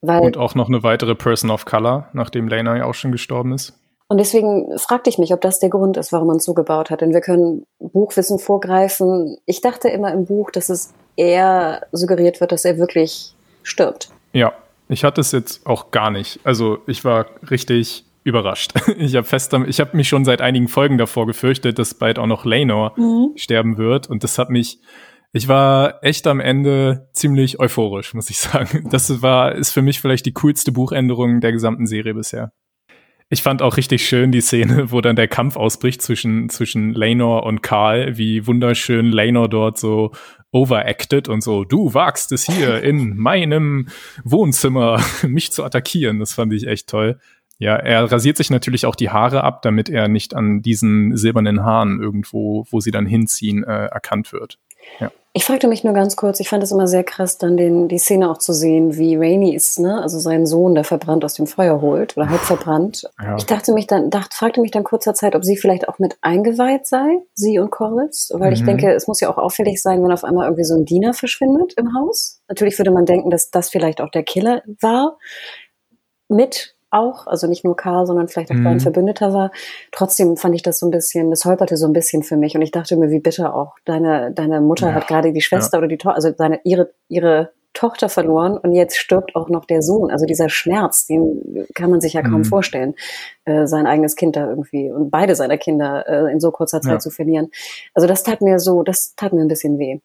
[0.01, 3.53] Weil, und auch noch eine weitere Person of Color, nachdem Lena ja auch schon gestorben
[3.53, 3.73] ist.
[4.07, 6.91] Und deswegen fragte ich mich, ob das der Grund ist, warum man es so gebaut
[6.91, 7.01] hat.
[7.01, 9.37] Denn wir können Buchwissen vorgreifen.
[9.47, 14.09] Ich dachte immer im Buch, dass es eher suggeriert wird, dass er wirklich stirbt.
[14.31, 14.53] Ja,
[14.89, 16.39] ich hatte es jetzt auch gar nicht.
[16.43, 18.73] Also ich war richtig überrascht.
[18.97, 22.27] Ich habe fest, ich habe mich schon seit einigen Folgen davor gefürchtet, dass bald auch
[22.27, 23.37] noch Lenor mhm.
[23.37, 24.79] sterben wird und das hat mich
[25.31, 28.87] ich war echt am Ende ziemlich euphorisch, muss ich sagen.
[28.89, 32.53] Das war ist für mich vielleicht die coolste Buchänderung der gesamten Serie bisher.
[33.27, 37.43] Ich fand auch richtig schön die Szene, wo dann der Kampf ausbricht zwischen, zwischen Lenor
[37.43, 40.11] und Karl, wie wunderschön Lenor dort so
[40.51, 43.89] overacted und so, du wagst es hier in meinem
[44.23, 46.19] Wohnzimmer, mich zu attackieren.
[46.19, 47.19] Das fand ich echt toll.
[47.57, 51.63] Ja, er rasiert sich natürlich auch die Haare ab, damit er nicht an diesen silbernen
[51.63, 54.59] Haaren irgendwo, wo sie dann hinziehen, äh, erkannt wird.
[54.99, 55.11] Ja.
[55.37, 57.97] Ich fragte mich nur ganz kurz, ich fand es immer sehr krass, dann den, die
[57.97, 61.45] Szene auch zu sehen, wie Rainy ist, ne, also seinen Sohn, der verbrannt aus dem
[61.45, 63.03] Feuer holt oder halb verbrannt.
[63.21, 63.35] Ja.
[63.35, 66.17] Ich dachte mich dann, dachte, fragte mich dann kurzer Zeit, ob sie vielleicht auch mit
[66.21, 68.53] eingeweiht sei, sie und Corliss, weil mhm.
[68.53, 71.13] ich denke, es muss ja auch auffällig sein, wenn auf einmal irgendwie so ein Diener
[71.13, 72.41] verschwindet im Haus.
[72.47, 75.17] Natürlich würde man denken, dass das vielleicht auch der Killer war.
[76.29, 78.67] Mit auch, also nicht nur Karl, sondern vielleicht auch mhm.
[78.67, 79.51] ein Verbündeter war.
[79.91, 82.61] Trotzdem fand ich das so ein bisschen, das holperte so ein bisschen für mich und
[82.61, 83.75] ich dachte mir, wie bitter auch.
[83.85, 84.93] Deine, deine Mutter ja.
[84.93, 85.79] hat gerade die Schwester ja.
[85.79, 89.81] oder die Tochter, also seine, ihre, ihre Tochter verloren und jetzt stirbt auch noch der
[89.81, 90.09] Sohn.
[90.09, 92.45] Also dieser Schmerz, den kann man sich ja kaum mhm.
[92.45, 92.95] vorstellen,
[93.43, 96.93] äh, sein eigenes Kind da irgendwie und beide seiner Kinder äh, in so kurzer Zeit
[96.93, 96.99] ja.
[96.99, 97.51] zu verlieren.
[97.93, 99.99] Also das tat mir so, das tat mir ein bisschen weh.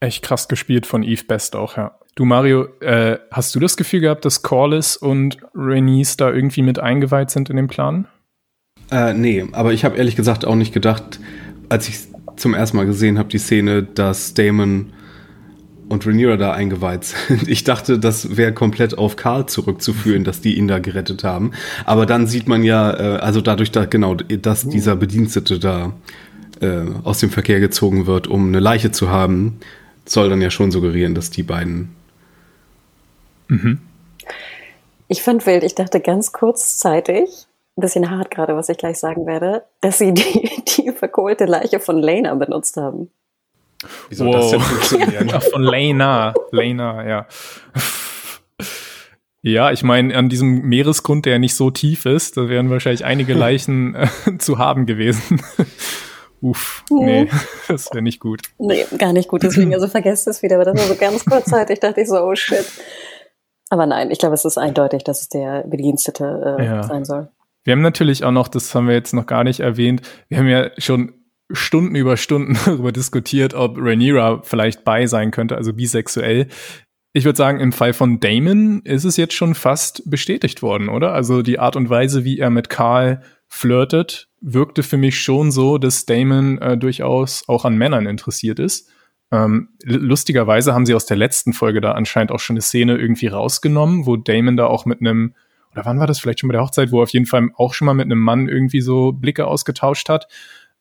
[0.00, 1.98] Echt krass gespielt von Eve Best auch, ja.
[2.14, 6.78] Du Mario, äh, hast du das Gefühl gehabt, dass Corliss und Renice da irgendwie mit
[6.78, 8.06] eingeweiht sind in den Plan?
[8.90, 11.20] Äh, nee, aber ich habe ehrlich gesagt auch nicht gedacht,
[11.68, 11.98] als ich
[12.36, 14.92] zum ersten Mal gesehen habe, die Szene, dass Damon
[15.88, 17.48] und Rhaenyra da eingeweiht sind.
[17.48, 21.52] Ich dachte, das wäre komplett auf Karl zurückzuführen, dass die ihn da gerettet haben.
[21.84, 25.92] Aber dann sieht man ja, äh, also dadurch, da, genau, dass dieser Bedienstete da
[26.60, 29.58] äh, aus dem Verkehr gezogen wird, um eine Leiche zu haben,
[30.08, 31.94] soll dann ja schon suggerieren, dass die beiden.
[33.48, 33.80] Mhm.
[35.08, 37.46] Ich fand wild, ich dachte ganz kurzzeitig,
[37.76, 41.80] ein bisschen hart gerade, was ich gleich sagen werde, dass sie die, die verkohlte Leiche
[41.80, 43.10] von Lena benutzt haben.
[44.08, 44.36] Wie soll wow.
[44.36, 45.30] das denn funktionieren?
[45.32, 46.34] Ach, von Lena.
[46.50, 47.26] Lena, ja.
[49.42, 53.34] Ja, ich meine, an diesem Meeresgrund, der nicht so tief ist, da wären wahrscheinlich einige
[53.34, 55.40] Leichen äh, zu haben gewesen.
[56.46, 57.28] Uff, nee,
[57.68, 58.42] das wäre nicht gut.
[58.58, 59.42] Nee, gar nicht gut.
[59.42, 60.56] Deswegen, also vergesst es wieder.
[60.56, 62.64] Aber das war so ganz kurzzeitig, dachte ich so, oh shit.
[63.68, 66.82] Aber nein, ich glaube, es ist eindeutig, dass es der Bedienstete äh, ja.
[66.84, 67.28] sein soll.
[67.64, 70.46] Wir haben natürlich auch noch, das haben wir jetzt noch gar nicht erwähnt, wir haben
[70.46, 71.14] ja schon
[71.50, 76.46] Stunden über Stunden darüber diskutiert, ob Rhaenyra vielleicht bei sein könnte, also bisexuell.
[77.12, 81.12] Ich würde sagen, im Fall von Damon ist es jetzt schon fast bestätigt worden, oder?
[81.12, 85.76] Also die Art und Weise, wie er mit Karl flirtet, wirkte für mich schon so,
[85.76, 88.88] dass Damon äh, durchaus auch an Männern interessiert ist.
[89.32, 93.26] Ähm, lustigerweise haben sie aus der letzten Folge da anscheinend auch schon eine Szene irgendwie
[93.26, 95.34] rausgenommen, wo Damon da auch mit einem,
[95.72, 97.74] oder wann war das vielleicht schon bei der Hochzeit, wo er auf jeden Fall auch
[97.74, 100.28] schon mal mit einem Mann irgendwie so Blicke ausgetauscht hat.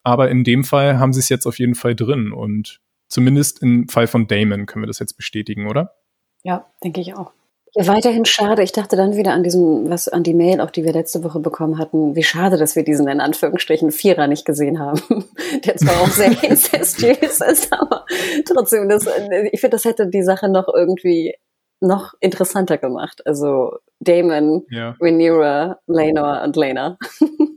[0.04, 2.32] Aber in dem Fall haben sie es jetzt auf jeden Fall drin.
[2.32, 5.96] Und zumindest im Fall von Damon können wir das jetzt bestätigen, oder?
[6.44, 7.32] Ja, denke ich auch.
[7.76, 8.64] Ja, weiterhin schade.
[8.64, 11.40] Ich dachte dann wieder an diesem, was an die Mail, auch die wir letzte Woche
[11.40, 15.02] bekommen hatten, wie schade, dass wir diesen in Anführungsstrichen Vierer nicht gesehen haben.
[15.66, 18.06] Der zwar auch sehr incestuös ist, aber
[18.46, 19.06] trotzdem, das,
[19.52, 21.36] ich finde, das hätte die Sache noch irgendwie
[21.82, 23.26] noch interessanter gemacht.
[23.26, 24.96] Also Damon, ja.
[25.02, 26.98] Rhaenyra, Lenor und Lena.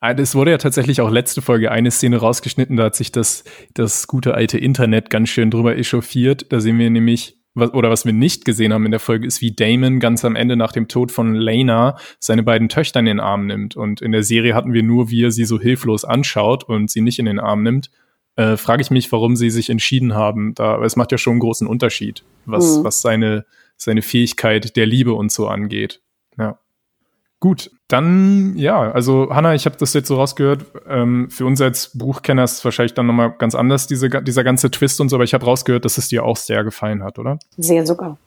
[0.00, 3.44] Es wurde ja tatsächlich auch letzte Folge eine Szene rausgeschnitten, da hat sich das,
[3.74, 6.50] das gute alte Internet ganz schön drüber echauffiert.
[6.50, 9.42] Da sehen wir nämlich, was, oder was wir nicht gesehen haben in der Folge, ist,
[9.42, 13.20] wie Damon ganz am Ende nach dem Tod von Lena seine beiden Töchter in den
[13.20, 13.76] Arm nimmt.
[13.76, 17.02] Und in der Serie hatten wir nur, wie er sie so hilflos anschaut und sie
[17.02, 17.90] nicht in den Arm nimmt.
[18.36, 20.54] Äh, Frage ich mich, warum sie sich entschieden haben.
[20.54, 22.84] Da, es macht ja schon einen großen Unterschied, was, mhm.
[22.84, 23.44] was seine,
[23.76, 26.00] seine Fähigkeit der Liebe und so angeht.
[26.38, 26.58] Ja.
[27.40, 30.66] Gut, dann ja, also Hanna, ich habe das jetzt so rausgehört.
[30.86, 34.70] Ähm, für uns als Buchkenner ist es wahrscheinlich dann nochmal ganz anders, diese, dieser ganze
[34.70, 37.38] Twist und so, aber ich habe rausgehört, dass es dir auch sehr gefallen hat, oder?
[37.56, 38.18] Sehr sogar.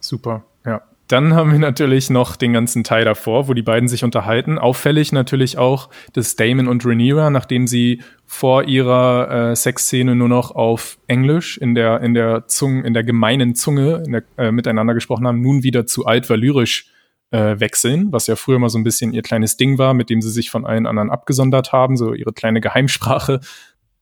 [0.00, 0.82] Super, ja.
[1.06, 4.58] Dann haben wir natürlich noch den ganzen Teil davor, wo die beiden sich unterhalten.
[4.58, 10.50] Auffällig natürlich auch, dass Damon und Rhaenyra, nachdem sie vor ihrer äh, Sexszene nur noch
[10.50, 15.26] auf Englisch in der in der Zunge, in der gemeinen Zunge der, äh, miteinander gesprochen
[15.26, 16.92] haben, nun wieder zu altvalyrisch
[17.30, 20.22] äh, wechseln, was ja früher mal so ein bisschen ihr kleines Ding war, mit dem
[20.22, 23.40] sie sich von allen anderen abgesondert haben, so ihre kleine Geheimsprache.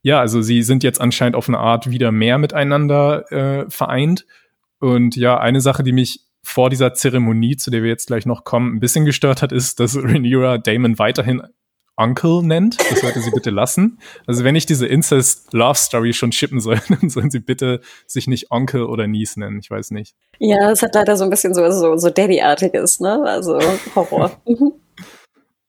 [0.03, 4.27] Ja, also sie sind jetzt anscheinend auf eine Art wieder mehr miteinander äh, vereint.
[4.79, 8.45] Und ja, eine Sache, die mich vor dieser Zeremonie, zu der wir jetzt gleich noch
[8.45, 11.43] kommen, ein bisschen gestört hat, ist, dass Rhaenyra Damon weiterhin
[11.97, 12.79] Uncle nennt.
[12.91, 13.99] Das sollte sie bitte lassen.
[14.27, 18.85] Also wenn ich diese Incest-Love-Story schon shippen soll, dann sollen sie bitte sich nicht Onkel
[18.85, 19.59] oder Niece nennen.
[19.59, 20.15] Ich weiß nicht.
[20.39, 23.23] Ja, es hat leider so ein bisschen so, so, so Daddy-artiges, ne?
[23.25, 23.59] Also
[23.95, 24.31] Horror.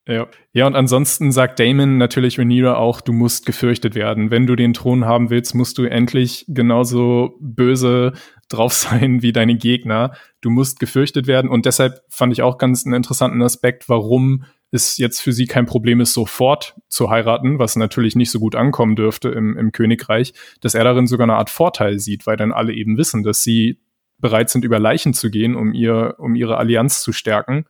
[0.09, 0.28] Ja.
[0.53, 4.32] ja, und ansonsten sagt Damon natürlich Rhaenyra auch, du musst gefürchtet werden.
[4.32, 8.13] Wenn du den Thron haben willst, musst du endlich genauso böse
[8.47, 10.13] drauf sein wie deine Gegner.
[10.39, 11.49] Du musst gefürchtet werden.
[11.49, 15.65] Und deshalb fand ich auch ganz einen interessanten Aspekt, warum es jetzt für sie kein
[15.65, 20.34] Problem ist, sofort zu heiraten, was natürlich nicht so gut ankommen dürfte im, im Königreich,
[20.61, 23.80] dass er darin sogar eine Art Vorteil sieht, weil dann alle eben wissen, dass sie
[24.20, 27.65] bereit sind, über Leichen zu gehen, um, ihr, um ihre Allianz zu stärken.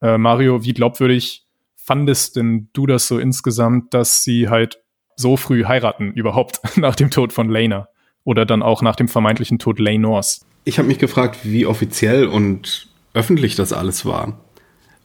[0.00, 1.46] Äh, Mario, wie glaubwürdig
[1.76, 4.82] fandest denn du das so insgesamt, dass sie halt
[5.16, 7.88] so früh heiraten überhaupt nach dem Tod von Lena
[8.24, 10.46] oder dann auch nach dem vermeintlichen Tod Lenors?
[10.64, 14.38] Ich habe mich gefragt, wie offiziell und öffentlich das alles war.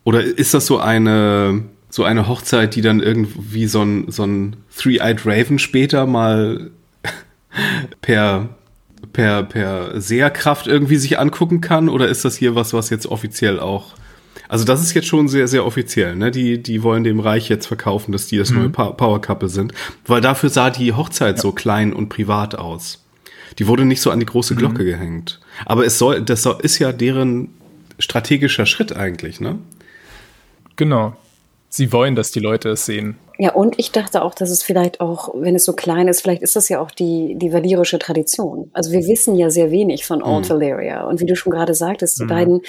[0.06, 4.56] Oder ist das so eine, so eine Hochzeit, die dann irgendwie so ein, so ein
[4.78, 6.72] Three-Eyed Raven später mal
[8.02, 8.48] per,
[9.12, 11.90] per, per Seherkraft irgendwie sich angucken kann?
[11.90, 13.96] Oder ist das hier was, was jetzt offiziell auch
[14.48, 16.16] also das ist jetzt schon sehr, sehr offiziell.
[16.16, 16.32] Ne?
[16.32, 18.58] Die, die wollen dem Reich jetzt verkaufen, dass die das mhm.
[18.58, 19.74] neue Power Couple sind.
[20.06, 21.42] Weil dafür sah die Hochzeit ja.
[21.42, 23.04] so klein und privat aus.
[23.58, 24.58] Die wurde nicht so an die große mhm.
[24.60, 24.88] Glocke mhm.
[24.88, 25.40] gehängt.
[25.66, 27.50] Aber es soll, das ist ja deren
[27.98, 29.58] strategischer Schritt eigentlich, ne?
[30.76, 31.14] Genau.
[31.70, 33.18] Sie wollen, dass die Leute es sehen.
[33.38, 36.42] Ja, und ich dachte auch, dass es vielleicht auch, wenn es so klein ist, vielleicht
[36.42, 38.70] ist das ja auch die, die valyrische Tradition.
[38.72, 40.54] Also wir wissen ja sehr wenig von Old mhm.
[40.54, 41.04] Valyria.
[41.04, 42.30] Und wie du schon gerade sagtest, die mhm.
[42.30, 42.62] beiden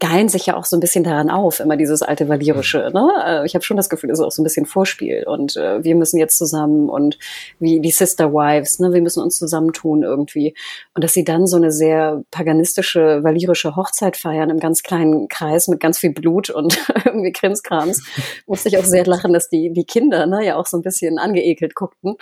[0.00, 2.90] geilen sich ja auch so ein bisschen daran auf, immer dieses alte Valirische.
[2.92, 3.08] Ne?
[3.24, 5.84] Äh, ich habe schon das Gefühl, das ist auch so ein bisschen Vorspiel und äh,
[5.84, 7.18] wir müssen jetzt zusammen und
[7.60, 8.92] wie die Sister Wives, ne?
[8.92, 10.54] wir müssen uns zusammentun irgendwie.
[10.94, 15.68] Und dass sie dann so eine sehr paganistische, valirische Hochzeit feiern im ganz kleinen Kreis
[15.68, 18.02] mit ganz viel Blut und irgendwie Krimskrams,
[18.46, 21.18] musste ich auch sehr lachen, dass die, die Kinder ne, ja auch so ein bisschen
[21.18, 22.16] angeekelt guckten.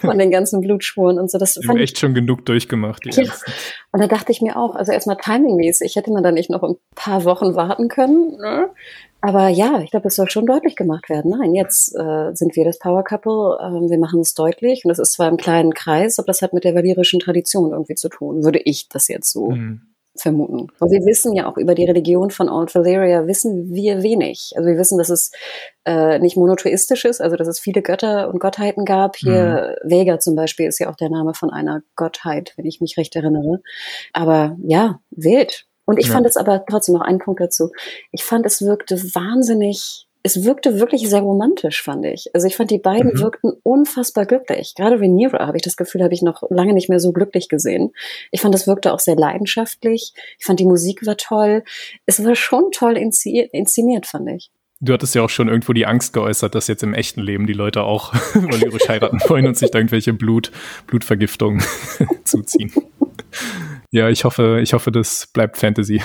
[0.00, 1.38] Von den ganzen Blutspuren und so.
[1.38, 3.04] Das fand echt schon genug durchgemacht.
[3.14, 3.24] Ja.
[3.92, 6.76] Und da dachte ich mir auch, also erstmal timingmäßig, hätte man da nicht noch ein
[6.94, 8.36] paar Wochen warten können.
[8.38, 8.70] Ne?
[9.20, 11.36] Aber ja, ich glaube, es soll schon deutlich gemacht werden.
[11.38, 14.98] Nein, jetzt äh, sind wir das Power Couple, äh, wir machen es deutlich und es
[14.98, 18.44] ist zwar im kleinen Kreis, aber das hat mit der valirischen Tradition irgendwie zu tun,
[18.44, 19.82] würde ich das jetzt so mhm
[20.20, 20.68] vermuten.
[20.78, 24.52] Und wir wissen ja auch über die Religion von Old Valeria wissen wir wenig.
[24.56, 25.30] Also wir wissen, dass es
[25.84, 29.16] äh, nicht monotheistisch ist, also dass es viele Götter und Gottheiten gab.
[29.16, 29.90] Hier mhm.
[29.90, 33.16] Vega zum Beispiel ist ja auch der Name von einer Gottheit, wenn ich mich recht
[33.16, 33.60] erinnere.
[34.12, 35.66] Aber ja, wild.
[35.84, 36.12] Und ich ja.
[36.12, 37.70] fand es aber trotzdem noch einen Punkt dazu.
[38.12, 42.30] Ich fand, es wirkte wahnsinnig es wirkte wirklich sehr romantisch, fand ich.
[42.34, 43.20] Also ich fand, die beiden mhm.
[43.20, 44.74] wirkten unfassbar glücklich.
[44.76, 47.92] Gerade Rhaenyra habe ich das Gefühl, habe ich noch lange nicht mehr so glücklich gesehen.
[48.30, 50.12] Ich fand, es wirkte auch sehr leidenschaftlich.
[50.38, 51.64] Ich fand, die Musik war toll.
[52.06, 54.50] Es war schon toll inszeniert, fand ich.
[54.82, 57.52] Du hattest ja auch schon irgendwo die Angst geäußert, dass jetzt im echten Leben die
[57.52, 60.50] Leute auch valyrisch heiraten wollen und sich da irgendwelche Blut,
[60.86, 61.62] Blutvergiftungen
[62.24, 62.72] zuziehen.
[63.90, 66.02] ja, ich hoffe, ich hoffe, das bleibt Fantasy.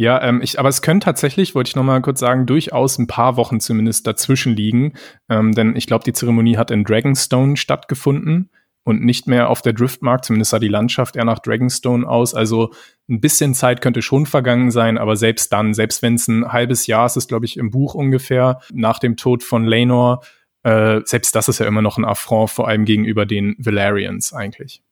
[0.00, 3.06] Ja, ähm, ich, aber es können tatsächlich, wollte ich noch mal kurz sagen, durchaus ein
[3.06, 4.94] paar Wochen zumindest dazwischen liegen,
[5.28, 8.48] ähm, denn ich glaube, die Zeremonie hat in Dragonstone stattgefunden
[8.82, 10.24] und nicht mehr auf der Driftmark.
[10.24, 12.32] Zumindest sah die Landschaft eher nach Dragonstone aus.
[12.32, 12.70] Also
[13.10, 16.86] ein bisschen Zeit könnte schon vergangen sein, aber selbst dann, selbst wenn es ein halbes
[16.86, 20.22] Jahr ist, ist glaube ich im Buch ungefähr nach dem Tod von Lenor,
[20.62, 24.82] äh, selbst das ist ja immer noch ein Affront, vor allem gegenüber den Valerians eigentlich.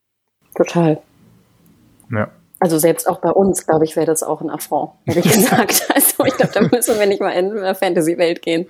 [0.55, 1.01] Total.
[2.11, 2.31] Ja.
[2.61, 5.89] Also selbst auch bei uns, glaube ich, wäre das auch ein Affront, hätte ich gesagt.
[5.95, 8.67] Also ich glaube, da müssen wir nicht mal in eine Fantasy-Welt gehen.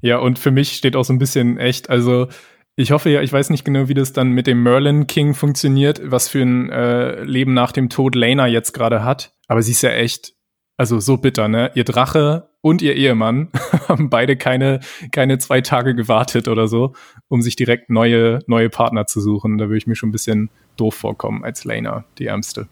[0.00, 2.28] Ja, und für mich steht auch so ein bisschen echt, also
[2.76, 6.00] ich hoffe ja, ich weiß nicht genau, wie das dann mit dem Merlin King funktioniert,
[6.04, 9.32] was für ein äh, Leben nach dem Tod Lena jetzt gerade hat.
[9.48, 10.34] Aber sie ist ja echt,
[10.76, 11.70] also so bitter, ne?
[11.74, 13.48] Ihr Drache und ihr Ehemann
[13.88, 14.80] haben beide keine,
[15.10, 16.94] keine zwei Tage gewartet oder so,
[17.28, 19.56] um sich direkt neue, neue Partner zu suchen.
[19.56, 22.68] Da würde ich mir schon ein bisschen doof vorkommen als Lena, die Ärmste.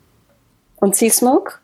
[0.76, 1.54] Und Sea-Smoke?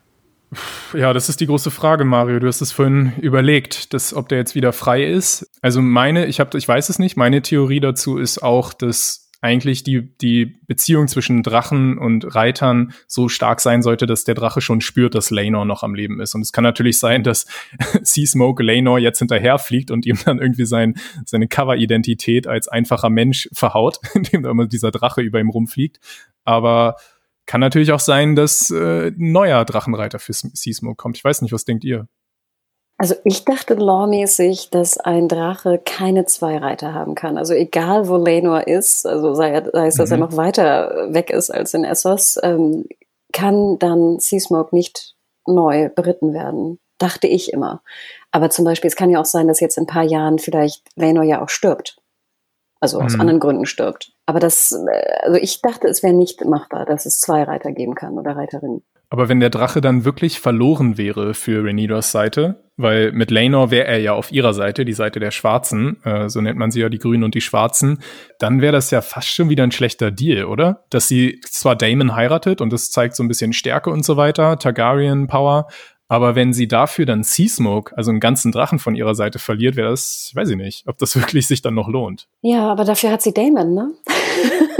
[0.93, 2.39] Ja, das ist die große Frage, Mario.
[2.39, 5.49] Du hast es vorhin überlegt, dass, ob der jetzt wieder frei ist.
[5.61, 7.15] Also meine, ich habe, ich weiß es nicht.
[7.15, 13.27] Meine Theorie dazu ist auch, dass eigentlich die, die Beziehung zwischen Drachen und Reitern so
[13.27, 16.35] stark sein sollte, dass der Drache schon spürt, dass Laenor noch am Leben ist.
[16.35, 17.47] Und es kann natürlich sein, dass
[18.03, 20.95] Seasmoke Laenor jetzt hinterherfliegt und ihm dann irgendwie sein,
[21.25, 25.99] seine Cover-Identität als einfacher Mensch verhaut, indem da immer dieser Drache über ihm rumfliegt.
[26.43, 26.95] Aber
[27.47, 31.17] kann natürlich auch sein, dass äh, ein neuer Drachenreiter für Seasmoke kommt.
[31.17, 32.07] Ich weiß nicht, was denkt ihr?
[33.01, 37.35] Also ich dachte lawmäßig, dass ein Drache keine zwei Reiter haben kann.
[37.35, 40.13] Also egal, wo Lenor ist, also sei, sei es, dass mhm.
[40.13, 42.85] er noch weiter weg ist als in Essos, ähm,
[43.33, 45.15] kann dann Seasmoke nicht
[45.47, 46.77] neu beritten werden.
[46.99, 47.81] Dachte ich immer.
[48.29, 50.87] Aber zum Beispiel, es kann ja auch sein, dass jetzt in ein paar Jahren vielleicht
[50.95, 51.97] Lenor ja auch stirbt.
[52.81, 53.21] Also aus mhm.
[53.21, 54.13] anderen Gründen stirbt.
[54.27, 57.95] Aber das, äh, also ich dachte, es wäre nicht machbar, dass es zwei Reiter geben
[57.95, 58.83] kann oder Reiterinnen.
[59.11, 63.85] Aber wenn der Drache dann wirklich verloren wäre für Renidos Seite, weil mit Laenor wäre
[63.85, 66.87] er ja auf ihrer Seite, die Seite der Schwarzen, äh, so nennt man sie ja
[66.87, 67.99] die Grünen und die Schwarzen,
[68.39, 70.85] dann wäre das ja fast schon wieder ein schlechter Deal, oder?
[70.89, 74.57] Dass sie zwar Damon heiratet und das zeigt so ein bisschen Stärke und so weiter,
[74.57, 75.67] Targaryen Power,
[76.11, 79.91] aber wenn sie dafür dann Seasmoke, also einen ganzen Drachen von ihrer Seite verliert, wäre
[79.91, 82.27] das, weiß ich nicht, ob das wirklich sich dann noch lohnt.
[82.41, 83.91] Ja, aber dafür hat sie Damon, ne?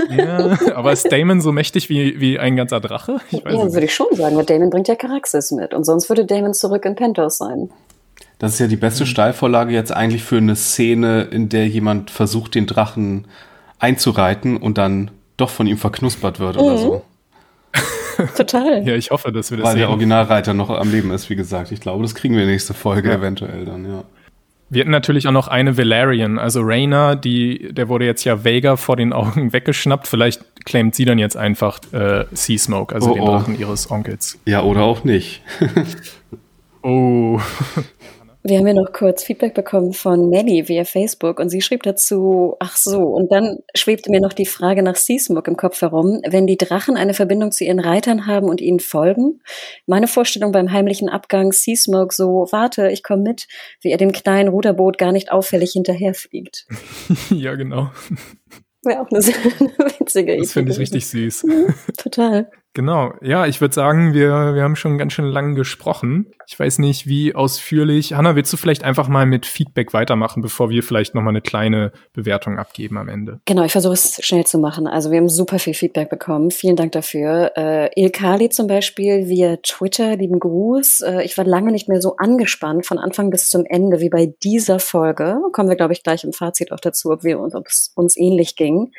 [0.10, 3.22] Ja, aber ist Damon so mächtig wie, wie ein ganzer Drache?
[3.32, 6.10] Ich weiß ja, würde ich schon sagen, weil Damon bringt ja Charaxis mit und sonst
[6.10, 7.70] würde Damon zurück in Pentos sein.
[8.38, 12.56] Das ist ja die beste Steilvorlage jetzt eigentlich für eine Szene, in der jemand versucht,
[12.56, 13.26] den Drachen
[13.80, 16.62] einzureiten und dann doch von ihm verknuspert wird mhm.
[16.62, 17.02] oder so.
[18.38, 18.88] Total.
[18.88, 19.80] ja, ich hoffe, dass wir das Weil sehen.
[19.82, 21.72] der Originalreiter noch am Leben ist, wie gesagt.
[21.72, 23.16] Ich glaube, das kriegen wir nächste Folge ja.
[23.16, 24.04] eventuell dann, ja.
[24.70, 28.78] Wir hatten natürlich auch noch eine Valerian, also Raina, die, der wurde jetzt ja Vega
[28.78, 30.08] vor den Augen weggeschnappt.
[30.08, 33.60] Vielleicht claimt sie dann jetzt einfach äh, Sea Smoke, also oh, den Drachen oh.
[33.60, 34.40] ihres Onkels.
[34.46, 35.42] Ja, oder auch nicht.
[36.84, 37.42] oh.
[38.44, 42.56] Wir haben ja noch kurz Feedback bekommen von Melly via Facebook und sie schrieb dazu,
[42.60, 46.48] ach so, und dann schwebte mir noch die Frage nach Seasmoke im Kopf herum, wenn
[46.48, 49.42] die Drachen eine Verbindung zu ihren Reitern haben und ihnen folgen.
[49.86, 53.48] Meine Vorstellung beim heimlichen Abgang Seasmoke so, warte, ich komme mit,
[53.82, 56.66] wie er dem kleinen Ruderboot gar nicht auffällig hinterherfliegt.
[57.30, 57.92] ja, genau.
[58.84, 59.36] Wäre auch eine sehr
[60.00, 60.42] witzige Idee.
[60.42, 61.46] Das finde ich richtig süß.
[61.98, 62.50] Total.
[62.74, 66.32] Genau, ja, ich würde sagen, wir, wir haben schon ganz schön lang gesprochen.
[66.52, 68.12] Ich weiß nicht, wie ausführlich.
[68.12, 71.94] Hanna, willst du vielleicht einfach mal mit Feedback weitermachen, bevor wir vielleicht nochmal eine kleine
[72.12, 73.40] Bewertung abgeben am Ende?
[73.46, 74.86] Genau, ich versuche es schnell zu machen.
[74.86, 76.52] Also wir haben super viel Feedback bekommen.
[76.52, 77.54] Vielen Dank dafür.
[77.56, 81.00] Äh, Ilkali zum Beispiel via Twitter, lieben Gruß.
[81.00, 84.34] Äh, ich war lange nicht mehr so angespannt von Anfang bis zum Ende wie bei
[84.44, 85.38] dieser Folge.
[85.54, 88.18] Kommen wir, glaube ich, gleich im Fazit auch dazu, ob wir uns, ob es uns
[88.18, 88.92] ähnlich ging.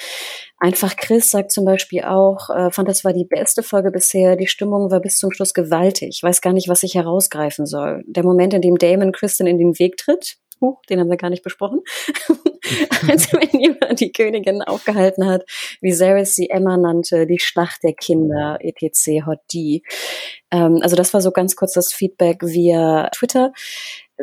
[0.63, 4.37] Einfach Chris sagt zum Beispiel auch, äh, fand das war die beste Folge bisher.
[4.37, 6.11] Die Stimmung war bis zum Schluss gewaltig.
[6.11, 6.95] Ich weiß gar nicht, was ich
[7.43, 8.05] herausgreifen soll.
[8.07, 11.31] Der Moment, in dem Damon Kristen in den Weg tritt, uh, den haben wir gar
[11.31, 11.81] nicht besprochen,
[13.09, 15.45] als Rhaenyra die Königin aufgehalten hat,
[15.81, 19.27] wie Zaris sie Emma nannte, die Schlacht der Kinder, etc.
[19.27, 19.83] Hot D.
[20.51, 23.53] Ähm, also das war so ganz kurz das Feedback via Twitter.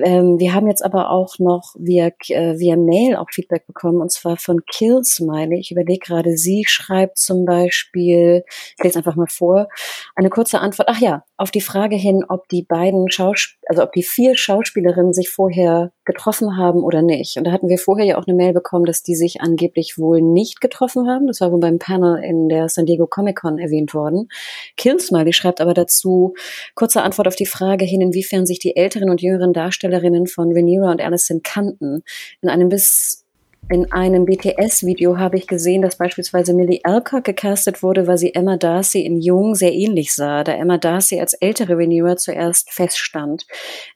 [0.03, 4.11] Ähm, wir haben jetzt aber auch noch via, äh, via Mail auch Feedback bekommen, und
[4.11, 5.59] zwar von Killsmiley.
[5.59, 8.43] Ich überlege gerade, sie schreibt zum Beispiel,
[8.77, 9.67] ich lese einfach mal vor,
[10.15, 13.93] eine kurze Antwort, ach ja, auf die Frage hin, ob die beiden Schauspiel, also ob
[13.93, 17.37] die vier Schauspielerinnen sich vorher getroffen haben oder nicht.
[17.37, 20.23] Und da hatten wir vorher ja auch eine Mail bekommen, dass die sich angeblich wohl
[20.23, 21.27] nicht getroffen haben.
[21.27, 24.27] Das war wohl beim Panel in der San Diego Comic Con erwähnt worden.
[24.75, 26.33] Killsmiley schreibt aber dazu,
[26.73, 30.89] kurze Antwort auf die Frage hin, inwiefern sich die älteren und jüngeren Darstellerinnen von Venera
[30.89, 32.01] und Allison kannten.
[32.41, 33.27] In einem bis
[33.71, 38.57] in einem BTS-Video habe ich gesehen, dass beispielsweise Millie Alcock gecastet wurde, weil sie Emma
[38.57, 43.45] Darcy in Jung sehr ähnlich sah, da Emma Darcy als ältere Rhaenyra zuerst feststand.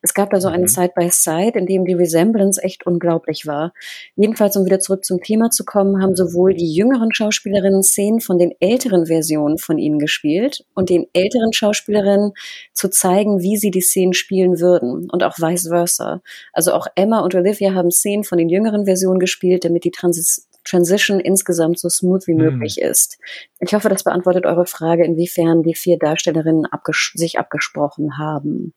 [0.03, 0.67] Es gab da so einen mhm.
[0.67, 3.73] Side-by-Side, in dem die Resemblance echt unglaublich war.
[4.15, 8.37] Jedenfalls, um wieder zurück zum Thema zu kommen, haben sowohl die jüngeren Schauspielerinnen Szenen von
[8.37, 12.33] den älteren Versionen von ihnen gespielt und den älteren Schauspielerinnen
[12.73, 16.21] zu zeigen, wie sie die Szenen spielen würden und auch vice versa.
[16.51, 20.49] Also auch Emma und Olivia haben Szenen von den jüngeren Versionen gespielt, damit die Transis
[20.65, 22.43] Transition insgesamt so smooth wie mhm.
[22.43, 23.19] möglich ist.
[23.59, 28.73] Ich hoffe, das beantwortet eure Frage, inwiefern die vier Darstellerinnen abges sich abgesprochen haben.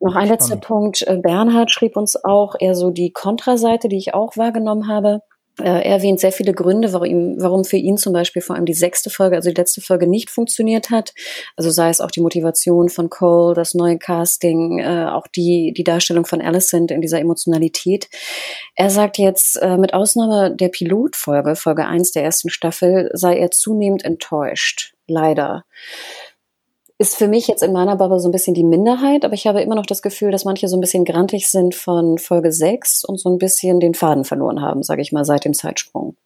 [0.00, 1.02] Noch ein letzter Punkt.
[1.02, 5.20] Äh, Bernhard schrieb uns auch eher so die Kontraseite, die ich auch wahrgenommen habe.
[5.60, 8.74] Äh, er erwähnt sehr viele Gründe, warum, warum für ihn zum Beispiel vor allem die
[8.74, 11.12] sechste Folge, also die letzte Folge nicht funktioniert hat.
[11.56, 15.84] Also sei es auch die Motivation von Cole, das neue Casting, äh, auch die, die
[15.84, 18.08] Darstellung von Alicent in dieser Emotionalität.
[18.74, 23.50] Er sagt jetzt, äh, mit Ausnahme der Pilotfolge, Folge eins der ersten Staffel, sei er
[23.50, 24.94] zunehmend enttäuscht.
[25.06, 25.64] Leider
[26.98, 29.60] ist für mich jetzt in meiner Bubble so ein bisschen die Minderheit, aber ich habe
[29.62, 33.18] immer noch das Gefühl, dass manche so ein bisschen grantig sind von Folge 6 und
[33.18, 36.16] so ein bisschen den Faden verloren haben, sage ich mal, seit dem Zeitsprung.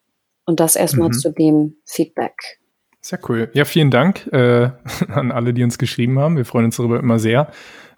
[0.45, 1.13] Und das erstmal mhm.
[1.13, 2.61] zu dem Feedback.
[3.01, 3.51] Sehr cool.
[3.55, 4.71] Ja, vielen Dank äh,
[5.09, 6.37] an alle, die uns geschrieben haben.
[6.37, 7.51] Wir freuen uns darüber immer sehr.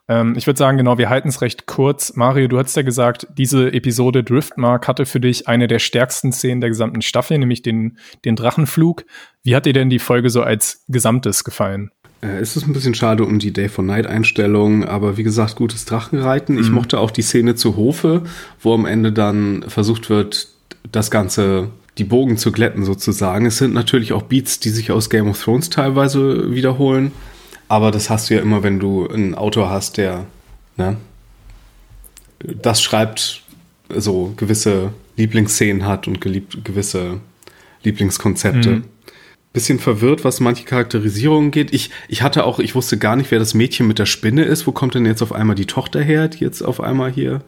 [0.06, 2.14] Ähm, ich würde sagen, genau, wir halten es recht kurz.
[2.14, 6.60] Mario, du hast ja gesagt, diese Episode Driftmark hatte für dich eine der stärksten Szenen
[6.60, 9.04] der gesamten Staffel, nämlich den, den Drachenflug.
[9.42, 11.90] Wie hat dir denn die Folge so als Gesamtes gefallen?
[12.22, 15.56] Äh, es ist ein bisschen schade um die Day for Night Einstellung, aber wie gesagt,
[15.56, 16.56] gutes Drachenreiten.
[16.56, 16.60] Mhm.
[16.60, 18.22] Ich mochte auch die Szene zu Hofe,
[18.60, 20.48] wo am Ende dann versucht wird,
[20.90, 23.46] das Ganze, die Bogen zu glätten sozusagen.
[23.46, 27.12] Es sind natürlich auch Beats, die sich aus Game of Thrones teilweise wiederholen,
[27.68, 30.26] aber das hast du ja immer, wenn du einen Autor hast, der,
[30.76, 30.96] ne,
[32.40, 33.42] das schreibt,
[33.94, 37.20] so gewisse Lieblingsszenen hat und gewisse
[37.82, 38.70] Lieblingskonzepte.
[38.70, 38.84] Mhm
[39.52, 41.72] bisschen verwirrt, was manche Charakterisierungen geht.
[41.74, 44.66] Ich, ich hatte auch, ich wusste gar nicht, wer das Mädchen mit der Spinne ist.
[44.66, 47.42] Wo kommt denn jetzt auf einmal die Tochter her, die jetzt auf einmal hier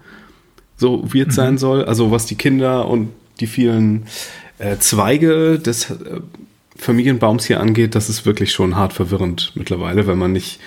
[0.77, 1.33] so wird mhm.
[1.33, 1.85] sein soll?
[1.85, 3.11] Also was die Kinder und
[3.41, 4.07] die vielen
[4.59, 6.21] äh, Zweige des äh,
[6.77, 10.59] Familienbaums hier angeht, das ist wirklich schon hart verwirrend mittlerweile, wenn man nicht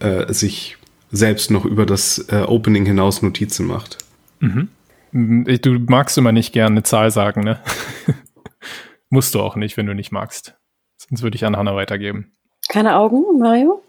[0.00, 0.78] äh, sich
[1.10, 3.98] selbst noch über das äh, Opening hinaus Notizen macht.
[4.40, 4.68] Mhm.
[5.12, 7.60] Du magst immer nicht gerne eine Zahl sagen, ne?
[9.10, 10.57] Musst du auch nicht, wenn du nicht magst.
[10.98, 12.32] Sonst würde ich an Hanna weitergeben.
[12.68, 13.82] Keine Augen, Mario?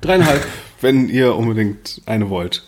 [0.00, 0.46] Dreieinhalb,
[0.80, 2.64] wenn ihr unbedingt eine wollt.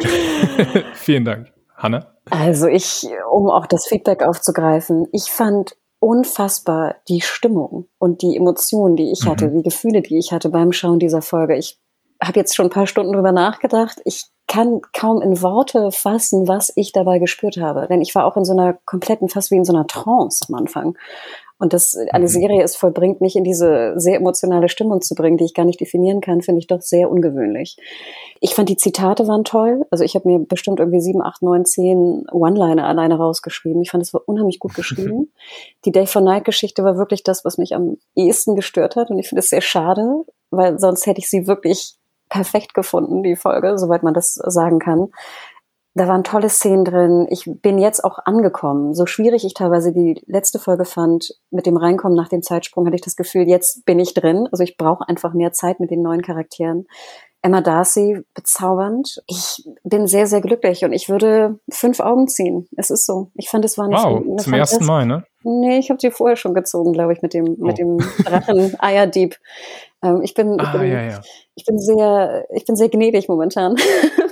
[0.94, 1.52] Vielen Dank.
[1.76, 2.06] Hanna?
[2.30, 8.96] Also ich, um auch das Feedback aufzugreifen, ich fand unfassbar die Stimmung und die Emotionen,
[8.96, 9.58] die ich hatte, mhm.
[9.58, 11.56] die Gefühle, die ich hatte beim Schauen dieser Folge.
[11.56, 11.78] Ich
[12.22, 14.00] habe jetzt schon ein paar Stunden drüber nachgedacht.
[14.04, 17.86] Ich kann kaum in Worte fassen, was ich dabei gespürt habe.
[17.88, 20.54] Denn ich war auch in so einer kompletten, fast wie in so einer Trance am
[20.54, 20.96] Anfang.
[21.60, 22.28] Und dass eine mhm.
[22.28, 25.78] Serie es vollbringt, mich in diese sehr emotionale Stimmung zu bringen, die ich gar nicht
[25.78, 27.76] definieren kann, finde ich doch sehr ungewöhnlich.
[28.40, 29.84] Ich fand die Zitate waren toll.
[29.90, 33.82] Also ich habe mir bestimmt irgendwie sieben, acht, neun, zehn One-Liner alleine rausgeschrieben.
[33.82, 35.32] Ich fand es war unheimlich gut geschrieben.
[35.84, 39.10] die Day for Night Geschichte war wirklich das, was mich am ehesten gestört hat.
[39.10, 41.96] Und ich finde es sehr schade, weil sonst hätte ich sie wirklich
[42.30, 45.08] perfekt gefunden, die Folge, soweit man das sagen kann.
[45.94, 47.26] Da waren tolle Szenen drin.
[47.30, 48.94] Ich bin jetzt auch angekommen.
[48.94, 52.96] So schwierig ich teilweise die letzte Folge fand, mit dem Reinkommen nach dem Zeitsprung, hatte
[52.96, 54.48] ich das Gefühl, jetzt bin ich drin.
[54.52, 56.86] Also ich brauche einfach mehr Zeit mit den neuen Charakteren.
[57.42, 59.22] Emma Darcy bezaubernd.
[59.26, 62.68] Ich bin sehr, sehr glücklich und ich würde fünf Augen ziehen.
[62.76, 63.30] Es ist so.
[63.34, 65.24] Ich fand, es war nicht wow, zum ersten Mal, ne?
[65.42, 67.64] Nee, ich habe sie vorher schon gezogen, glaube ich, mit dem, oh.
[67.64, 69.36] mit dem Drachen Eierdieb.
[70.02, 71.20] Ähm, ich bin, ich, ah, bin, ja, ja.
[71.54, 73.76] ich bin sehr, ich bin sehr gnädig momentan.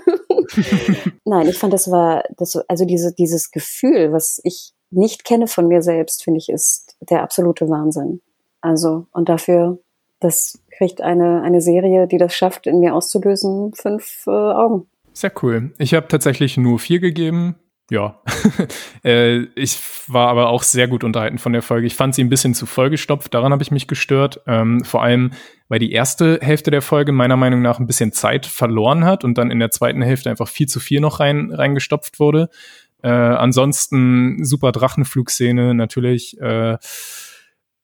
[1.24, 5.68] Nein, ich fand, das war, das, also diese, dieses Gefühl, was ich nicht kenne von
[5.68, 8.20] mir selbst, finde ich, ist der absolute Wahnsinn.
[8.60, 9.78] Also, und dafür,
[10.20, 14.86] das kriegt eine, eine Serie, die das schafft, in mir auszulösen, fünf äh, Augen.
[15.12, 15.72] Sehr cool.
[15.78, 17.56] Ich habe tatsächlich nur vier gegeben.
[17.90, 18.20] Ja,
[19.04, 19.78] äh, ich
[20.08, 21.86] war aber auch sehr gut unterhalten von der Folge.
[21.86, 24.42] Ich fand sie ein bisschen zu vollgestopft, daran habe ich mich gestört.
[24.46, 25.32] Ähm, vor allem,
[25.68, 29.38] weil die erste Hälfte der Folge meiner Meinung nach ein bisschen Zeit verloren hat und
[29.38, 32.50] dann in der zweiten Hälfte einfach viel zu viel noch rein, reingestopft wurde.
[33.02, 36.38] Äh, ansonsten super Drachenflugszene natürlich.
[36.40, 36.76] Äh,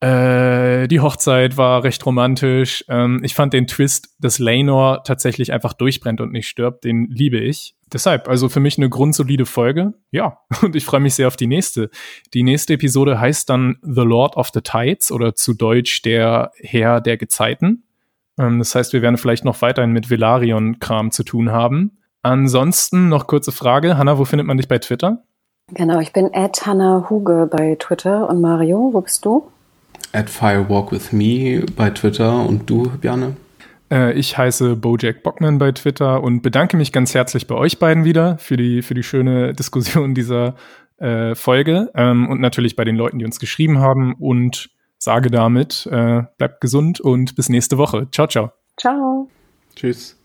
[0.04, 2.84] äh, die Hochzeit war recht romantisch.
[2.88, 7.38] Ähm, ich fand den Twist, dass Laenor tatsächlich einfach durchbrennt und nicht stirbt, den liebe
[7.38, 7.74] ich.
[7.90, 9.94] Deshalb, also für mich eine grundsolide Folge.
[10.10, 11.88] Ja, und ich freue mich sehr auf die nächste.
[12.34, 17.00] Die nächste Episode heißt dann The Lord of the Tides oder zu Deutsch der Herr
[17.00, 17.84] der Gezeiten.
[18.38, 21.96] Ähm, das heißt, wir werden vielleicht noch weiterhin mit Velarion-Kram zu tun haben.
[22.20, 23.96] Ansonsten noch kurze Frage.
[23.96, 25.22] Hanna, wo findet man dich bei Twitter?
[25.72, 28.28] Genau, ich bin at Hanna Huge bei Twitter.
[28.28, 29.50] Und Mario, wo bist du?
[30.14, 33.36] At firewalkwithme bei Twitter und du, Bjarne?
[33.90, 38.04] Äh, ich heiße Bojack Bockman bei Twitter und bedanke mich ganz herzlich bei euch beiden
[38.04, 40.54] wieder für die, für die schöne Diskussion dieser
[40.98, 45.86] äh, Folge ähm, und natürlich bei den Leuten, die uns geschrieben haben und sage damit,
[45.90, 48.08] äh, bleibt gesund und bis nächste Woche.
[48.10, 48.52] Ciao, ciao.
[48.78, 49.28] Ciao.
[49.76, 50.16] Tschüss.